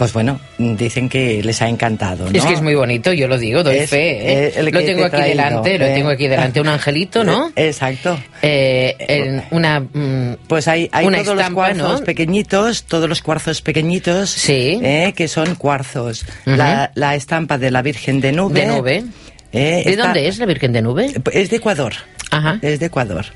pues 0.00 0.14
bueno, 0.14 0.40
dicen 0.56 1.10
que 1.10 1.42
les 1.42 1.60
ha 1.60 1.68
encantado. 1.68 2.24
¿no? 2.24 2.30
Es 2.30 2.46
que 2.46 2.54
es 2.54 2.62
muy 2.62 2.74
bonito, 2.74 3.12
yo 3.12 3.28
lo 3.28 3.36
digo, 3.36 3.62
doy 3.62 3.80
Es, 3.80 3.90
fe. 3.90 4.48
¿eh? 4.58 4.62
lo 4.62 4.70
tengo 4.70 4.80
te 4.80 5.04
aquí 5.04 5.10
traído, 5.10 5.28
delante, 5.28 5.78
lo 5.78 5.84
eh. 5.84 5.92
tengo 5.92 6.08
aquí 6.08 6.26
delante, 6.26 6.58
un 6.58 6.68
angelito, 6.68 7.22
¿no? 7.22 7.52
Exacto. 7.56 8.18
Eh, 8.40 8.96
en 8.98 9.44
una 9.50 9.80
mm, 9.80 10.36
Pues 10.48 10.68
hay, 10.68 10.88
hay 10.90 11.04
una 11.04 11.18
todos 11.18 11.36
estampa, 11.36 11.68
los 11.68 11.76
cuarzos 11.76 12.00
¿no? 12.00 12.06
pequeñitos, 12.06 12.84
todos 12.84 13.10
los 13.10 13.20
cuarzos 13.20 13.60
pequeñitos, 13.60 14.48
eh, 14.48 15.12
que 15.14 15.28
son 15.28 15.54
cuarzos. 15.56 16.24
La, 16.46 16.92
la 16.94 17.14
estampa 17.14 17.58
de 17.58 17.70
la 17.70 17.82
Virgen 17.82 18.22
de 18.22 18.32
Nube. 18.32 18.58
De 18.58 18.66
Nube. 18.68 19.04
¿De 19.52 19.96
dónde 19.98 20.28
es 20.28 20.38
la 20.38 20.46
Virgen 20.46 20.72
de 20.72 20.80
Nube? 20.80 21.12
Es 21.30 21.50
de 21.50 21.56
Ecuador. 21.56 21.92
Ajá. 22.30 22.58
Es 22.62 22.80
de 22.80 22.86
Ecuador. 22.86 23.26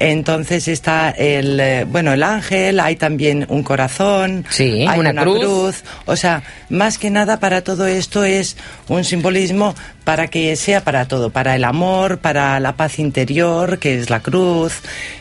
Entonces 0.00 0.68
está 0.68 1.10
el, 1.10 1.58
eh, 1.58 1.84
bueno, 1.84 2.12
el 2.12 2.22
ángel, 2.22 2.78
hay 2.78 2.94
también 2.96 3.46
un 3.48 3.62
corazón, 3.64 4.44
Sí, 4.48 4.86
hay 4.88 4.98
una 5.00 5.10
una, 5.10 5.22
cruz. 5.22 5.38
cruz. 5.40 5.84
O 6.06 6.14
sea, 6.14 6.42
más 6.68 6.98
que 6.98 7.10
nada 7.10 7.40
para 7.40 7.62
todo 7.62 7.86
esto 7.86 8.22
es 8.24 8.56
un 8.88 9.02
simbolismo 9.04 9.74
para 10.04 10.28
que 10.28 10.54
sea 10.56 10.82
para 10.84 11.06
todo, 11.08 11.30
para 11.30 11.56
el 11.56 11.64
amor, 11.64 12.18
para 12.18 12.60
la 12.60 12.76
paz 12.76 12.98
interior, 13.00 13.78
que 13.80 13.98
es 13.98 14.08
la 14.08 14.20
cruz, 14.20 14.74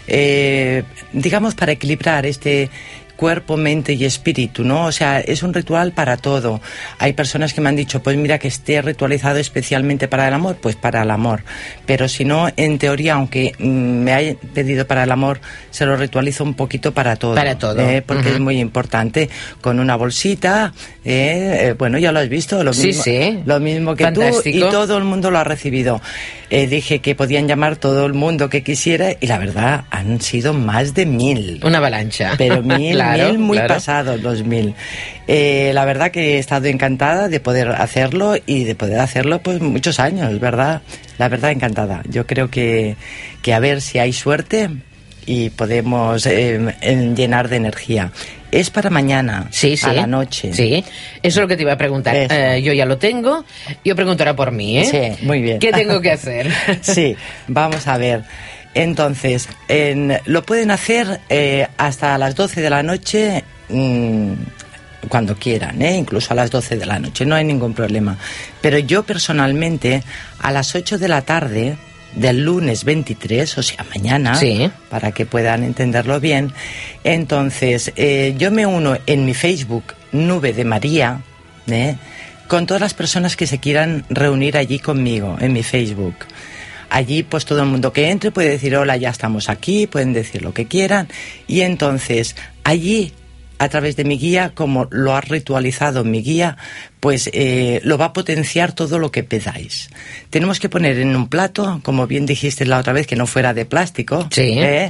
eh, 0.07 0.83
digamos 1.11 1.55
para 1.55 1.71
equilibrar 1.71 2.25
este 2.27 2.69
cuerpo, 3.17 3.57
mente 3.57 3.93
y 3.93 4.05
espíritu, 4.05 4.63
¿no? 4.63 4.85
O 4.85 4.91
sea, 4.91 5.19
es 5.19 5.43
un 5.43 5.53
ritual 5.53 5.91
para 5.91 6.15
todo. 6.15 6.61
Hay 6.99 7.13
personas 7.13 7.53
que 7.53 7.59
me 7.59 7.67
han 7.67 7.75
dicho, 7.75 8.01
pues 8.01 8.15
mira 8.15 8.39
que 8.39 8.47
esté 8.47 8.81
ritualizado 8.81 9.37
especialmente 9.39 10.07
para 10.07 10.27
el 10.27 10.33
amor, 10.33 10.57
pues 10.61 10.75
para 10.75 11.01
el 11.01 11.11
amor. 11.11 11.43
Pero 11.85 12.07
si 12.07 12.23
no, 12.23 12.47
en 12.55 12.77
teoría, 12.77 13.15
aunque 13.15 13.53
mm, 13.57 13.65
me 13.65 14.13
haya 14.13 14.35
pedido 14.53 14.87
para 14.87 15.03
el 15.03 15.11
amor, 15.11 15.41
se 15.71 15.85
lo 15.85 15.97
ritualizo 15.97 16.43
un 16.43 16.53
poquito 16.53 16.93
para 16.93 17.15
todo. 17.17 17.35
Para 17.35 17.57
todo. 17.57 17.79
¿eh? 17.79 18.01
Porque 18.05 18.29
es 18.29 18.39
muy 18.39 18.59
importante. 18.59 19.29
Con 19.59 19.79
una 19.79 19.95
bolsita, 19.95 20.73
¿eh? 21.03 21.69
Eh, 21.69 21.75
bueno, 21.77 21.97
ya 21.97 22.11
lo 22.11 22.19
has 22.19 22.29
visto, 22.29 22.63
lo 22.63 22.71
mismo, 22.71 23.03
sí. 23.03 23.39
lo 23.45 23.59
mismo 23.59 23.95
que 23.95 24.11
tú, 24.11 24.21
y 24.45 24.59
todo 24.59 24.97
el 24.97 25.03
mundo 25.03 25.31
lo 25.31 25.39
ha 25.39 25.43
recibido. 25.43 26.01
Eh, 26.49 26.67
dije 26.67 26.99
que 26.99 27.15
podían 27.15 27.47
llamar 27.47 27.75
todo 27.75 28.05
el 28.05 28.13
mundo 28.13 28.49
que 28.49 28.63
quisiera, 28.63 29.11
y 29.19 29.27
la 29.27 29.37
verdad, 29.37 29.85
han 29.89 30.21
sido 30.21 30.53
más 30.53 30.93
de 30.93 31.05
mil. 31.05 31.59
Una 31.63 31.79
avalancha. 31.79 32.35
Pero 32.37 32.61
mil, 32.61 32.93
Claro, 32.97 33.06
mil 33.13 33.39
muy 33.39 33.57
claro. 33.57 34.17
los 34.17 34.43
mil. 34.43 34.73
Eh, 35.27 35.71
la 35.73 35.85
verdad 35.85 36.11
que 36.11 36.35
he 36.35 36.37
estado 36.39 36.67
encantada 36.67 37.27
de 37.27 37.39
poder 37.39 37.69
hacerlo 37.69 38.35
y 38.45 38.63
de 38.63 38.75
poder 38.75 38.99
hacerlo 38.99 39.39
pues 39.39 39.59
muchos 39.61 39.99
años, 39.99 40.39
¿verdad? 40.39 40.81
La 41.17 41.27
verdad 41.29 41.51
encantada. 41.51 42.01
Yo 42.09 42.25
creo 42.25 42.49
que, 42.49 42.95
que 43.41 43.53
a 43.53 43.59
ver 43.59 43.81
si 43.81 43.99
hay 43.99 44.13
suerte 44.13 44.69
y 45.25 45.49
podemos 45.49 46.25
eh, 46.25 46.73
en- 46.81 47.15
llenar 47.15 47.49
de 47.49 47.57
energía. 47.57 48.11
Es 48.49 48.69
para 48.69 48.89
mañana, 48.89 49.47
Sí, 49.51 49.75
sí. 49.75 49.85
a 49.85 49.91
la 49.91 50.07
noche. 50.07 50.53
Sí, 50.53 50.75
eso 50.75 50.87
es 51.21 51.35
lo 51.35 51.47
que 51.49 51.57
te 51.57 51.63
iba 51.63 51.73
a 51.73 51.77
preguntar. 51.77 52.15
Eh, 52.15 52.61
yo 52.63 52.71
ya 52.71 52.85
lo 52.85 52.97
tengo, 52.97 53.43
yo 53.83 53.93
preguntaré 53.93 54.33
por 54.35 54.51
mí, 54.51 54.77
¿eh? 54.79 54.85
Sí, 55.19 55.25
muy 55.25 55.41
bien. 55.41 55.59
¿Qué 55.59 55.73
tengo 55.73 55.99
que 55.99 56.11
hacer? 56.13 56.49
sí, 56.81 57.13
vamos 57.49 57.85
a 57.87 57.97
ver. 57.97 58.23
Entonces, 58.77 59.49
en- 59.67 60.19
lo 60.25 60.43
pueden 60.43 60.71
hacer 60.71 61.19
eh, 61.29 61.67
hasta 61.77 62.17
las 62.17 62.35
12 62.35 62.61
de 62.61 62.69
la 62.69 62.83
noche, 62.83 63.43
mm, 63.69 64.31
cuando 65.09 65.35
quieran, 65.35 65.81
¿eh? 65.81 65.95
incluso 65.95 66.33
a 66.33 66.35
las 66.35 66.51
12 66.51 66.75
de 66.77 66.85
la 66.85 66.99
noche, 66.99 67.25
no 67.25 67.35
hay 67.35 67.43
ningún 67.45 67.73
problema. 67.73 68.17
Pero 68.61 68.77
yo 68.77 69.03
personalmente, 69.03 70.03
a 70.39 70.51
las 70.51 70.75
8 70.75 70.97
de 70.97 71.07
la 71.07 71.21
tarde 71.21 71.77
del 72.15 72.43
lunes 72.43 72.83
23, 72.83 73.57
o 73.57 73.63
sea, 73.63 73.85
mañana, 73.95 74.35
Sí. 74.35 74.69
para 74.89 75.11
que 75.11 75.25
puedan 75.25 75.63
entenderlo 75.63 76.19
bien, 76.19 76.51
entonces 77.03 77.91
eh, 77.95 78.35
yo 78.37 78.51
me 78.51 78.65
uno 78.65 78.97
en 79.05 79.25
mi 79.25 79.33
Facebook 79.33 79.93
Nube 80.11 80.53
de 80.53 80.65
María, 80.65 81.21
¿eh? 81.67 81.95
con 82.47 82.65
todas 82.65 82.81
las 82.81 82.93
personas 82.93 83.35
que 83.35 83.47
se 83.47 83.59
quieran 83.59 84.05
reunir 84.09 84.57
allí 84.57 84.79
conmigo 84.79 85.37
en 85.39 85.53
mi 85.53 85.63
Facebook. 85.63 86.15
Allí, 86.89 87.23
pues 87.23 87.45
todo 87.45 87.61
el 87.61 87.69
mundo 87.69 87.91
que 87.91 88.09
entre 88.09 88.31
puede 88.31 88.49
decir, 88.49 88.75
hola, 88.75 88.97
ya 88.97 89.09
estamos 89.09 89.49
aquí, 89.49 89.87
pueden 89.87 90.13
decir 90.13 90.41
lo 90.41 90.53
que 90.53 90.65
quieran. 90.65 91.07
Y 91.47 91.61
entonces, 91.61 92.35
allí 92.63 93.13
a 93.59 93.69
través 93.69 93.95
de 93.95 94.03
mi 94.03 94.17
guía, 94.17 94.51
como 94.53 94.87
lo 94.91 95.15
has 95.15 95.27
ritualizado 95.27 96.03
mi 96.03 96.21
guía, 96.21 96.57
pues 96.99 97.29
eh, 97.33 97.79
lo 97.83 97.97
va 97.97 98.05
a 98.05 98.13
potenciar 98.13 98.73
todo 98.73 98.99
lo 98.99 99.11
que 99.11 99.23
pedáis. 99.23 99.89
Tenemos 100.29 100.59
que 100.59 100.69
poner 100.69 100.99
en 100.99 101.15
un 101.15 101.27
plato, 101.27 101.79
como 101.83 102.05
bien 102.07 102.25
dijiste 102.25 102.65
la 102.65 102.77
otra 102.79 102.93
vez, 102.93 103.07
que 103.07 103.15
no 103.15 103.25
fuera 103.27 103.53
de 103.53 103.65
plástico, 103.65 104.27
Sí. 104.31 104.53
¿eh? 104.57 104.89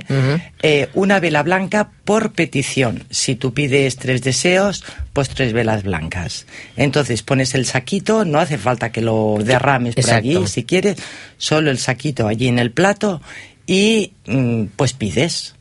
Eh, 0.63 0.89
una 0.93 1.20
vela 1.20 1.43
blanca 1.43 1.91
por 2.05 2.34
petición. 2.34 3.03
Si 3.09 3.36
tú 3.36 3.53
pides 3.53 3.95
tres 3.97 4.22
deseos, 4.22 4.84
pues 5.13 5.30
tres 5.30 5.53
velas 5.53 5.84
blancas. 5.84 6.45
Entonces 6.76 7.24
pones 7.24 7.55
el 7.55 7.65
saquito, 7.65 8.26
no 8.26 8.39
hace 8.39 8.57
falta 8.57 8.91
que 8.91 9.01
lo 9.01 9.38
derrames 9.41 9.95
por 9.95 10.03
Exacto. 10.03 10.30
allí, 10.39 10.47
si 10.47 10.63
quieres, 10.63 10.97
solo 11.38 11.72
el 11.72 11.78
saquito 11.78 12.28
allí 12.28 12.47
en 12.47 12.59
el 12.59 12.72
plato 12.72 13.22
y 13.65 14.13
mm, 14.26 14.65
pues 14.76 14.93
pides 14.93 15.55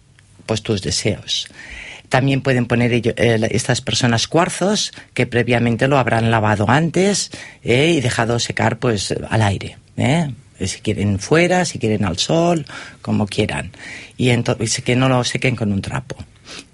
pues 0.46 0.62
tus 0.62 0.80
deseos. 0.82 1.48
También 2.08 2.40
pueden 2.40 2.66
poner 2.66 2.92
ello- 2.92 3.14
eh, 3.16 3.48
estas 3.50 3.80
personas 3.80 4.28
cuarzos 4.28 4.92
que 5.14 5.26
previamente 5.26 5.88
lo 5.88 5.98
habrán 5.98 6.30
lavado 6.30 6.68
antes 6.68 7.30
eh, 7.62 7.92
y 7.96 8.00
dejado 8.00 8.38
secar 8.38 8.78
pues 8.78 9.14
al 9.28 9.42
aire. 9.42 9.76
¿eh? 9.96 10.30
Si 10.60 10.80
quieren 10.80 11.18
fuera, 11.18 11.64
si 11.64 11.78
quieren 11.78 12.04
al 12.04 12.18
sol, 12.18 12.64
como 13.02 13.26
quieran. 13.26 13.72
Y 14.16 14.30
entonces 14.30 14.82
que 14.82 14.96
no 14.96 15.08
lo 15.08 15.22
sequen 15.24 15.56
con 15.56 15.72
un 15.72 15.82
trapo. 15.82 16.16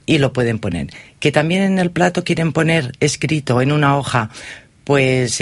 Y 0.07 0.19
lo 0.19 0.33
pueden 0.33 0.59
poner. 0.59 0.89
Que 1.19 1.33
también 1.33 1.63
en 1.63 1.79
el 1.79 1.91
plato 1.91 2.25
quieren 2.25 2.53
poner 2.53 2.93
escrito 3.01 3.61
en 3.63 3.73
una 3.73 3.97
hoja, 3.97 4.31
pues 4.85 5.41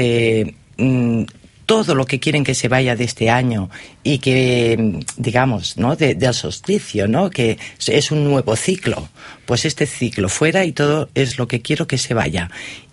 mm, 0.76 1.22
todo 1.70 1.94
lo 1.94 2.04
que 2.04 2.18
quieren 2.18 2.42
que 2.42 2.56
se 2.56 2.66
vaya 2.66 2.96
de 2.96 3.04
este 3.04 3.30
año 3.30 3.70
y 4.02 4.18
que, 4.18 4.76
mm, 4.76 4.98
digamos, 5.22 5.76
¿no? 5.76 5.94
De- 5.94 6.16
del 6.16 6.34
solsticio, 6.34 7.06
¿no? 7.06 7.30
Que 7.30 7.58
es- 7.86 8.10
un 8.10 8.24
nuevo 8.24 8.56
ciclo. 8.56 9.08
Pues 9.46 9.64
este 9.64 9.86
ciclo 9.86 10.28
fuera 10.28 10.64
y 10.64 10.72
todo 10.72 11.08
es 11.14 11.38
lo 11.38 11.46
que 11.46 11.62
quiero 11.62 11.86
que 11.86 11.96
se 11.96 12.12
vaya. 12.12 12.50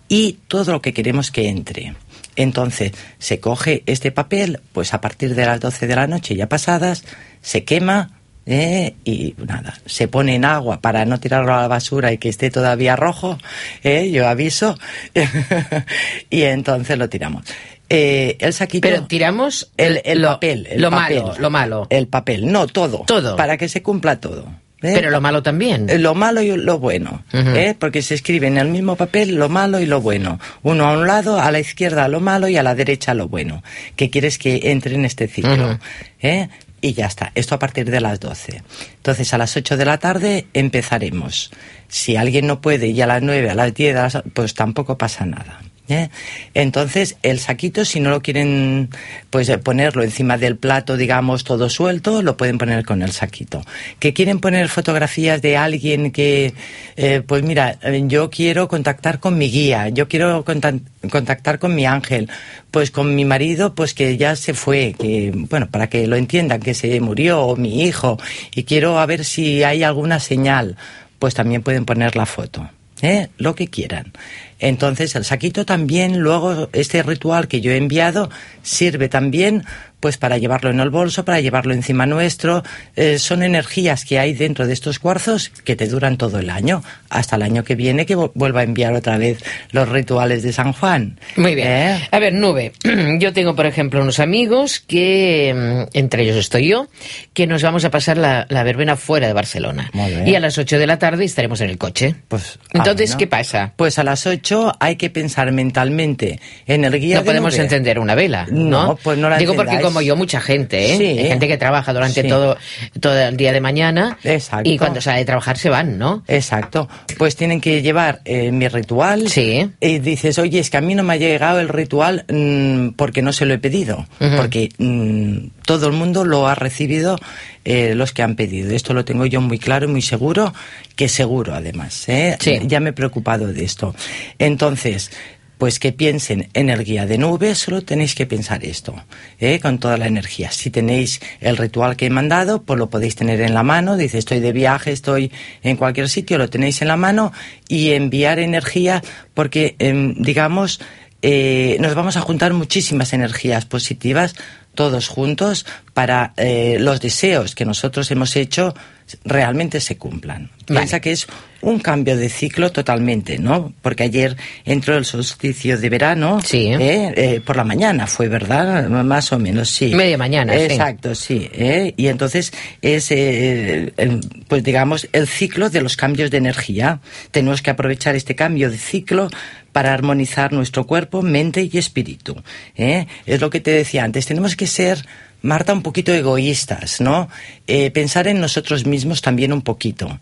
Y 0.08 0.38
todo 0.46 0.70
lo 0.70 0.80
que 0.80 0.92
queremos 0.92 1.32
que 1.32 1.48
entre. 1.48 1.94
Entonces, 2.36 2.92
se 3.18 3.40
coge 3.40 3.82
este 3.86 4.12
papel, 4.12 4.60
pues 4.72 4.94
a 4.94 5.00
partir 5.00 5.34
de 5.34 5.44
las 5.44 5.58
12 5.58 5.88
de 5.88 5.96
la 5.96 6.06
noche 6.06 6.36
ya 6.36 6.48
pasadas, 6.48 7.02
se 7.42 7.64
quema, 7.64 8.12
¿eh? 8.46 8.94
y 9.04 9.34
nada, 9.44 9.76
se 9.86 10.06
pone 10.06 10.36
en 10.36 10.44
agua 10.44 10.80
para 10.80 11.04
no 11.04 11.18
tirarlo 11.18 11.52
a 11.52 11.62
la 11.62 11.68
basura 11.68 12.12
y 12.12 12.18
que 12.18 12.28
esté 12.28 12.48
todavía 12.52 12.94
rojo, 12.94 13.38
¿eh? 13.82 14.08
yo 14.12 14.28
aviso, 14.28 14.78
y 16.30 16.42
entonces 16.42 16.96
lo 16.96 17.08
tiramos. 17.08 17.42
Eh, 17.88 18.36
el 18.40 18.52
saquito. 18.52 18.86
Pero 18.88 19.04
tiramos 19.06 19.70
el, 19.76 20.00
el 20.04 20.20
lo- 20.22 20.28
papel. 20.28 20.66
el 20.70 20.80
lo 20.82 20.90
papel. 20.90 21.22
malo, 21.22 21.34
lo 21.38 21.50
malo. 21.50 21.86
El 21.90 22.06
papel, 22.08 22.50
no 22.52 22.66
todo. 22.66 23.04
Todo. 23.06 23.36
Para 23.36 23.56
que 23.56 23.68
se 23.68 23.82
cumpla 23.82 24.20
todo. 24.20 24.44
¿eh? 24.82 24.92
Pero 24.94 25.10
lo 25.10 25.20
malo 25.20 25.42
también. 25.42 25.88
Eh, 25.88 25.98
Lo 25.98 26.14
malo 26.14 26.42
y 26.42 26.56
lo 26.56 26.78
bueno. 26.78 27.24
¿eh? 27.32 27.74
porque 27.78 28.02
se 28.02 28.14
escribe 28.14 28.46
en 28.46 28.58
el 28.58 28.68
mismo 28.68 28.94
papel 28.96 29.34
lo 29.36 29.48
malo 29.48 29.80
y 29.80 29.86
lo 29.86 30.00
bueno. 30.00 30.38
Uno 30.62 30.86
a 30.86 30.92
un 30.92 31.06
lado, 31.06 31.40
a 31.40 31.50
la 31.50 31.58
izquierda 31.60 32.06
lo 32.08 32.20
malo 32.20 32.46
y 32.48 32.56
a 32.58 32.62
la 32.62 32.74
derecha 32.74 33.14
lo 33.14 33.26
bueno. 33.28 33.62
Que 33.96 34.10
quieres 34.10 34.38
que 34.38 34.60
entre 34.70 34.94
en 34.94 35.04
este 35.04 35.26
ciclo. 35.26 35.78
¿eh? 36.20 36.48
Y 36.80 36.92
ya 36.92 37.06
está. 37.06 37.32
Esto 37.34 37.56
a 37.56 37.58
partir 37.58 37.90
de 37.90 38.00
las 38.00 38.20
12. 38.20 38.62
Entonces 38.98 39.34
a 39.34 39.38
las 39.38 39.56
8 39.56 39.76
de 39.76 39.84
la 39.84 39.98
tarde 39.98 40.46
empezaremos. 40.54 41.50
Si 41.88 42.14
alguien 42.16 42.46
no 42.46 42.60
puede 42.60 42.86
y 42.88 43.00
a 43.00 43.06
las 43.08 43.20
9, 43.22 43.50
a 43.50 43.54
las 43.56 43.74
10, 43.74 43.96
a 43.96 44.02
las- 44.02 44.22
pues 44.32 44.54
tampoco 44.54 44.96
pasa 44.96 45.24
nada. 45.26 45.60
¿Eh? 45.88 46.10
Entonces, 46.54 47.16
el 47.22 47.38
saquito, 47.38 47.84
si 47.84 48.00
no 48.00 48.10
lo 48.10 48.22
quieren 48.22 48.90
pues 49.30 49.48
eh, 49.48 49.58
ponerlo 49.58 50.02
encima 50.02 50.38
del 50.38 50.56
plato, 50.56 50.96
digamos, 50.96 51.44
todo 51.44 51.68
suelto, 51.68 52.22
lo 52.22 52.36
pueden 52.36 52.58
poner 52.58 52.84
con 52.84 53.02
el 53.02 53.12
saquito. 53.12 53.62
Que 53.98 54.12
quieren 54.12 54.40
poner 54.40 54.68
fotografías 54.68 55.42
de 55.42 55.56
alguien 55.56 56.10
que, 56.10 56.54
eh, 56.96 57.22
pues 57.26 57.42
mira, 57.42 57.78
eh, 57.82 58.02
yo 58.06 58.30
quiero 58.30 58.68
contactar 58.68 59.20
con 59.20 59.36
mi 59.38 59.50
guía, 59.50 59.88
yo 59.88 60.08
quiero 60.08 60.44
contac- 60.44 60.82
contactar 61.10 61.58
con 61.58 61.74
mi 61.74 61.86
ángel, 61.86 62.28
pues 62.70 62.90
con 62.90 63.14
mi 63.14 63.24
marido, 63.24 63.74
pues 63.74 63.94
que 63.94 64.16
ya 64.16 64.36
se 64.36 64.54
fue, 64.54 64.94
que, 64.98 65.32
bueno, 65.34 65.68
para 65.70 65.88
que 65.88 66.06
lo 66.06 66.16
entiendan, 66.16 66.60
que 66.60 66.74
se 66.74 67.00
murió, 67.00 67.42
o 67.42 67.56
mi 67.56 67.82
hijo, 67.82 68.18
y 68.54 68.64
quiero 68.64 68.98
a 68.98 69.06
ver 69.06 69.24
si 69.24 69.62
hay 69.62 69.82
alguna 69.82 70.20
señal, 70.20 70.76
pues 71.18 71.34
también 71.34 71.62
pueden 71.62 71.84
poner 71.84 72.14
la 72.16 72.26
foto. 72.26 72.68
¿Eh? 73.02 73.28
lo 73.38 73.54
que 73.54 73.68
quieran. 73.68 74.12
Entonces 74.58 75.14
el 75.14 75.24
saquito 75.24 75.64
también, 75.64 76.18
luego 76.18 76.68
este 76.72 77.02
ritual 77.02 77.48
que 77.48 77.60
yo 77.60 77.70
he 77.70 77.76
enviado 77.76 78.30
sirve 78.62 79.08
también 79.08 79.64
pues 80.00 80.16
para 80.16 80.38
llevarlo 80.38 80.70
en 80.70 80.80
el 80.80 80.90
bolso, 80.90 81.24
para 81.24 81.40
llevarlo 81.40 81.74
encima 81.74 82.06
nuestro. 82.06 82.62
Eh, 82.96 83.18
son 83.18 83.42
energías 83.42 84.04
que 84.04 84.18
hay 84.18 84.32
dentro 84.34 84.66
de 84.66 84.72
estos 84.72 84.98
cuarzos 84.98 85.50
que 85.64 85.76
te 85.76 85.86
duran 85.88 86.16
todo 86.16 86.38
el 86.38 86.50
año, 86.50 86.82
hasta 87.10 87.36
el 87.36 87.42
año 87.42 87.64
que 87.64 87.74
viene 87.74 88.06
que 88.06 88.16
vu- 88.16 88.30
vuelva 88.34 88.60
a 88.60 88.64
enviar 88.64 88.92
otra 88.94 89.18
vez 89.18 89.42
los 89.72 89.88
rituales 89.88 90.42
de 90.42 90.52
San 90.52 90.72
Juan. 90.72 91.18
Muy 91.36 91.54
bien. 91.54 91.68
¿Eh? 91.68 92.08
A 92.10 92.18
ver, 92.18 92.32
Nube, 92.32 92.72
yo 93.18 93.32
tengo, 93.32 93.54
por 93.56 93.66
ejemplo, 93.66 94.00
unos 94.02 94.20
amigos 94.20 94.80
que, 94.80 95.54
mm, 95.92 95.96
entre 95.96 96.22
ellos 96.22 96.36
estoy 96.36 96.68
yo, 96.68 96.88
que 97.32 97.46
nos 97.46 97.62
vamos 97.62 97.84
a 97.84 97.90
pasar 97.90 98.16
la, 98.18 98.46
la 98.48 98.62
verbena 98.62 98.96
fuera 98.96 99.26
de 99.26 99.32
Barcelona. 99.32 99.90
Muy 99.92 100.10
bien. 100.10 100.28
Y 100.28 100.34
a 100.34 100.40
las 100.40 100.58
8 100.58 100.78
de 100.78 100.86
la 100.86 100.98
tarde 100.98 101.24
estaremos 101.24 101.60
en 101.60 101.70
el 101.70 101.78
coche. 101.78 102.14
Pues, 102.28 102.58
Entonces, 102.72 103.12
ah. 103.14 103.16
¿qué 103.18 103.26
pasa? 103.26 103.72
Pues 103.76 103.98
a 103.98 104.04
las 104.04 104.26
8 104.26 104.74
hay 104.80 104.96
que 104.96 105.10
pensar 105.10 105.50
mentalmente 105.52 106.40
en 106.66 106.84
el 106.84 106.98
guía 107.00 107.16
No 107.16 107.22
de 107.22 107.26
podemos 107.26 107.54
nube. 107.54 107.64
encender 107.64 107.98
una 107.98 108.14
vela, 108.14 108.46
¿no? 108.50 108.68
No, 108.88 108.96
pues 109.02 109.18
no 109.18 109.28
la 109.28 109.38
Digo 109.38 109.54
porque. 109.54 109.76
Como 109.88 110.00
yo, 110.02 110.16
mucha 110.16 110.40
gente, 110.40 110.92
¿eh? 110.94 110.96
Sí. 110.96 111.04
Hay 111.20 111.28
gente 111.28 111.48
que 111.48 111.56
trabaja 111.58 111.92
durante 111.92 112.22
Sí. 112.22 112.28
todo, 112.28 112.56
todo 113.00 113.18
el 113.18 113.36
día 113.36 113.52
de 113.52 113.60
mañana 113.60 114.18
Exacto. 114.24 114.68
y 114.68 114.78
cuando 114.78 115.00
sale 115.00 115.18
de 115.18 115.24
trabajar 115.24 115.58
se 115.58 115.68
van, 115.68 115.98
¿no? 115.98 116.22
Exacto. 116.28 116.88
Pues 117.16 117.36
tienen 117.36 117.60
que 117.60 117.82
llevar 117.82 118.20
eh, 118.24 118.52
mi 118.52 118.68
ritual. 118.68 119.28
Sí. 119.28 119.68
Y 119.80 119.98
dices, 119.98 120.38
oye, 120.38 120.58
es 120.60 120.70
que 120.70 120.76
a 120.76 120.80
mí 120.80 120.94
no 120.94 121.02
me 121.02 121.14
ha 121.14 121.16
llegado 121.16 121.60
el 121.60 121.68
ritual 121.68 122.24
mm, 122.28 122.90
porque 122.96 123.22
no 123.22 123.32
se 123.32 123.46
lo 123.46 123.54
he 123.54 123.58
pedido. 123.58 124.06
Porque 124.36 124.68
mm, 124.78 125.48
todo 125.64 125.86
el 125.86 125.92
mundo 125.92 126.24
lo 126.24 126.46
ha 126.48 126.54
recibido 126.54 127.18
eh, 127.64 127.94
los 127.94 128.12
que 128.12 128.22
han 128.22 128.34
pedido. 128.36 128.74
Esto 128.74 128.94
lo 128.94 129.04
tengo 129.04 129.26
yo 129.26 129.40
muy 129.40 129.58
claro 129.58 129.86
y 129.86 129.88
muy 129.92 130.02
seguro, 130.02 130.54
que 130.96 131.08
seguro 131.08 131.54
además. 131.54 132.08
¿eh? 132.08 132.36
Sí. 132.40 132.58
Ya 132.64 132.80
me 132.80 132.90
he 132.90 132.92
preocupado 132.92 133.46
de 133.52 133.64
esto. 133.64 133.94
Entonces, 134.38 135.10
pues 135.58 135.80
que 135.80 135.92
piensen 135.92 136.48
en 136.54 136.70
el 136.70 136.84
guía 136.84 137.04
de 137.04 137.18
nube, 137.18 137.54
solo 137.56 137.82
tenéis 137.82 138.14
que 138.14 138.26
pensar 138.26 138.64
esto, 138.64 138.94
¿eh? 139.40 139.58
con 139.60 139.78
toda 139.78 139.98
la 139.98 140.06
energía. 140.06 140.52
Si 140.52 140.70
tenéis 140.70 141.20
el 141.40 141.56
ritual 141.56 141.96
que 141.96 142.06
he 142.06 142.10
mandado, 142.10 142.62
pues 142.62 142.78
lo 142.78 142.88
podéis 142.88 143.16
tener 143.16 143.40
en 143.40 143.54
la 143.54 143.64
mano, 143.64 143.96
dice 143.96 144.18
estoy 144.18 144.38
de 144.38 144.52
viaje, 144.52 144.92
estoy 144.92 145.32
en 145.62 145.76
cualquier 145.76 146.08
sitio, 146.08 146.38
lo 146.38 146.48
tenéis 146.48 146.80
en 146.80 146.88
la 146.88 146.96
mano 146.96 147.32
y 147.66 147.90
enviar 147.90 148.38
energía 148.38 149.02
porque, 149.34 149.74
em, 149.80 150.14
digamos, 150.14 150.80
eh, 151.22 151.76
nos 151.80 151.96
vamos 151.96 152.16
a 152.16 152.20
juntar 152.20 152.52
muchísimas 152.52 153.12
energías 153.12 153.64
positivas 153.64 154.36
todos 154.76 155.08
juntos 155.08 155.66
para 155.92 156.34
eh, 156.36 156.76
los 156.78 157.00
deseos 157.00 157.56
que 157.56 157.64
nosotros 157.64 158.08
hemos 158.12 158.36
hecho 158.36 158.76
realmente 159.24 159.80
se 159.80 159.96
cumplan. 159.96 160.52
Vale. 160.68 160.80
Piensa 160.80 161.00
que 161.00 161.10
es 161.10 161.26
un 161.60 161.80
cambio 161.80 162.16
de 162.16 162.28
ciclo 162.28 162.70
totalmente, 162.70 163.38
¿no? 163.38 163.72
Porque 163.82 164.04
ayer 164.04 164.36
entró 164.64 164.96
el 164.96 165.04
solsticio 165.04 165.76
de 165.76 165.88
verano, 165.88 166.40
Sí. 166.40 166.68
¿eh? 166.72 167.12
Eh, 167.16 167.40
por 167.44 167.56
la 167.56 167.64
mañana 167.64 168.06
fue, 168.06 168.28
¿verdad? 168.28 168.88
Más 168.88 169.32
o 169.32 169.38
menos, 169.40 169.68
sí. 169.68 169.92
Media 169.94 170.16
mañana, 170.16 170.52
sí. 170.52 170.60
Exacto, 170.60 171.14
sí. 171.16 171.48
¿eh? 171.52 171.94
Y 171.96 172.06
entonces 172.06 172.52
es, 172.80 173.10
eh, 173.10 173.92
el- 173.96 174.20
pues 174.46 174.62
digamos, 174.62 175.08
el 175.12 175.26
ciclo 175.26 175.68
de 175.68 175.80
los 175.80 175.96
cambios 175.96 176.30
de 176.30 176.36
energía. 176.38 177.00
Tenemos 177.32 177.60
que 177.60 177.70
aprovechar 177.70 178.14
este 178.14 178.36
cambio 178.36 178.70
de 178.70 178.78
ciclo 178.78 179.28
para 179.72 179.92
armonizar 179.92 180.52
nuestro 180.52 180.86
cuerpo, 180.86 181.22
mente 181.22 181.68
y 181.70 181.76
espíritu. 181.78 182.36
¿eh? 182.76 183.06
Es 183.26 183.40
lo 183.40 183.50
que 183.50 183.60
te 183.60 183.70
decía 183.72 184.04
antes, 184.04 184.26
tenemos 184.26 184.54
que 184.56 184.66
ser 184.68 185.04
Marta, 185.40 185.72
un 185.72 185.82
poquito 185.82 186.12
egoístas, 186.12 187.00
¿no? 187.00 187.28
Eh, 187.66 187.90
pensar 187.92 188.26
en 188.26 188.40
nosotros 188.40 188.86
mismos 188.86 189.22
también 189.22 189.52
un 189.52 189.62
poquito. 189.62 190.18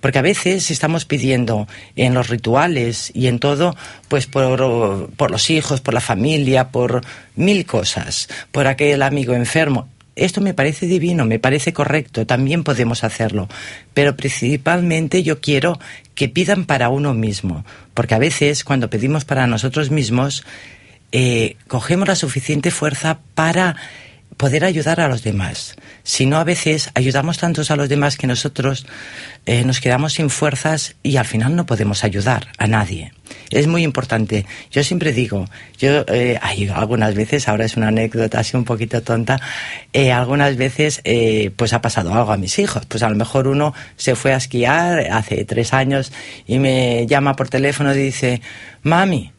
Porque 0.00 0.18
a 0.18 0.22
veces 0.22 0.70
estamos 0.70 1.06
pidiendo 1.06 1.66
en 1.96 2.12
los 2.12 2.28
rituales 2.28 3.10
y 3.14 3.28
en 3.28 3.38
todo, 3.38 3.74
pues 4.08 4.26
por, 4.26 5.10
por 5.16 5.30
los 5.30 5.48
hijos, 5.48 5.80
por 5.80 5.94
la 5.94 6.00
familia, 6.00 6.68
por 6.68 7.02
mil 7.34 7.64
cosas, 7.64 8.28
por 8.52 8.66
aquel 8.66 9.02
amigo 9.02 9.32
enfermo. 9.34 9.88
Esto 10.16 10.40
me 10.40 10.52
parece 10.52 10.86
divino, 10.86 11.24
me 11.24 11.38
parece 11.38 11.72
correcto, 11.72 12.26
también 12.26 12.64
podemos 12.64 13.04
hacerlo. 13.04 13.48
Pero 13.94 14.16
principalmente 14.16 15.22
yo 15.22 15.40
quiero 15.40 15.78
que 16.14 16.28
pidan 16.28 16.66
para 16.66 16.88
uno 16.88 17.14
mismo. 17.14 17.64
Porque 17.94 18.16
a 18.16 18.18
veces 18.18 18.64
cuando 18.64 18.90
pedimos 18.90 19.24
para 19.24 19.46
nosotros 19.46 19.90
mismos, 19.90 20.44
eh, 21.12 21.56
cogemos 21.68 22.08
la 22.08 22.16
suficiente 22.16 22.70
fuerza 22.70 23.20
para 23.34 23.76
poder 24.38 24.64
ayudar 24.64 25.00
a 25.00 25.08
los 25.08 25.22
demás. 25.22 25.76
Si 26.04 26.24
no, 26.24 26.38
a 26.38 26.44
veces 26.44 26.90
ayudamos 26.94 27.36
tantos 27.36 27.70
a 27.70 27.76
los 27.76 27.90
demás 27.90 28.16
que 28.16 28.26
nosotros 28.26 28.86
eh, 29.44 29.64
nos 29.64 29.80
quedamos 29.80 30.14
sin 30.14 30.30
fuerzas 30.30 30.96
y 31.02 31.18
al 31.18 31.26
final 31.26 31.54
no 31.54 31.66
podemos 31.66 32.04
ayudar 32.04 32.48
a 32.56 32.66
nadie. 32.66 33.12
Es 33.50 33.66
muy 33.66 33.82
importante. 33.82 34.46
Yo 34.70 34.82
siempre 34.84 35.12
digo, 35.12 35.46
yo 35.78 36.04
eh, 36.08 36.38
hay 36.40 36.68
algunas 36.68 37.14
veces, 37.14 37.48
ahora 37.48 37.64
es 37.64 37.76
una 37.76 37.88
anécdota 37.88 38.40
así 38.40 38.56
un 38.56 38.64
poquito 38.64 39.02
tonta, 39.02 39.40
eh, 39.92 40.12
algunas 40.12 40.56
veces 40.56 41.00
eh, 41.04 41.50
pues 41.56 41.72
ha 41.72 41.80
pasado 41.80 42.12
algo 42.14 42.32
a 42.32 42.36
mis 42.36 42.58
hijos. 42.58 42.86
Pues 42.86 43.02
a 43.02 43.10
lo 43.10 43.16
mejor 43.16 43.48
uno 43.48 43.74
se 43.96 44.14
fue 44.14 44.34
a 44.34 44.36
esquiar 44.36 45.10
hace 45.10 45.44
tres 45.44 45.72
años 45.72 46.12
y 46.46 46.58
me 46.58 47.06
llama 47.06 47.36
por 47.36 47.48
teléfono 47.48 47.94
y 47.94 47.98
dice, 47.98 48.40
mami, 48.82 49.32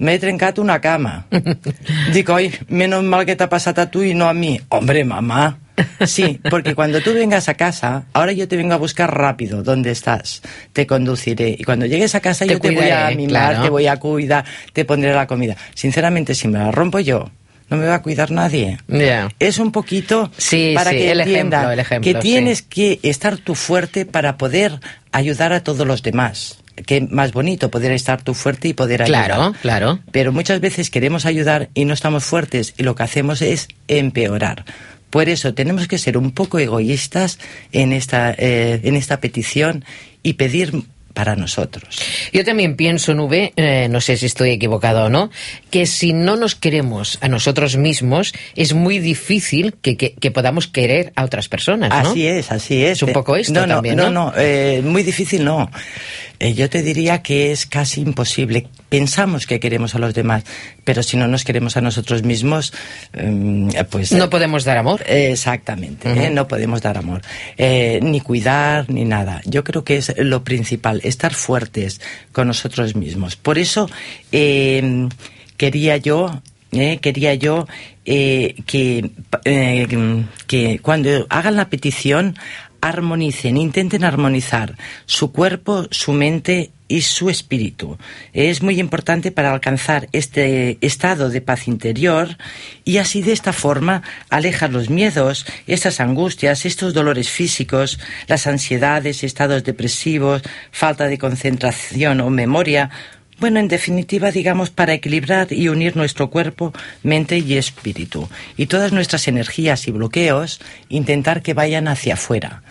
m'he 0.00 0.18
trencat 0.18 0.58
una 0.58 0.80
cama. 0.80 1.26
Dic, 2.14 2.28
oi, 2.32 2.50
menos 2.68 3.04
mal 3.04 3.26
que 3.28 3.36
t'ha 3.36 3.48
passat 3.52 3.78
a 3.78 3.90
tu 3.92 4.02
i 4.02 4.14
no 4.16 4.28
a 4.28 4.34
mi. 4.34 4.56
Hombre, 4.70 5.04
mamá. 5.04 5.58
Sí, 6.04 6.40
porque 6.50 6.74
cuando 6.74 7.00
tú 7.00 7.14
vengas 7.14 7.48
a 7.48 7.54
casa, 7.54 8.04
ahora 8.12 8.32
yo 8.32 8.46
te 8.48 8.56
vengo 8.56 8.74
a 8.74 8.76
buscar 8.76 9.16
rápido, 9.16 9.62
¿dónde 9.62 9.90
estás? 9.92 10.42
Te 10.74 10.86
conduciré. 10.86 11.56
Y 11.58 11.64
cuando 11.64 11.86
llegues 11.86 12.14
a 12.14 12.20
casa 12.20 12.44
Te 12.44 12.52
yo 12.52 12.60
te 12.60 12.70
voy 12.72 12.90
a 12.90 13.08
mimar, 13.16 13.28
claro. 13.52 13.62
te 13.62 13.70
voy 13.70 13.86
a 13.86 13.96
cuidar, 13.96 14.44
te 14.74 14.84
pondré 14.84 15.14
la 15.14 15.26
comida. 15.26 15.56
Sinceramente, 15.74 16.34
si 16.34 16.48
me 16.48 16.58
la 16.58 16.70
rompo 16.70 16.98
yo, 16.98 17.30
no 17.70 17.78
me 17.78 17.86
va 17.86 17.94
a 17.94 18.02
cuidar 18.02 18.30
nadie. 18.30 18.76
Es 19.38 19.58
un 19.58 19.72
poquito 19.72 20.30
Sí, 20.36 20.72
para 20.74 20.90
sí, 20.90 20.96
que 20.98 21.12
el 21.12 21.20
entiendan 21.20 21.60
ejemplo, 21.60 21.72
el 21.72 21.78
ejemplo, 21.80 22.12
que 22.12 22.18
sí. 22.18 22.28
tienes 22.28 22.62
que 22.62 23.00
estar 23.02 23.38
tú 23.38 23.54
fuerte 23.54 24.04
para 24.04 24.36
poder 24.36 24.80
ayudar 25.12 25.54
a 25.54 25.62
todos 25.64 25.86
los 25.86 26.02
demás. 26.02 26.58
Que 26.86 27.00
más 27.00 27.32
bonito 27.32 27.70
poder 27.70 27.92
estar 27.92 28.22
tú 28.22 28.34
fuerte 28.34 28.68
y 28.68 28.72
poder 28.74 29.02
ayudar. 29.02 29.26
Claro, 29.26 29.52
claro. 29.62 29.98
Pero 30.12 30.32
muchas 30.32 30.60
veces 30.60 30.90
queremos 30.90 31.26
ayudar 31.26 31.68
y 31.74 31.84
no 31.84 31.94
estamos 31.94 32.24
fuertes 32.24 32.74
y 32.78 32.82
lo 32.82 32.94
que 32.94 33.02
hacemos 33.02 33.42
es 33.42 33.68
empeorar. 33.88 34.64
Por 35.10 35.28
eso 35.28 35.54
tenemos 35.54 35.88
que 35.88 35.98
ser 35.98 36.16
un 36.16 36.30
poco 36.30 36.58
egoístas 36.60 37.38
en 37.72 37.92
esta, 37.92 38.32
eh, 38.38 38.80
en 38.84 38.94
esta 38.96 39.18
petición 39.20 39.84
y 40.22 40.34
pedir 40.34 40.72
para 41.12 41.34
nosotros. 41.34 41.98
Yo 42.32 42.44
también 42.44 42.76
pienso, 42.76 43.12
Nube, 43.14 43.52
eh, 43.56 43.88
no 43.90 44.00
sé 44.00 44.16
si 44.16 44.26
estoy 44.26 44.50
equivocado 44.50 45.06
o 45.06 45.08
no, 45.10 45.30
que 45.70 45.86
si 45.86 46.12
no 46.12 46.36
nos 46.36 46.54
queremos 46.54 47.18
a 47.20 47.26
nosotros 47.26 47.76
mismos, 47.76 48.32
es 48.54 48.72
muy 48.74 49.00
difícil 49.00 49.74
que, 49.82 49.96
que- 49.96 50.12
que 50.12 50.30
podamos 50.30 50.68
querer 50.68 51.12
a 51.16 51.24
otras 51.24 51.48
personas, 51.48 51.90
¿no? 52.04 52.10
Así 52.10 52.28
es, 52.28 52.52
así 52.52 52.84
es. 52.84 52.98
Es 52.98 53.02
un 53.02 53.12
poco 53.12 53.34
esto 53.34 53.52
no, 53.52 53.66
no, 53.66 53.74
también, 53.74 53.96
no, 53.96 54.10
¿no? 54.10 54.26
no, 54.26 54.32
eh, 54.38 54.80
muy 54.84 55.02
difícil 55.02 55.44
no. 55.44 55.68
Eh, 56.40 56.54
yo 56.54 56.70
te 56.70 56.82
diría 56.82 57.22
que 57.22 57.52
es 57.52 57.66
casi 57.66 58.00
imposible. 58.00 58.66
Pensamos 58.88 59.46
que 59.46 59.60
queremos 59.60 59.94
a 59.94 59.98
los 59.98 60.14
demás, 60.14 60.42
pero 60.84 61.02
si 61.02 61.16
no 61.16 61.28
nos 61.28 61.44
queremos 61.44 61.76
a 61.76 61.82
nosotros 61.82 62.22
mismos, 62.22 62.72
em, 63.12 63.68
pues... 63.90 64.10
No 64.12 64.30
podemos 64.30 64.64
dar 64.64 64.78
amor. 64.78 65.02
Exactamente, 65.06 66.10
¿eh? 66.10 66.30
no 66.30 66.48
podemos 66.48 66.80
dar 66.80 66.96
amor. 66.96 67.20
Eh, 67.56 68.00
ni 68.02 68.20
cuidar, 68.20 68.90
ni 68.90 69.04
nada. 69.04 69.42
Yo 69.44 69.62
creo 69.62 69.84
que 69.84 69.98
es 69.98 70.14
lo 70.16 70.42
principal, 70.42 71.00
estar 71.04 71.34
fuertes 71.34 72.00
con 72.32 72.48
nosotros 72.48 72.96
mismos. 72.96 73.36
Por 73.36 73.58
eso 73.58 73.88
eh, 74.32 75.08
quería 75.56 75.98
yo... 75.98 76.42
eh, 76.72 76.98
quería 77.02 77.34
yo 77.34 77.66
eh, 78.06 78.54
que, 78.66 79.10
eh, 79.44 79.86
que 80.46 80.78
cuando 80.80 81.26
hagan 81.28 81.56
la 81.56 81.68
petición 81.68 82.36
armonicen, 82.80 83.56
intenten 83.56 84.04
armonizar 84.04 84.76
su 85.06 85.32
cuerpo, 85.32 85.86
su 85.90 86.12
mente 86.12 86.70
y 86.90 87.02
su 87.02 87.30
espíritu. 87.30 87.98
Es 88.32 88.62
muy 88.62 88.80
importante 88.80 89.30
para 89.30 89.52
alcanzar 89.52 90.08
este 90.12 90.76
estado 90.80 91.30
de 91.30 91.40
paz 91.40 91.68
interior 91.68 92.36
y 92.84 92.98
así 92.98 93.22
de 93.22 93.32
esta 93.32 93.52
forma 93.52 94.02
alejar 94.28 94.72
los 94.72 94.90
miedos, 94.90 95.46
estas 95.68 96.00
angustias, 96.00 96.66
estos 96.66 96.92
dolores 96.92 97.30
físicos, 97.30 98.00
las 98.26 98.48
ansiedades, 98.48 99.22
estados 99.22 99.62
depresivos, 99.62 100.42
falta 100.72 101.06
de 101.06 101.18
concentración 101.18 102.20
o 102.20 102.28
memoria, 102.28 102.90
bueno, 103.40 103.58
en 103.58 103.68
definitiva, 103.68 104.30
digamos, 104.30 104.70
para 104.70 104.92
equilibrar 104.92 105.52
y 105.52 105.68
unir 105.68 105.96
nuestro 105.96 106.30
cuerpo, 106.30 106.72
mente 107.02 107.38
y 107.38 107.54
espíritu. 107.54 108.28
Y 108.56 108.66
todas 108.66 108.92
nuestras 108.92 109.26
energías 109.28 109.88
y 109.88 109.90
bloqueos, 109.90 110.60
intentar 110.88 111.42
que 111.42 111.54
vayan 111.54 111.88
hacia 111.88 112.14
afuera. 112.14 112.62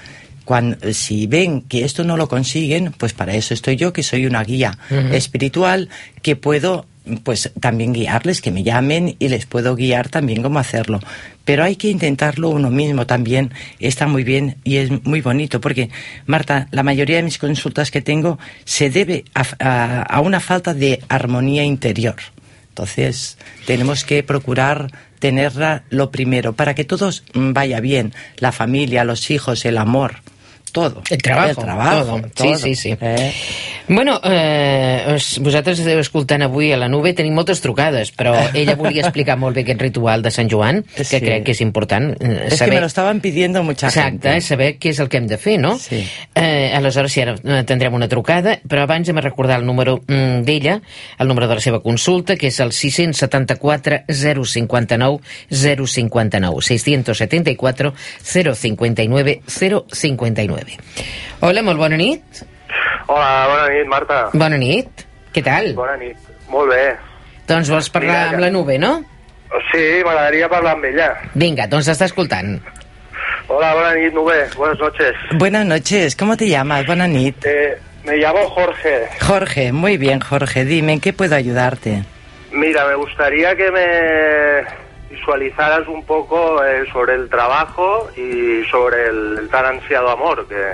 Cuando, 0.45 0.93
si 0.93 1.27
ven 1.27 1.61
que 1.61 1.85
esto 1.85 2.03
no 2.03 2.17
lo 2.17 2.27
consiguen, 2.27 2.91
pues 2.97 3.13
para 3.13 3.33
eso 3.35 3.53
estoy 3.53 3.75
yo, 3.75 3.93
que 3.93 4.03
soy 4.03 4.25
una 4.25 4.43
guía 4.43 4.77
espiritual, 5.11 5.89
que 6.21 6.35
puedo 6.35 6.85
pues 7.23 7.51
también 7.59 7.93
guiarles, 7.93 8.41
que 8.41 8.51
me 8.51 8.63
llamen 8.63 9.15
y 9.19 9.29
les 9.29 9.45
puedo 9.45 9.75
guiar 9.75 10.09
también 10.09 10.43
cómo 10.43 10.59
hacerlo. 10.59 10.99
Pero 11.49 11.63
hay 11.63 11.77
que 11.77 11.89
intentarlo 11.89 12.49
uno 12.49 12.69
mismo 12.69 13.07
también, 13.07 13.51
está 13.79 14.05
muy 14.05 14.23
bien 14.23 14.57
y 14.63 14.75
es 14.77 14.91
muy 15.03 15.21
bonito, 15.21 15.59
porque 15.59 15.89
Marta, 16.27 16.67
la 16.69 16.83
mayoría 16.83 17.15
de 17.17 17.23
mis 17.23 17.39
consultas 17.39 17.89
que 17.89 18.03
tengo 18.03 18.37
se 18.65 18.91
debe 18.91 19.25
a, 19.33 20.03
a- 20.03 20.19
una 20.21 20.41
falta 20.41 20.75
de 20.75 21.01
armonía 21.09 21.63
interior. 21.63 22.17
Entonces, 22.69 23.39
tenemos 23.65 24.03
que 24.05 24.21
procurar 24.21 24.91
tenerla 25.17 25.85
lo 25.89 26.11
primero, 26.11 26.53
para 26.53 26.75
que 26.75 26.83
todos 26.83 27.23
vaya 27.33 27.79
bien, 27.79 28.13
la 28.37 28.51
familia, 28.51 29.03
los 29.03 29.31
hijos, 29.31 29.65
el 29.65 29.79
amor, 29.79 30.17
todo. 30.71 31.01
El 31.09 31.21
trabajo, 31.21 31.49
El 31.49 31.55
trabajo, 31.57 32.05
todo. 32.05 32.21
Sí, 32.23 32.31
todo. 32.35 32.57
sí, 32.57 32.75
sí. 32.75 32.97
Eh? 32.99 33.33
Bueno, 33.87 34.19
eh, 34.23 35.17
vosaltres 35.41 35.79
esteu 35.81 35.97
escoltant 35.99 36.43
avui 36.45 36.71
a 36.71 36.77
la 36.77 36.87
nube, 36.87 37.13
tenim 37.17 37.33
moltes 37.33 37.57
trucades, 37.61 38.11
però 38.13 38.35
ella 38.53 38.75
volia 38.77 39.01
explicar 39.01 39.35
molt 39.41 39.55
bé 39.57 39.63
aquest 39.65 39.81
ritual 39.81 40.21
de 40.21 40.29
Sant 40.31 40.49
Joan, 40.51 40.83
que 40.95 41.03
Sí. 41.03 41.17
crec 41.19 41.43
que 41.45 41.51
és 41.55 41.61
important 41.61 42.11
eh, 42.21 42.43
Es 42.45 42.53
que 42.53 42.57
saber... 42.57 42.73
me 42.75 42.81
lo 42.81 42.87
estaban 42.87 43.19
pidiendo 43.19 43.63
mucha 43.63 43.87
Exacte, 43.87 44.29
gente. 44.29 44.41
saber 44.41 44.77
què 44.77 44.89
és 44.91 44.99
el 44.99 45.09
que 45.09 45.17
hem 45.17 45.25
de 45.27 45.37
fer, 45.37 45.59
no? 45.59 45.77
Sí. 45.79 46.03
Eh, 46.35 46.71
aleshores, 46.75 47.11
sí, 47.11 47.21
ara 47.21 47.33
eh, 47.43 47.63
tindrem 47.65 47.93
una 47.93 48.07
trucada, 48.07 48.59
però 48.67 48.83
abans 48.85 49.09
hem 49.09 49.15
de 49.15 49.21
recordar 49.25 49.59
el 49.59 49.65
número 49.65 50.03
mm, 50.05 50.43
d'ella, 50.45 50.81
el 51.17 51.27
número 51.27 51.47
de 51.47 51.55
la 51.55 51.61
seva 51.61 51.81
consulta, 51.81 52.35
que 52.37 52.47
és 52.53 52.59
el 52.59 52.71
674 52.71 54.03
059 54.07 55.19
059, 55.49 56.61
674 56.61 57.93
059 58.21 59.41
059. 59.47 60.58
Hola, 61.41 61.63
molt 61.63 61.79
bona 61.79 61.97
nit. 61.99 62.41
Hola, 63.07 63.29
bona 63.49 63.67
nit, 63.73 63.87
Marta. 63.87 64.17
Bona 64.33 64.57
nit. 64.57 65.05
Què 65.33 65.43
tal? 65.45 65.71
Bona 65.77 65.95
nit. 65.97 66.17
Molt 66.49 66.73
bé. 66.73 66.83
Doncs 67.49 67.69
vols 67.71 67.89
parlar 67.93 68.17
Mira, 68.17 68.29
amb 68.33 68.43
la 68.43 68.49
nube, 68.53 68.77
no? 68.81 68.91
Sí, 69.71 69.83
m'agradaria 70.05 70.49
parlar 70.49 70.75
amb 70.77 70.85
ella. 70.91 71.09
Vinga, 71.33 71.65
doncs 71.69 71.89
està 71.89 72.05
escoltant. 72.09 72.59
Hola, 73.49 73.73
buena 73.73 73.93
nit, 73.97 74.13
Nube. 74.13 74.37
Buenas 74.55 74.79
noches. 74.79 75.15
Buenas 75.39 75.65
noches, 75.65 76.15
¿cómo 76.15 76.37
te 76.37 76.47
llamas? 76.47 76.85
Buenas 76.85 77.09
nit. 77.09 77.43
Eh, 77.45 77.79
me 78.03 78.17
llamo 78.17 78.47
Jorge. 78.49 79.07
Jorge, 79.21 79.71
muy 79.71 79.97
bien, 79.97 80.19
Jorge, 80.19 80.65
dime, 80.65 80.93
¿en 80.93 80.99
qué 80.99 81.13
puedo 81.13 81.35
ayudarte? 81.35 82.03
Mira, 82.51 82.85
me 82.85 82.95
gustaría 82.95 83.55
que 83.55 83.71
me 83.71 84.88
visualizaras 85.09 85.87
un 85.87 86.03
poco 86.05 86.63
eh, 86.63 86.85
sobre 86.91 87.15
el 87.15 87.29
trabajo 87.29 88.09
y 88.15 88.63
sobre 88.69 89.07
el, 89.07 89.37
el 89.39 89.49
tan 89.49 89.65
ansiado 89.65 90.09
amor, 90.09 90.47
que 90.47 90.73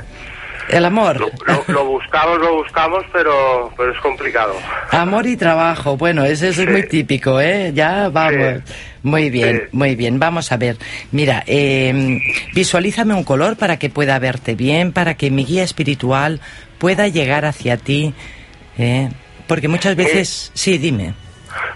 El 0.76 0.86
amor. 0.86 1.20
lo, 1.20 1.64
lo 1.74 1.86
buscamos, 1.86 2.40
lo 2.40 2.56
buscamos, 2.58 3.04
pero, 3.14 3.72
pero 3.78 3.92
es 3.92 4.00
complicado. 4.00 4.54
Amor 4.92 5.26
y 5.28 5.38
trabajo, 5.38 5.96
bueno, 5.98 6.24
eso 6.26 6.48
es 6.48 6.68
muy 6.68 6.88
típico, 6.88 7.40
¿eh? 7.40 7.72
Ya 7.74 8.10
vamos. 8.10 8.62
Muy 9.04 9.30
bien, 9.30 9.70
muy 9.72 9.96
bien. 9.96 10.18
Vamos 10.20 10.52
a 10.52 10.58
ver. 10.58 10.78
Mira, 11.12 11.44
eh, 11.46 12.20
visualízame 12.56 13.14
un 13.14 13.24
color 13.24 13.56
para 13.56 13.78
que 13.78 13.90
pueda 13.90 14.18
verte 14.18 14.56
bien, 14.56 14.92
para 14.92 15.14
que 15.14 15.30
mi 15.30 15.46
guía 15.46 15.64
espiritual 15.64 16.42
pueda 16.80 17.08
llegar 17.08 17.46
hacia 17.46 17.78
ti. 17.78 18.14
¿eh? 18.80 19.10
Porque 19.48 19.68
muchas 19.68 19.96
veces... 19.96 20.52
Sí, 20.56 20.80
dime. 20.80 21.14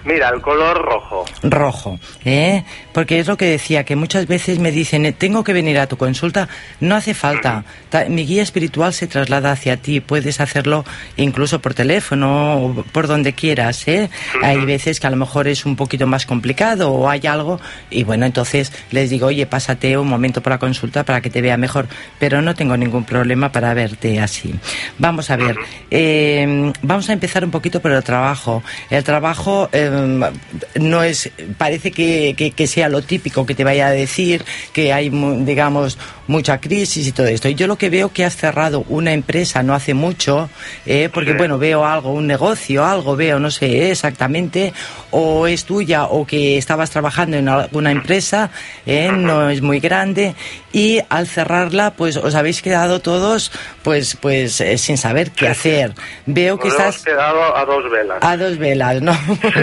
Mira, 0.06 0.30
el 0.30 0.42
color 0.42 0.82
rojo. 0.84 1.26
rojo, 1.44 2.00
¿eh? 2.26 2.64
Porque 2.94 3.20
es 3.20 3.28
lo 3.28 3.38
que 3.38 3.46
decía, 3.46 3.84
que 3.84 3.96
muchas 3.96 4.28
veces 4.28 4.60
me 4.60 4.72
dicen, 4.72 5.06
eh, 5.06 5.12
tengo 5.14 5.44
que 5.44 5.54
venir 5.54 5.78
a 5.80 5.88
tu 5.88 5.98
consulta, 5.98 6.48
no 6.80 6.96
hace 6.96 7.14
falta, 7.14 7.64
Ta- 7.90 8.06
mi 8.06 8.26
guía 8.26 8.44
espiritual 8.44 8.94
se 8.94 9.08
traslada 9.08 9.52
hacia 9.52 9.78
ti, 9.78 10.00
puedes 10.00 10.40
hacerlo 10.42 10.86
incluso 11.18 11.60
por 11.60 11.74
teléfono 11.74 12.58
o 12.64 12.74
por 12.92 13.08
donde 13.08 13.34
quieras, 13.34 13.88
¿eh? 13.88 14.10
Hay 14.44 14.60
veces 14.66 15.00
que 15.00 15.08
a 15.08 15.10
lo 15.10 15.16
mejor 15.18 15.48
es 15.48 15.66
un 15.66 15.76
poquito 15.76 16.08
más 16.08 16.26
complicado 16.26 16.92
o 16.92 17.10
hay 17.10 17.26
algo 17.28 17.60
y 17.90 18.04
bueno, 18.04 18.26
entonces 18.26 18.72
les 18.92 19.10
digo, 19.10 19.28
oye, 19.28 19.46
pásate 19.46 19.98
un 19.98 20.08
momento 20.08 20.42
por 20.42 20.52
la 20.52 20.60
consulta 20.60 21.04
para 21.04 21.22
que 21.22 21.30
te 21.30 21.42
vea 21.42 21.58
mejor, 21.58 21.88
pero 22.20 22.42
no 22.42 22.54
tengo 22.56 22.76
ningún 22.78 23.06
problema 23.06 23.52
para 23.52 23.74
verte 23.74 24.20
así. 24.20 24.54
Vamos 24.98 25.30
a 25.30 25.36
ver, 25.38 25.56
eh, 25.90 26.72
vamos 26.82 27.10
a 27.10 27.14
empezar 27.14 27.44
un 27.44 27.52
poquito 27.52 27.80
por 27.82 27.92
el 27.92 28.04
trabajo. 28.04 28.64
El 28.90 29.04
trabajo 29.04 29.69
eh, 29.72 30.32
no 30.76 31.04
es, 31.04 31.30
parece 31.58 31.92
que, 31.92 32.34
que- 32.38 32.52
que 32.52 32.68
sea 32.68 32.90
lo 32.90 33.02
típico 33.02 33.46
que 33.46 33.56
te 33.56 33.64
vaya 33.64 33.88
a 33.88 33.92
decir, 33.92 34.44
que 34.74 34.92
hay, 34.94 35.10
digamos, 35.10 35.98
mucha 36.28 36.60
crisis 36.60 37.08
y 37.08 37.12
todo 37.12 37.28
esto. 37.28 37.50
Y 37.50 37.56
yo 37.56 37.68
lo 37.68 37.78
que 37.78 37.90
veo 37.90 38.12
que 38.14 38.24
has 38.26 38.36
cerrado 38.36 38.86
una 38.90 39.14
empresa 39.14 39.64
no 39.64 39.74
hace 39.74 39.94
mucho, 39.94 40.50
eh, 40.86 41.10
porque 41.14 41.34
bueno, 41.34 41.58
veo 41.58 41.86
algo, 41.86 42.12
un 42.14 42.28
negocio, 42.28 42.86
algo 42.86 43.16
veo, 43.16 43.40
no 43.40 43.50
sé 43.52 43.90
exactamente, 43.92 44.74
o 45.12 45.48
es 45.48 45.66
tuya 45.66 46.06
o 46.06 46.26
que 46.26 46.58
estabas 46.58 46.90
trabajando 46.92 47.38
en 47.38 47.50
alguna 47.50 47.92
empresa, 47.92 48.52
eh, 48.86 49.12
no 49.12 49.50
es 49.50 49.62
muy 49.62 49.80
grande, 49.80 50.36
y 50.72 51.00
al 51.10 51.28
cerrarla, 51.28 51.92
pues 51.96 52.16
os 52.18 52.36
habéis 52.36 52.62
quedado 52.62 53.00
todos, 53.00 53.52
pues, 53.84 54.16
pues 54.20 54.62
eh, 54.62 54.78
sin 54.78 54.98
saber 54.98 55.32
qué 55.32 55.48
hacer. 55.48 55.94
Veo 56.28 56.60
que 56.60 56.68
Nos 56.68 56.78
estás 56.78 56.96
hemos 56.96 57.06
quedado 57.06 57.58
a 57.58 57.66
dos 57.66 57.92
velas. 57.92 58.18
a 58.22 58.38
dos 58.38 58.58
velas, 58.58 59.02
¿no? 59.02 59.12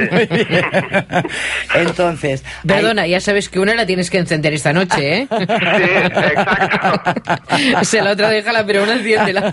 Entonces, 1.75 2.43
Perdona, 2.67 3.07
ya 3.07 3.21
sabes 3.21 3.49
que 3.49 3.59
una 3.61 3.75
la 3.75 3.87
tienes 3.87 4.11
que 4.11 4.19
encender 4.19 4.53
esta 4.55 4.73
noche, 4.73 5.23
¿eh? 5.23 5.29
Se 7.83 8.03
la 8.03 8.11
otra 8.13 8.31
déjala, 8.31 8.65
pero 8.67 8.83
una 8.83 8.95
enciéndela. 8.95 9.49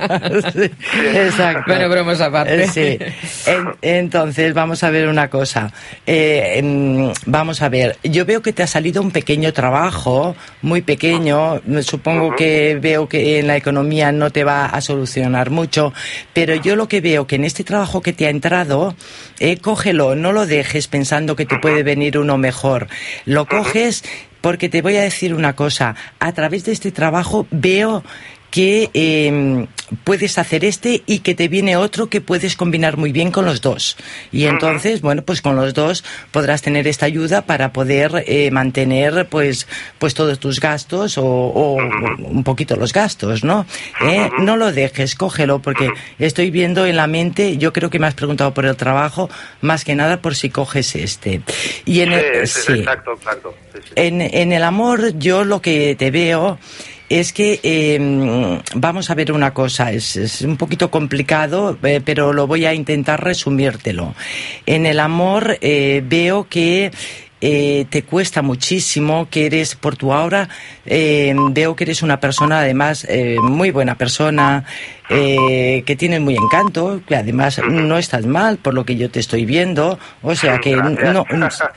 Exacto. 1.13 1.63
Bueno, 1.67 1.89
bromas 1.89 2.21
aparte. 2.21 2.63
Eh, 2.63 2.67
Sí. 2.73 2.97
En- 3.45 3.73
entonces, 3.81 4.53
vamos 4.53 4.83
a 4.83 4.89
ver 4.89 5.07
una 5.07 5.29
cosa. 5.29 5.71
Eh, 6.05 7.11
vamos 7.25 7.61
a 7.61 7.69
ver. 7.69 7.97
Yo 8.03 8.25
veo 8.25 8.41
que 8.41 8.53
te 8.53 8.63
ha 8.63 8.67
salido 8.67 9.01
un 9.01 9.11
pequeño 9.11 9.53
trabajo, 9.53 10.35
muy 10.61 10.81
pequeño. 10.81 11.61
Supongo 11.81 12.35
que 12.35 12.77
veo 12.81 13.07
que 13.07 13.39
en 13.39 13.47
la 13.47 13.57
economía 13.57 14.11
no 14.11 14.29
te 14.31 14.43
va 14.43 14.65
a 14.65 14.81
solucionar 14.81 15.49
mucho. 15.49 15.93
Pero 16.33 16.55
yo 16.55 16.75
lo 16.75 16.87
que 16.87 17.01
veo 17.01 17.27
que 17.27 17.35
en 17.35 17.43
este 17.43 17.63
trabajo 17.63 18.01
que 18.01 18.13
te 18.13 18.27
ha 18.27 18.29
entrado, 18.29 18.95
eh, 19.39 19.57
cógelo, 19.57 20.15
no 20.15 20.31
lo 20.33 20.45
dejes 20.45 20.87
pensando 20.87 21.35
que 21.35 21.45
te 21.45 21.59
puede 21.59 21.83
venir 21.83 22.17
uno 22.17 22.37
mejor. 22.37 22.87
Lo 23.25 23.45
coges 23.45 24.03
porque 24.41 24.67
te 24.67 24.81
voy 24.81 24.97
a 24.97 25.01
decir 25.01 25.33
una 25.33 25.55
cosa. 25.55 25.95
A 26.19 26.33
través 26.33 26.65
de 26.65 26.73
este 26.73 26.91
trabajo 26.91 27.47
veo 27.51 28.03
que 28.53 28.91
eh, 28.93 29.65
puedes 30.03 30.37
hacer 30.37 30.63
este 30.63 31.01
y 31.07 31.19
que 31.19 31.33
te 31.33 31.47
viene 31.47 31.75
otro 31.75 32.07
que 32.07 32.21
puedes 32.21 32.55
combinar 32.55 32.97
muy 32.97 33.11
bien 33.11 33.31
con 33.31 33.45
los 33.45 33.61
dos. 33.61 33.97
Y 34.31 34.45
entonces, 34.45 35.01
bueno, 35.01 35.23
pues 35.23 35.41
con 35.41 35.55
los 35.55 35.73
dos 35.73 36.03
podrás 36.29 36.61
tener 36.61 36.87
esta 36.87 37.07
ayuda 37.07 37.47
para 37.47 37.73
poder 37.73 38.23
eh, 38.27 38.51
mantener 38.51 39.27
pues, 39.27 39.65
pues 39.97 40.13
todos 40.13 40.37
tus 40.37 40.59
gastos 40.59 41.17
o, 41.17 41.25
o 41.25 41.73
un 41.77 42.43
poquito 42.43 42.75
los 42.75 42.93
gastos, 42.93 43.43
¿no? 43.43 43.65
Eh, 44.07 44.29
No 44.37 44.55
lo 44.55 44.71
dejes, 44.71 45.15
cógelo, 45.15 45.57
porque 45.59 45.89
estoy 46.19 46.51
viendo 46.51 46.85
en 46.85 46.95
la 46.97 47.07
mente, 47.07 47.57
yo 47.57 47.73
creo 47.73 47.89
que 47.89 47.97
me 47.97 48.05
has 48.05 48.13
preguntado 48.13 48.53
por 48.53 48.67
el 48.67 48.75
trabajo, 48.75 49.31
más 49.61 49.83
que 49.83 49.95
nada 49.95 50.21
por 50.21 50.35
si 50.35 50.51
coges 50.51 50.95
este. 50.95 51.41
Y 51.85 52.01
en 52.01 52.13
el- 52.13 52.47
Sí, 52.47 52.61
sí, 52.61 52.61
sí. 52.67 52.79
exacto, 52.81 53.13
exacto. 53.13 53.55
Sí, 53.73 53.79
sí. 53.83 53.89
En, 53.95 54.21
en 54.21 54.51
el 54.53 54.63
amor, 54.63 55.17
yo 55.17 55.43
lo 55.43 55.59
que 55.59 55.95
te 55.97 56.11
veo 56.11 56.59
es 57.19 57.31
que 57.31 57.59
eh, 57.61 58.59
vamos 58.73 59.11
a 59.11 59.13
ver 59.13 59.31
una 59.31 59.53
cosa, 59.53 59.91
es, 59.91 60.41
un 60.41 60.57
poquito 60.57 60.89
complicado, 60.89 61.77
eh, 61.83 62.01
pero 62.03 62.33
lo 62.33 62.47
voy 62.47 62.65
a 62.65 62.73
intentar 62.73 63.23
resumírtelo. 63.23 64.15
En 64.65 64.87
el 64.87 64.99
amor 64.99 65.59
eh, 65.61 66.01
veo 66.03 66.47
que 66.49 66.91
eh, 67.39 67.85
te 67.91 68.01
cuesta 68.01 68.41
muchísimo, 68.41 69.27
que 69.29 69.45
eres 69.45 69.75
por 69.75 69.95
tu 69.95 70.11
aura, 70.11 70.49
eh, 70.87 71.35
veo 71.51 71.75
que 71.75 71.83
eres 71.83 72.01
una 72.01 72.19
persona 72.19 72.61
además 72.61 73.07
muy 73.43 73.69
buena 73.69 73.95
persona, 73.95 74.65
eh, 75.09 75.83
que 75.85 75.95
tienes 75.95 76.21
muy 76.21 76.35
encanto, 76.35 77.01
que 77.07 77.15
además 77.15 77.59
no 77.67 77.97
estás 77.97 78.25
mal 78.25 78.57
por 78.57 78.73
lo 78.73 78.85
que 78.85 78.95
yo 78.95 79.09
te 79.09 79.19
estoy 79.19 79.45
viendo, 79.45 79.99
o 80.21 80.35
sea 80.35 80.59
que 80.59 80.75
no, 80.75 80.89
no- 80.91 81.25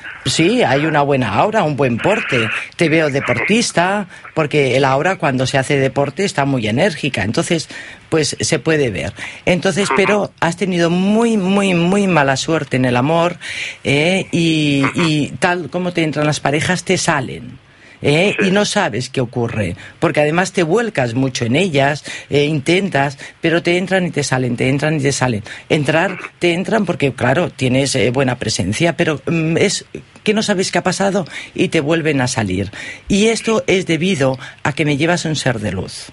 sí, 0.27 0.63
hay 0.63 0.87
una 0.87 1.03
buena 1.03 1.35
aura, 1.35 1.63
un 1.65 1.77
buen 1.77 1.99
porte, 1.99 2.49
te 2.77 2.89
veo 2.89 3.11
deportista, 3.11 4.07
porque 4.35 4.77
el 4.77 4.85
aura 4.85 5.17
cuando 5.17 5.47
se 5.47 5.59
hace 5.59 5.77
deporte 5.79 6.25
está 6.25 6.45
muy 6.45 6.67
enérgica, 6.69 7.23
entonces 7.25 7.69
pues 8.09 8.37
se 8.41 8.59
puede 8.61 8.91
ver. 8.91 9.13
Entonces, 9.45 9.89
pero 9.97 10.31
has 10.41 10.57
tenido 10.57 10.91
muy, 10.91 11.37
muy, 11.37 11.75
muy 11.75 12.07
mala 12.07 12.37
suerte 12.37 12.77
en 12.77 12.85
el 12.85 12.97
amor 12.97 13.37
eh, 13.83 14.27
y, 14.31 14.85
y 14.95 15.29
tal 15.41 15.69
como 15.71 15.93
te 15.93 16.05
entran 16.05 16.27
las 16.27 16.39
parejas, 16.41 16.85
te 16.85 16.97
salen. 16.99 17.59
¿Eh? 18.03 18.35
y 18.41 18.51
no 18.51 18.65
sabes 18.65 19.09
qué 19.09 19.21
ocurre, 19.21 19.77
porque 19.99 20.21
además 20.21 20.53
te 20.53 20.63
vuelcas 20.63 21.15
mucho 21.15 21.45
en 21.45 21.57
ellas, 21.57 22.05
eh, 22.31 22.45
intentas, 22.45 23.19
pero 23.41 23.63
te 23.63 23.79
entran 23.79 24.07
y 24.07 24.11
te 24.11 24.25
salen, 24.25 24.57
te 24.57 24.69
entran 24.69 24.97
y 24.97 25.01
te 25.01 25.13
salen. 25.13 25.43
Entrar, 25.69 26.19
te 26.39 26.53
entran 26.53 26.85
porque, 26.85 27.13
claro, 27.13 27.51
tienes 27.51 27.95
eh, 27.95 28.11
buena 28.11 28.39
presencia, 28.39 28.97
pero 28.97 29.21
mm, 29.27 29.57
es 29.57 29.85
que 30.23 30.35
no 30.35 30.43
sabes 30.43 30.73
qué 30.73 30.79
ha 30.79 30.83
pasado 30.83 31.27
y 31.55 31.69
te 31.69 31.81
vuelven 31.81 32.21
a 32.21 32.29
salir. 32.29 32.71
Y 33.09 33.27
esto 33.27 33.65
es 33.67 33.87
debido 33.87 34.39
a 34.63 34.73
que 34.73 34.85
me 34.85 34.97
llevas 34.97 35.25
un 35.25 35.37
ser 35.37 35.61
de 35.61 35.73
luz. 35.73 36.07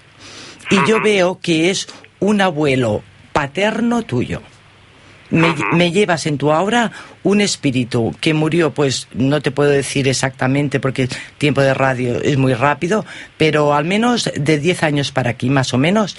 Y 0.70 0.76
yo 0.88 1.02
veo 1.02 1.40
que 1.40 1.70
es 1.70 1.88
un 2.20 2.40
abuelo 2.40 3.02
paterno 3.32 4.02
tuyo. 4.02 4.40
Me, 5.30 5.54
me 5.72 5.90
llevas 5.90 6.26
en 6.26 6.38
tu 6.38 6.52
aura 6.52 6.92
un 7.22 7.40
espíritu 7.40 8.14
que 8.20 8.34
murió, 8.34 8.72
pues 8.72 9.08
no 9.14 9.40
te 9.40 9.50
puedo 9.50 9.70
decir 9.70 10.06
exactamente 10.06 10.80
porque 10.80 11.02
el 11.02 11.08
tiempo 11.38 11.60
de 11.60 11.74
radio 11.74 12.20
es 12.20 12.36
muy 12.36 12.54
rápido, 12.54 13.04
pero 13.36 13.74
al 13.74 13.84
menos 13.84 14.30
de 14.34 14.58
10 14.58 14.82
años 14.82 15.12
para 15.12 15.30
aquí, 15.30 15.50
más 15.50 15.72
o 15.74 15.78
menos, 15.78 16.16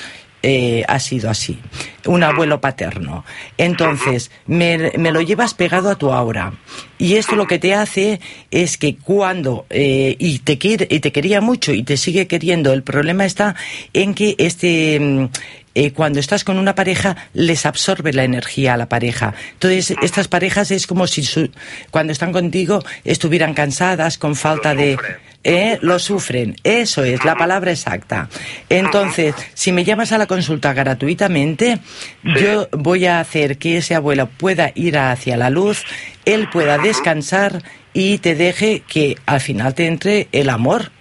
eh, 0.47 0.83
ha 0.87 0.99
sido 0.99 1.31
así. 1.31 1.57
Un 2.05 2.21
abuelo 2.21 2.61
paterno. 2.61 3.25
Entonces, 3.57 4.29
me, 4.45 4.91
me 4.95 5.11
lo 5.11 5.21
llevas 5.21 5.55
pegado 5.55 5.89
a 5.89 5.95
tu 5.95 6.13
aura. 6.13 6.53
Y 6.99 7.15
esto 7.15 7.35
lo 7.35 7.47
que 7.47 7.57
te 7.57 7.73
hace 7.73 8.21
es 8.51 8.77
que 8.77 8.95
cuando, 8.95 9.65
eh, 9.71 10.15
y, 10.19 10.37
te 10.37 10.59
quiere, 10.59 10.87
y 10.91 10.99
te 10.99 11.11
quería 11.11 11.41
mucho 11.41 11.73
y 11.73 11.81
te 11.81 11.97
sigue 11.97 12.27
queriendo, 12.27 12.73
el 12.73 12.83
problema 12.83 13.25
está 13.25 13.55
en 13.93 14.13
que 14.13 14.35
este... 14.37 15.29
eh, 15.75 15.91
cuando 15.91 16.19
estás 16.19 16.43
con 16.43 16.57
una 16.57 16.73
pareja 16.73 17.15
les 17.33 17.65
absorbe 17.65 18.11
la 18.13 18.23
energía 18.23 18.73
a 18.73 18.77
la 18.77 18.89
pareja. 18.89 19.33
Entonces, 19.53 19.93
estas 20.01 20.27
parejas 20.27 20.71
es 20.71 20.87
como 20.87 21.05
si 21.05 21.23
su- 21.23 21.51
cuando 21.91 22.11
están 22.13 22.31
contigo 22.31 22.83
estuvieran 23.03 23.53
cansadas, 23.53 24.17
con 24.17 24.35
falta 24.35 24.73
de... 24.73 24.97
¿eh? 25.43 25.77
Lo 25.81 25.99
sufren, 25.99 26.55
eso 26.63 27.03
es 27.03 27.23
la 27.23 27.35
palabra 27.35 27.69
exacta. 27.71 28.29
Entonces, 28.69 29.35
si 29.53 29.71
me 29.71 29.83
llamas 29.83 30.11
a 30.11 30.17
la 30.17 30.25
consulta 30.25 30.73
gratuitamente, 30.73 31.77
yo 32.23 32.67
voy 32.71 33.05
a 33.05 33.19
hacer 33.19 33.57
que 33.59 33.77
ese 33.77 33.93
abuelo 33.93 34.27
pueda 34.27 34.71
ir 34.73 34.97
hacia 34.97 35.37
la 35.37 35.49
luz, 35.51 35.83
él 36.25 36.49
pueda 36.51 36.77
descansar 36.79 37.61
y 37.93 38.17
te 38.17 38.33
deje 38.35 38.81
que 38.87 39.17
al 39.27 39.39
final 39.39 39.75
te 39.75 39.85
entre 39.85 40.27
el 40.31 40.49
amor 40.49 40.91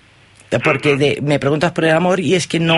porque 0.59 0.96
de- 0.96 1.18
me 1.22 1.38
preguntas 1.38 1.72
por 1.72 1.84
el 1.84 1.90
amor 1.92 2.20
y 2.20 2.34
es 2.34 2.46
que 2.46 2.61
no 2.61 2.76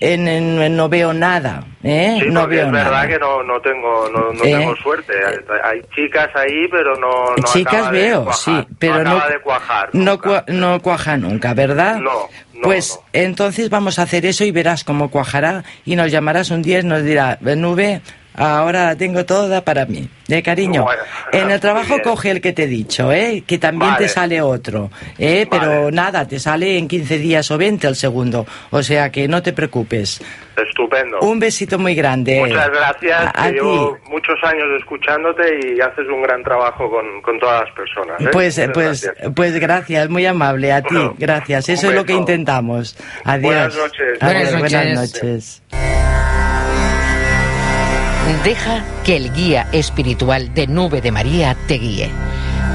en- 0.00 0.28
en- 0.28 0.76
no 0.76 0.88
veo 0.88 1.12
nada 1.12 1.64
¿eh? 1.82 2.18
Sí, 2.22 2.28
no 2.30 2.46
veo 2.46 2.66
es 2.66 2.72
verdad 2.72 2.90
nada 2.90 3.08
que 3.08 3.18
no, 3.18 3.42
no 3.42 3.60
tengo 3.60 4.08
no, 4.10 4.32
no 4.32 4.44
¿Eh? 4.44 4.52
tengo 4.52 4.76
suerte. 4.76 5.12
Hay, 5.26 5.36
hay 5.72 5.80
chicas 5.94 6.28
ahí, 6.34 6.66
pero 6.70 6.94
no, 6.96 7.10
no 7.36 7.44
chicas 7.52 7.74
acaba 7.74 7.90
de 7.92 7.98
veo 8.00 8.24
cuajar, 8.24 8.40
sí 8.64 8.68
pero 8.78 9.02
no 9.04 9.10
acaba 9.10 9.28
de 9.30 9.40
cuajar. 9.40 9.88
no, 9.92 10.18
cua- 10.18 10.44
no 10.48 10.80
cuaja 10.80 11.16
nunca 11.16 11.54
verdad 11.54 11.96
No, 11.96 12.10
no, 12.54 12.60
pues 12.62 12.98
entonces 13.12 13.68
vamos 13.70 13.98
a 13.98 14.02
hacer 14.02 14.24
eso 14.26 14.44
y 14.44 14.50
verás 14.50 14.84
cómo 14.84 15.10
cuajará 15.10 15.64
y 15.84 15.96
nos 15.96 16.10
llamarás 16.10 16.50
un 16.50 16.62
día 16.62 16.80
y 16.80 16.84
nos 16.84 17.02
dirá 17.04 17.38
nube 17.40 18.00
Ahora 18.36 18.86
la 18.86 18.96
tengo 18.96 19.24
toda 19.24 19.62
para 19.64 19.86
mí, 19.86 20.08
de 20.26 20.42
cariño. 20.42 20.82
Bueno, 20.82 21.02
en 21.32 21.50
el 21.52 21.60
trabajo 21.60 21.96
coge 22.02 22.30
el 22.32 22.40
que 22.40 22.52
te 22.52 22.64
he 22.64 22.66
dicho, 22.66 23.12
¿eh? 23.12 23.44
que 23.46 23.58
también 23.58 23.92
Vale. 23.92 24.06
te 24.06 24.08
sale 24.08 24.42
otro, 24.42 24.90
¿eh? 25.18 25.46
pero 25.48 25.90
nada, 25.92 26.26
te 26.26 26.40
sale 26.40 26.76
en 26.78 26.88
15 26.88 27.18
días 27.18 27.48
o 27.52 27.58
20 27.58 27.86
el 27.86 27.94
segundo, 27.96 28.44
o 28.70 28.82
sea 28.82 29.10
que 29.12 29.28
no 29.28 29.40
te 29.42 29.52
preocupes. 29.52 30.20
Estupendo. 30.56 31.20
Un 31.20 31.38
besito 31.38 31.78
muy 31.78 31.94
grande. 31.94 32.40
Muchas 32.40 32.70
gracias. 32.70 33.32
A- 33.34 33.50
llevo 33.50 33.96
ti. 34.04 34.10
muchos 34.10 34.36
años 34.42 34.64
escuchándote 34.80 35.42
y 35.76 35.80
haces 35.80 36.06
un 36.08 36.22
gran 36.22 36.42
trabajo 36.42 36.90
con, 36.90 37.22
con 37.22 37.38
todas 37.38 37.64
las 37.64 37.72
personas. 37.74 38.20
¿eh? 38.20 38.28
Pues, 38.32 38.58
Muchas 38.58 38.72
pues, 38.74 39.02
gracias. 39.04 39.32
pues 39.34 39.60
gracias, 39.60 40.08
muy 40.08 40.26
amable 40.26 40.72
a 40.72 40.82
ti, 40.82 40.96
gracias. 41.18 41.68
Eso 41.68 41.88
es 41.88 41.94
lo 41.94 42.04
que 42.04 42.12
intentamos. 42.14 42.96
Adiós. 43.24 43.42
Buenas 43.42 43.76
noches. 43.76 44.18
Adiós, 44.20 44.52
Buenas 44.52 44.72
buenas 44.72 45.12
noches. 45.14 45.62
Deja 48.44 48.84
que 49.04 49.16
el 49.16 49.32
guía 49.32 49.68
espiritual 49.72 50.52
de 50.52 50.66
Nube 50.66 51.00
de 51.00 51.10
María 51.10 51.56
te 51.66 51.74
guíe. 51.74 52.10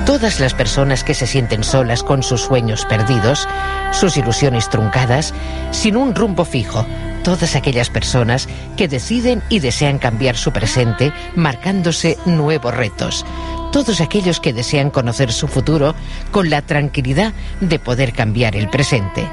Todas 0.05 0.39
las 0.39 0.55
personas 0.55 1.03
que 1.03 1.13
se 1.13 1.27
sienten 1.27 1.63
solas 1.63 2.01
con 2.03 2.23
sus 2.23 2.41
sueños 2.41 2.85
perdidos, 2.85 3.47
sus 3.91 4.17
ilusiones 4.17 4.69
truncadas, 4.69 5.33
sin 5.71 5.95
un 5.95 6.15
rumbo 6.15 6.45
fijo, 6.45 6.85
todas 7.23 7.55
aquellas 7.55 7.89
personas 7.89 8.47
que 8.77 8.87
deciden 8.87 9.43
y 9.49 9.59
desean 9.59 9.99
cambiar 9.99 10.35
su 10.35 10.51
presente 10.51 11.13
marcándose 11.35 12.17
nuevos 12.25 12.73
retos, 12.73 13.25
todos 13.71 14.01
aquellos 14.01 14.39
que 14.39 14.53
desean 14.53 14.89
conocer 14.89 15.31
su 15.31 15.47
futuro 15.47 15.93
con 16.31 16.49
la 16.49 16.63
tranquilidad 16.63 17.33
de 17.61 17.77
poder 17.77 18.13
cambiar 18.13 18.55
el 18.55 18.69
presente. 18.69 19.27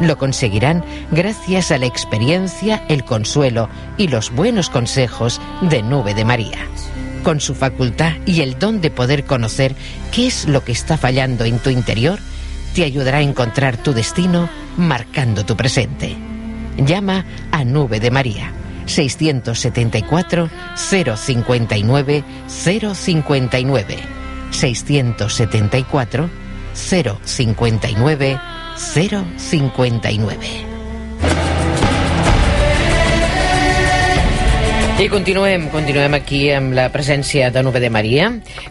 Lo 0.00 0.16
conseguirán 0.16 0.84
gracias 1.10 1.70
a 1.70 1.78
la 1.78 1.86
experiencia, 1.86 2.84
el 2.88 3.04
consuelo 3.04 3.68
y 3.96 4.08
los 4.08 4.30
buenos 4.30 4.70
consejos 4.70 5.40
de 5.62 5.82
Nube 5.82 6.14
de 6.14 6.24
María. 6.24 6.58
Con 7.22 7.40
su 7.40 7.54
facultad 7.54 8.12
y 8.24 8.40
el 8.40 8.58
don 8.58 8.80
de 8.80 8.90
poder 8.90 9.24
conocer 9.24 9.74
qué 10.12 10.26
es 10.26 10.48
lo 10.48 10.64
que 10.64 10.72
está 10.72 10.96
fallando 10.96 11.44
en 11.44 11.58
tu 11.58 11.68
interior, 11.70 12.18
te 12.74 12.84
ayudará 12.84 13.18
a 13.18 13.22
encontrar 13.22 13.76
tu 13.76 13.92
destino 13.92 14.48
marcando 14.76 15.44
tu 15.44 15.56
presente. 15.56 16.16
Llama 16.78 17.26
a 17.50 17.64
Nube 17.64 18.00
de 18.00 18.10
María. 18.10 18.52
674 18.86 20.48
059 20.74 22.24
059 22.48 23.96
674 24.50 26.30
059 26.74 28.40
059 28.76 30.69
I 35.00 35.06
continuem, 35.08 35.70
continuem 35.72 36.12
aquí 36.12 36.50
amb 36.52 36.74
la 36.76 36.90
presència 36.92 37.46
de 37.48 37.62
Nube 37.64 37.80
de 37.80 37.88
Maria. 37.88 38.26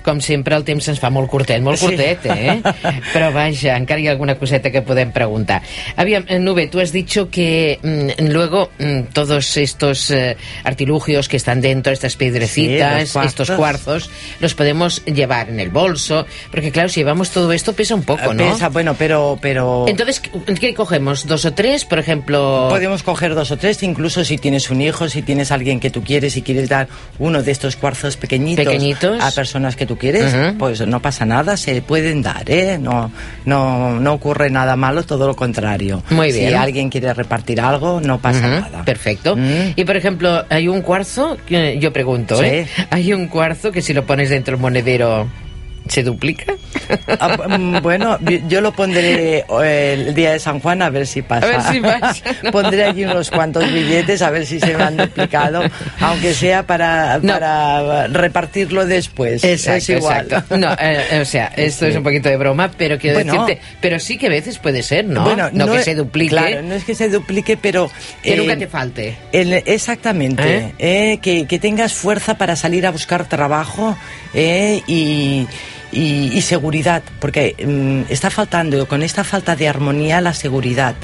Com 0.06 0.20
sempre, 0.22 0.54
el 0.54 0.62
temps 0.68 0.86
ens 0.92 1.00
fa 1.02 1.10
molt 1.10 1.26
curtet, 1.32 1.58
molt 1.66 1.82
curtet, 1.82 2.28
eh? 2.30 2.60
Però 3.16 3.32
vaja, 3.34 3.74
encara 3.74 3.98
hi 3.98 4.06
ha 4.06 4.12
alguna 4.14 4.36
coseta 4.38 4.70
que 4.70 4.84
podem 4.86 5.10
preguntar. 5.10 5.64
Aviam, 5.98 6.28
eh, 6.30 6.38
Nube, 6.38 6.68
tú 6.70 6.84
has 6.84 6.92
dicho 6.94 7.32
que 7.34 7.80
mm, 7.82 8.28
luego 8.30 8.70
mm, 8.78 9.10
todos 9.12 9.58
estos 9.58 10.12
eh, 10.12 10.38
artilugios 10.64 11.28
que 11.28 11.38
están 11.38 11.62
dentro, 11.62 11.92
estas 11.92 12.16
piedrecitas, 12.16 13.10
Sí, 13.10 13.18
los 13.18 13.26
estos 13.26 13.50
cuarzos. 13.50 13.58
cuarzos, 13.58 14.12
los 14.40 14.54
podemos 14.54 15.04
llevar 15.06 15.50
en 15.50 15.60
el 15.60 15.72
bolso, 15.72 16.28
porque 16.52 16.70
claro, 16.70 16.90
si 16.90 17.00
llevamos 17.00 17.32
todo 17.32 17.52
esto 17.54 17.74
pesa 17.74 17.96
un 17.96 18.04
poco, 18.04 18.36
¿no? 18.36 18.54
Pesa, 18.54 18.70
bueno, 18.70 18.94
pero, 18.96 19.40
pero... 19.42 19.86
Entonces, 19.88 20.22
¿qué 20.60 20.76
cogemos? 20.76 21.26
¿Dos 21.26 21.46
o 21.46 21.56
tres, 21.56 21.86
por 21.86 21.98
ejemplo? 21.98 22.68
Podemos 22.70 23.02
coger 23.02 23.34
dos 23.34 23.50
o 23.50 23.58
tres, 23.58 23.82
incluso 23.82 24.24
si 24.24 24.38
tienes 24.38 24.70
un 24.70 24.84
hijo, 24.84 25.10
si 25.10 25.24
tienes 25.24 25.52
alguien 25.52 25.80
que 25.80 25.90
tú 25.90 26.04
quieres 26.04 26.19
y 26.38 26.42
quieres 26.42 26.70
dar 26.70 26.88
uno 27.20 27.42
de 27.44 27.52
estos 27.52 27.76
cuarzos 27.76 28.18
pequeñitos, 28.18 28.66
Pequeñitos. 28.66 29.22
a 29.22 29.32
personas 29.32 29.76
que 29.76 29.86
tú 29.86 29.98
quieres, 29.98 30.34
Ujú. 30.34 30.58
pues 30.58 30.86
no 30.88 31.02
pasa 31.02 31.26
nada, 31.26 31.58
se 31.58 31.82
pueden 31.82 32.22
dar, 32.22 32.44
¿eh? 32.50 32.78
No, 32.80 33.12
no, 33.46 34.00
no 34.00 34.14
ocurre 34.14 34.50
nada 34.50 34.76
malo, 34.76 35.04
todo 35.04 35.28
lo 35.28 35.36
contrario. 35.36 36.04
Muy 36.10 36.32
Si 36.32 36.40
bien. 36.40 36.56
alguien 36.56 36.90
quiere 36.90 37.14
repartir 37.14 37.62
algo, 37.62 38.02
no 38.02 38.20
pasa 38.20 38.40
Ujú, 38.40 38.48
nada. 38.62 38.86
Perfecto. 38.86 39.38
Y 39.76 39.84
por 39.86 39.96
ejemplo, 39.96 40.46
hay 40.50 40.68
un 40.68 40.82
cuarzo, 40.82 41.38
yo 41.80 41.94
pregunto, 41.94 42.38
Sí. 42.40 42.46
¿eh? 42.46 42.68
Hay 42.90 43.14
un 43.14 43.28
cuarzo 43.28 43.72
que 43.72 43.82
si 43.82 43.94
lo 43.94 44.06
pones 44.06 44.30
dentro 44.30 44.54
del 44.56 44.62
monedero, 44.62 45.28
¿se 45.90 46.04
duplica? 46.04 46.54
Ah, 47.20 47.38
mm, 47.58 47.82
bueno, 47.82 48.18
yo 48.48 48.62
lo 48.62 48.72
pondré 48.72 49.44
eh, 49.64 49.94
el 50.08 50.16
día 50.16 50.32
de 50.32 50.40
San 50.40 50.60
Juan 50.60 50.82
a 50.82 50.90
ver 50.90 51.06
si 51.06 51.22
pasa. 51.22 51.46
A 51.46 51.50
ver 51.50 51.62
si 51.74 51.82
pasa. 51.82 52.24
pondré 52.52 52.84
allí 52.86 53.04
unos 53.04 53.30
cuantos 53.30 53.72
billetes 53.72 54.22
a 54.22 54.30
ver 54.30 54.46
si 54.46 54.60
se 54.60 54.76
me 54.78 54.84
han 54.84 54.96
duplicado, 54.98 55.64
aunque 56.00 56.34
sea 56.34 56.66
para, 56.66 57.20
para 57.22 58.08
repartirlo 58.08 58.86
después. 58.86 59.44
Exacto, 59.44 59.78
es 59.78 59.90
igual. 59.90 60.26
exacto. 60.26 60.58
No, 60.58 60.74
eh, 60.80 61.20
o 61.22 61.26
sea, 61.26 61.48
esto 61.56 61.86
es 61.88 61.96
un 61.96 62.04
poquito 62.04 62.30
de 62.30 62.38
broma, 62.38 62.72
pero 62.78 62.98
quiero 62.98 63.18
Bueno. 63.18 63.34
decirte, 63.46 63.62
pero 63.82 64.00
sí 64.00 64.18
que 64.18 64.28
a 64.28 64.30
veces 64.30 64.58
puede 64.60 64.84
ser, 64.84 65.06
¿no? 65.06 65.24
Bueno, 65.24 65.50
no, 65.52 65.68
que 65.72 65.80
es- 65.80 65.86
se 65.86 65.96
duplique, 65.96 66.30
Claro, 66.30 66.62
no 66.62 66.76
es 66.76 66.84
que 66.84 66.96
se 66.96 67.10
duplique, 67.10 67.58
pero... 67.58 67.92
que 68.24 68.36
nunca 68.38 68.54
eh, 68.54 68.58
te 68.58 68.68
falte. 68.68 69.16
el- 69.32 69.54
exactamente. 69.66 70.74
eh, 70.80 71.18
que, 71.22 71.46
que 71.48 71.60
tengas 71.60 71.94
fuerza 71.94 72.38
para 72.38 72.56
salir 72.56 72.86
a 72.86 72.92
buscar 72.92 73.28
trabajo 73.28 73.98
eh, 74.34 74.82
y, 74.88 75.48
y- 75.92 76.32
y 76.38 76.42
seguridad, 76.42 77.02
porque 77.20 77.56
mm, 77.66 78.12
está 78.12 78.30
faltando, 78.30 78.88
con 78.88 79.02
esta 79.04 79.24
falta 79.24 79.56
de 79.56 79.68
armonía, 79.68 80.22
la 80.22 80.34
seguridad. 80.34 80.96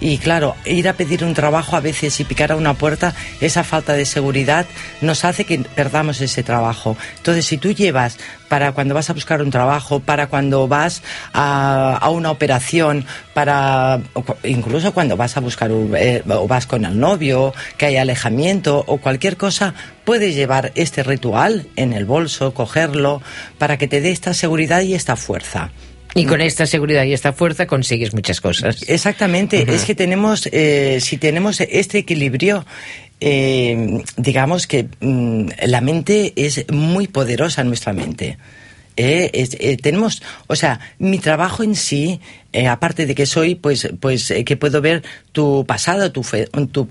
Y 0.00 0.18
claro, 0.18 0.54
ir 0.64 0.88
a 0.88 0.94
pedir 0.94 1.24
un 1.24 1.34
trabajo 1.34 1.76
a 1.76 1.80
veces 1.80 2.18
y 2.20 2.24
picar 2.24 2.52
a 2.52 2.56
una 2.56 2.74
puerta, 2.74 3.14
esa 3.40 3.64
falta 3.64 3.94
de 3.94 4.04
seguridad 4.04 4.66
nos 5.00 5.24
hace 5.24 5.44
que 5.44 5.58
perdamos 5.58 6.20
ese 6.20 6.42
trabajo. 6.42 6.96
Entonces, 7.16 7.46
si 7.46 7.58
tú 7.58 7.72
llevas 7.72 8.18
para 8.48 8.72
cuando 8.72 8.94
vas 8.94 9.10
a 9.10 9.12
buscar 9.12 9.42
un 9.42 9.50
trabajo, 9.50 10.00
para 10.00 10.28
cuando 10.28 10.68
vas 10.68 11.02
a, 11.32 11.96
a 11.96 12.10
una 12.10 12.30
operación, 12.30 13.04
para 13.34 14.00
incluso 14.44 14.92
cuando 14.92 15.16
vas 15.16 15.36
a 15.36 15.40
buscar 15.40 15.70
eh, 15.96 16.22
o 16.28 16.46
vas 16.46 16.66
con 16.66 16.84
el 16.84 16.98
novio, 16.98 17.54
que 17.76 17.86
hay 17.86 17.96
alejamiento 17.96 18.84
o 18.86 18.98
cualquier 18.98 19.36
cosa, 19.36 19.74
puedes 20.04 20.34
llevar 20.34 20.72
este 20.74 21.02
ritual 21.02 21.66
en 21.76 21.92
el 21.92 22.04
bolso, 22.04 22.54
cogerlo, 22.54 23.22
para 23.58 23.76
que 23.76 23.88
te 23.88 24.00
dé 24.00 24.10
esta 24.10 24.34
seguridad 24.34 24.80
y 24.82 24.94
esta 24.94 25.16
fuerza. 25.16 25.70
Y 26.16 26.24
con 26.24 26.40
esta 26.40 26.66
seguridad 26.66 27.04
y 27.04 27.12
esta 27.12 27.32
fuerza 27.32 27.66
consigues 27.66 28.14
muchas 28.14 28.40
cosas. 28.40 28.82
Exactamente, 28.88 29.66
es 29.72 29.84
que 29.84 29.94
tenemos, 29.94 30.48
eh, 30.50 30.98
si 31.00 31.18
tenemos 31.18 31.60
este 31.60 31.98
equilibrio, 31.98 32.64
eh, 33.20 34.02
digamos 34.16 34.66
que 34.66 34.88
mm, 35.00 35.48
la 35.66 35.80
mente 35.80 36.32
es 36.36 36.64
muy 36.72 37.06
poderosa 37.06 37.62
nuestra 37.64 37.92
mente. 37.92 38.38
Eh, 38.98 39.30
eh, 39.34 39.76
tenemos, 39.76 40.22
o 40.46 40.56
sea, 40.56 40.80
mi 40.98 41.18
trabajo 41.18 41.62
en 41.62 41.74
sí, 41.76 42.18
eh, 42.54 42.66
aparte 42.66 43.04
de 43.04 43.14
que 43.14 43.26
soy, 43.26 43.54
pues, 43.54 43.86
pues 44.00 44.32
que 44.46 44.56
puedo 44.56 44.80
ver 44.80 45.02
tu 45.32 45.66
pasado, 45.66 46.12
tu, 46.12 46.22
fe- 46.22 46.48
tu, 46.72 46.86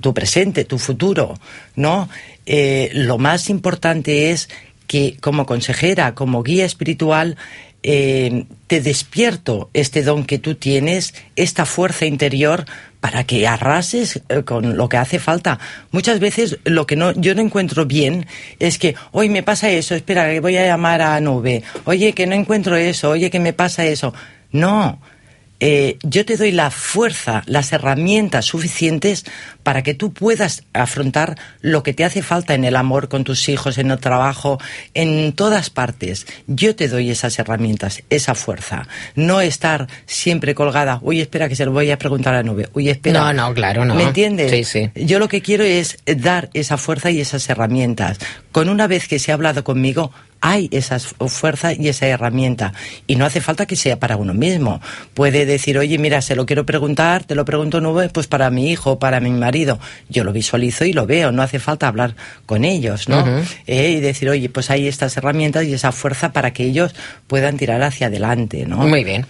tu 0.00 0.12
presente, 0.12 0.66
tu 0.66 0.76
futuro, 0.78 1.32
¿no? 1.74 2.10
Lo 2.92 3.16
más 3.16 3.48
importante 3.48 4.30
es 4.32 4.50
que 4.86 5.16
como 5.20 5.46
consejera, 5.46 6.14
como 6.14 6.42
guía 6.42 6.64
espiritual, 6.66 7.36
eh, 7.88 8.46
te 8.66 8.80
despierto 8.80 9.70
este 9.72 10.02
don 10.02 10.24
que 10.24 10.40
tú 10.40 10.56
tienes, 10.56 11.14
esta 11.36 11.64
fuerza 11.66 12.04
interior 12.04 12.64
para 12.98 13.22
que 13.22 13.46
arrases 13.46 14.22
eh, 14.28 14.42
con 14.42 14.76
lo 14.76 14.88
que 14.88 14.96
hace 14.96 15.20
falta. 15.20 15.60
Muchas 15.92 16.18
veces 16.18 16.58
lo 16.64 16.84
que 16.84 16.96
no, 16.96 17.12
yo 17.12 17.36
no 17.36 17.42
encuentro 17.42 17.86
bien 17.86 18.26
es 18.58 18.80
que, 18.80 18.96
hoy 19.12 19.28
me 19.28 19.44
pasa 19.44 19.70
eso, 19.70 19.94
espera, 19.94 20.28
que 20.32 20.40
voy 20.40 20.56
a 20.56 20.66
llamar 20.66 21.00
a 21.00 21.20
Nube, 21.20 21.62
oye, 21.84 22.12
que 22.12 22.26
no 22.26 22.34
encuentro 22.34 22.74
eso, 22.74 23.10
oye, 23.10 23.30
que 23.30 23.38
me 23.38 23.52
pasa 23.52 23.86
eso. 23.86 24.12
No, 24.50 25.00
eh, 25.58 25.98
yo 26.02 26.24
te 26.24 26.36
doy 26.36 26.52
la 26.52 26.70
fuerza, 26.70 27.42
las 27.46 27.72
herramientas 27.72 28.44
suficientes 28.44 29.24
para 29.62 29.82
que 29.82 29.94
tú 29.94 30.12
puedas 30.12 30.64
afrontar 30.72 31.36
lo 31.60 31.82
que 31.82 31.94
te 31.94 32.04
hace 32.04 32.22
falta 32.22 32.54
en 32.54 32.64
el 32.64 32.76
amor 32.76 33.08
con 33.08 33.24
tus 33.24 33.48
hijos, 33.48 33.78
en 33.78 33.90
el 33.90 33.98
trabajo, 33.98 34.58
en 34.94 35.32
todas 35.32 35.70
partes. 35.70 36.26
Yo 36.46 36.76
te 36.76 36.88
doy 36.88 37.10
esas 37.10 37.38
herramientas, 37.38 38.02
esa 38.10 38.34
fuerza. 38.34 38.86
No 39.14 39.40
estar 39.40 39.88
siempre 40.04 40.54
colgada, 40.54 40.98
uy, 41.02 41.20
espera 41.20 41.48
que 41.48 41.56
se 41.56 41.64
lo 41.64 41.72
voy 41.72 41.90
a 41.90 41.98
preguntar 41.98 42.34
a 42.34 42.38
la 42.38 42.42
nube, 42.42 42.68
uy, 42.74 42.90
espera. 42.90 43.20
No, 43.20 43.32
no, 43.32 43.54
claro, 43.54 43.84
no. 43.84 43.94
¿Me 43.94 44.04
entiendes? 44.04 44.50
Sí, 44.50 44.64
sí. 44.64 44.90
Yo 44.94 45.18
lo 45.18 45.28
que 45.28 45.40
quiero 45.40 45.64
es 45.64 45.98
dar 46.04 46.50
esa 46.52 46.76
fuerza 46.76 47.10
y 47.10 47.20
esas 47.20 47.48
herramientas. 47.48 48.18
Con 48.52 48.68
una 48.68 48.86
vez 48.86 49.08
que 49.08 49.18
se 49.18 49.32
ha 49.32 49.34
hablado 49.34 49.64
conmigo, 49.64 50.12
hay 50.40 50.68
esa 50.72 50.98
fuerza 50.98 51.72
y 51.72 51.88
esa 51.88 52.06
herramienta. 52.06 52.72
Y 53.06 53.16
no 53.16 53.24
hace 53.24 53.40
falta 53.40 53.66
que 53.66 53.76
sea 53.76 53.98
para 53.98 54.16
uno 54.16 54.34
mismo. 54.34 54.80
Puede 55.14 55.46
decir, 55.46 55.78
oye, 55.78 55.98
mira, 55.98 56.22
se 56.22 56.36
lo 56.36 56.46
quiero 56.46 56.66
preguntar, 56.66 57.24
te 57.24 57.34
lo 57.34 57.44
pregunto 57.44 57.80
nube, 57.80 58.08
pues 58.08 58.26
para 58.26 58.50
mi 58.50 58.70
hijo, 58.70 58.98
para 58.98 59.20
mi 59.20 59.30
marido. 59.30 59.78
Yo 60.08 60.24
lo 60.24 60.32
visualizo 60.32 60.84
y 60.84 60.92
lo 60.92 61.06
veo, 61.06 61.32
no 61.32 61.42
hace 61.42 61.58
falta 61.58 61.88
hablar 61.88 62.14
con 62.44 62.64
ellos, 62.64 63.08
¿no? 63.08 63.24
Eh, 63.66 63.90
y 63.90 64.00
decir, 64.00 64.28
oye, 64.28 64.48
pues 64.48 64.70
hay 64.70 64.86
estas 64.86 65.16
herramientas 65.16 65.64
y 65.64 65.72
esa 65.72 65.92
fuerza 65.92 66.32
para 66.32 66.52
que 66.52 66.64
ellos 66.64 66.94
puedan 67.26 67.56
tirar 67.56 67.82
hacia 67.82 68.08
adelante, 68.08 68.66
¿no? 68.66 68.78
Muy 68.78 69.04
bien. 69.04 69.26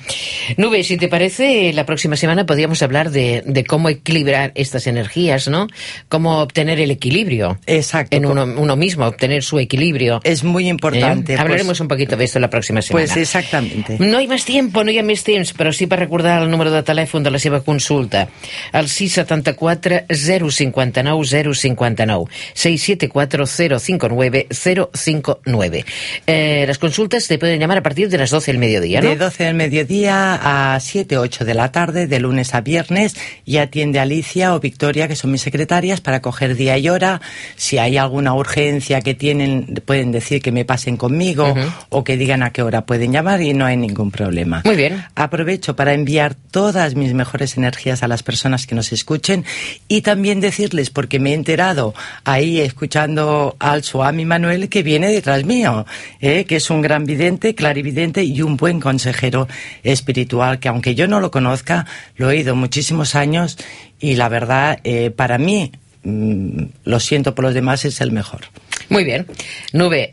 Nube, 0.56 0.82
si 0.84 0.96
te 0.96 1.08
parece, 1.08 1.72
la 1.72 1.86
próxima 1.86 2.16
semana 2.16 2.46
podríamos 2.46 2.82
hablar 2.82 3.10
de, 3.10 3.42
de 3.46 3.64
cómo 3.64 3.88
equilibrar 3.88 4.52
estas 4.54 4.86
energías, 4.86 5.48
¿no? 5.48 5.66
Cómo 6.08 6.40
obtener 6.40 6.80
el 6.80 6.90
equilibrio. 6.90 7.58
Exacto. 7.66 8.16
En 8.16 8.26
uno, 8.26 8.44
uno 8.44 8.76
mismo, 8.76 9.06
obtener 9.06 9.42
su 9.42 9.58
equilibrio. 9.58 10.20
Es 10.24 10.44
muy 10.44 10.68
importante. 10.68 10.95
¿Eh? 10.98 11.22
pues- 11.24 11.38
Hablaremos 11.38 11.80
un 11.80 11.88
poquito 11.88 12.16
de 12.16 12.24
esto 12.24 12.38
la 12.38 12.50
próxima 12.50 12.82
semana. 12.82 13.06
Pues 13.06 13.16
exactamente. 13.16 13.96
No 13.98 14.20
hi 14.20 14.26
més 14.28 14.44
temps, 14.44 14.72
no 14.72 14.90
hi 14.90 14.98
ha 14.98 15.04
més 15.06 15.22
temps, 15.24 15.52
però 15.56 15.72
sí 15.72 15.86
per 15.86 15.98
recordar 16.00 16.42
el 16.42 16.50
número 16.50 16.70
de 16.70 16.82
telèfon 16.82 17.22
de 17.22 17.30
la 17.30 17.38
seva 17.38 17.60
consulta. 17.62 18.28
El 18.72 18.88
674 18.88 20.06
059 20.08 21.54
059 21.54 22.30
674 22.54 23.46
059 23.46 24.46
059. 24.50 25.84
Eh, 26.26 26.64
las 26.66 26.78
consultas 26.78 27.26
te 27.28 27.38
pueden 27.38 27.60
llamar 27.60 27.78
a 27.78 27.82
partir 27.82 28.08
de 28.08 28.18
las 28.18 28.30
12 28.30 28.52
del 28.52 28.58
mediodía, 28.58 29.00
¿no? 29.00 29.08
De 29.10 29.16
12 29.16 29.44
del 29.44 29.54
mediodía 29.54 30.74
a 30.74 30.80
7, 30.80 31.18
8 31.18 31.44
de 31.44 31.54
la 31.54 31.72
tarde, 31.72 32.06
de 32.06 32.20
lunes 32.20 32.54
a 32.54 32.60
viernes, 32.60 33.14
y 33.44 33.58
atiende 33.58 33.98
Alicia 34.00 34.54
o 34.54 34.60
Victoria, 34.60 35.08
que 35.08 35.16
son 35.16 35.30
mis 35.32 35.42
secretarias, 35.42 36.00
para 36.00 36.20
coger 36.20 36.56
día 36.56 36.78
y 36.78 36.88
hora. 36.88 37.20
Si 37.56 37.78
hay 37.78 37.96
alguna 37.96 38.34
urgencia 38.34 39.00
que 39.00 39.14
tienen, 39.14 39.82
pueden 39.84 40.12
decir 40.12 40.42
que 40.42 40.52
me 40.52 40.64
conmigo 40.94 41.50
Ujú. 41.50 41.60
o 41.88 42.04
que 42.04 42.16
digan 42.16 42.44
a 42.44 42.50
qué 42.50 42.62
hora 42.62 42.86
pueden 42.86 43.10
llamar 43.12 43.42
y 43.42 43.52
no 43.54 43.66
hay 43.66 43.76
ningún 43.76 44.12
problema. 44.12 44.62
Muy 44.64 44.76
bien. 44.76 45.02
Aprovecho 45.16 45.74
para 45.74 45.94
enviar 45.94 46.36
todas 46.52 46.94
mis 46.94 47.14
mejores 47.14 47.56
energías 47.56 48.04
a 48.04 48.08
las 48.08 48.22
personas 48.22 48.66
que 48.66 48.76
nos 48.76 48.92
escuchen 48.92 49.44
y 49.88 50.02
también 50.02 50.40
decirles, 50.40 50.90
porque 50.90 51.18
me 51.18 51.30
he 51.30 51.34
enterado 51.34 51.94
ahí 52.24 52.60
escuchando 52.60 53.56
al 53.58 53.82
Suami 53.82 54.24
Manuel 54.24 54.68
que 54.68 54.82
viene 54.82 55.08
detrás 55.08 55.44
mío, 55.44 55.86
¿eh? 56.20 56.44
que 56.44 56.56
es 56.56 56.70
un 56.70 56.82
gran 56.82 57.04
vidente, 57.06 57.54
clarividente 57.54 58.22
y 58.22 58.42
un 58.42 58.56
buen 58.56 58.78
consejero 58.78 59.48
espiritual, 59.82 60.58
que 60.60 60.68
aunque 60.68 60.94
yo 60.94 61.08
no 61.08 61.20
lo 61.20 61.30
conozca, 61.30 61.86
lo 62.16 62.30
he 62.30 62.36
oído 62.36 62.54
muchísimos 62.54 63.14
años 63.14 63.56
y 63.98 64.14
la 64.16 64.28
verdad, 64.28 64.78
eh, 64.84 65.10
para 65.10 65.38
mí, 65.38 65.72
mm, 66.02 66.62
lo 66.84 67.00
siento 67.00 67.34
por 67.34 67.46
los 67.46 67.54
demás, 67.54 67.84
es 67.84 68.00
el 68.00 68.12
mejor. 68.12 68.42
Muy 68.88 69.04
bien. 69.04 69.26
Nube, 69.72 70.10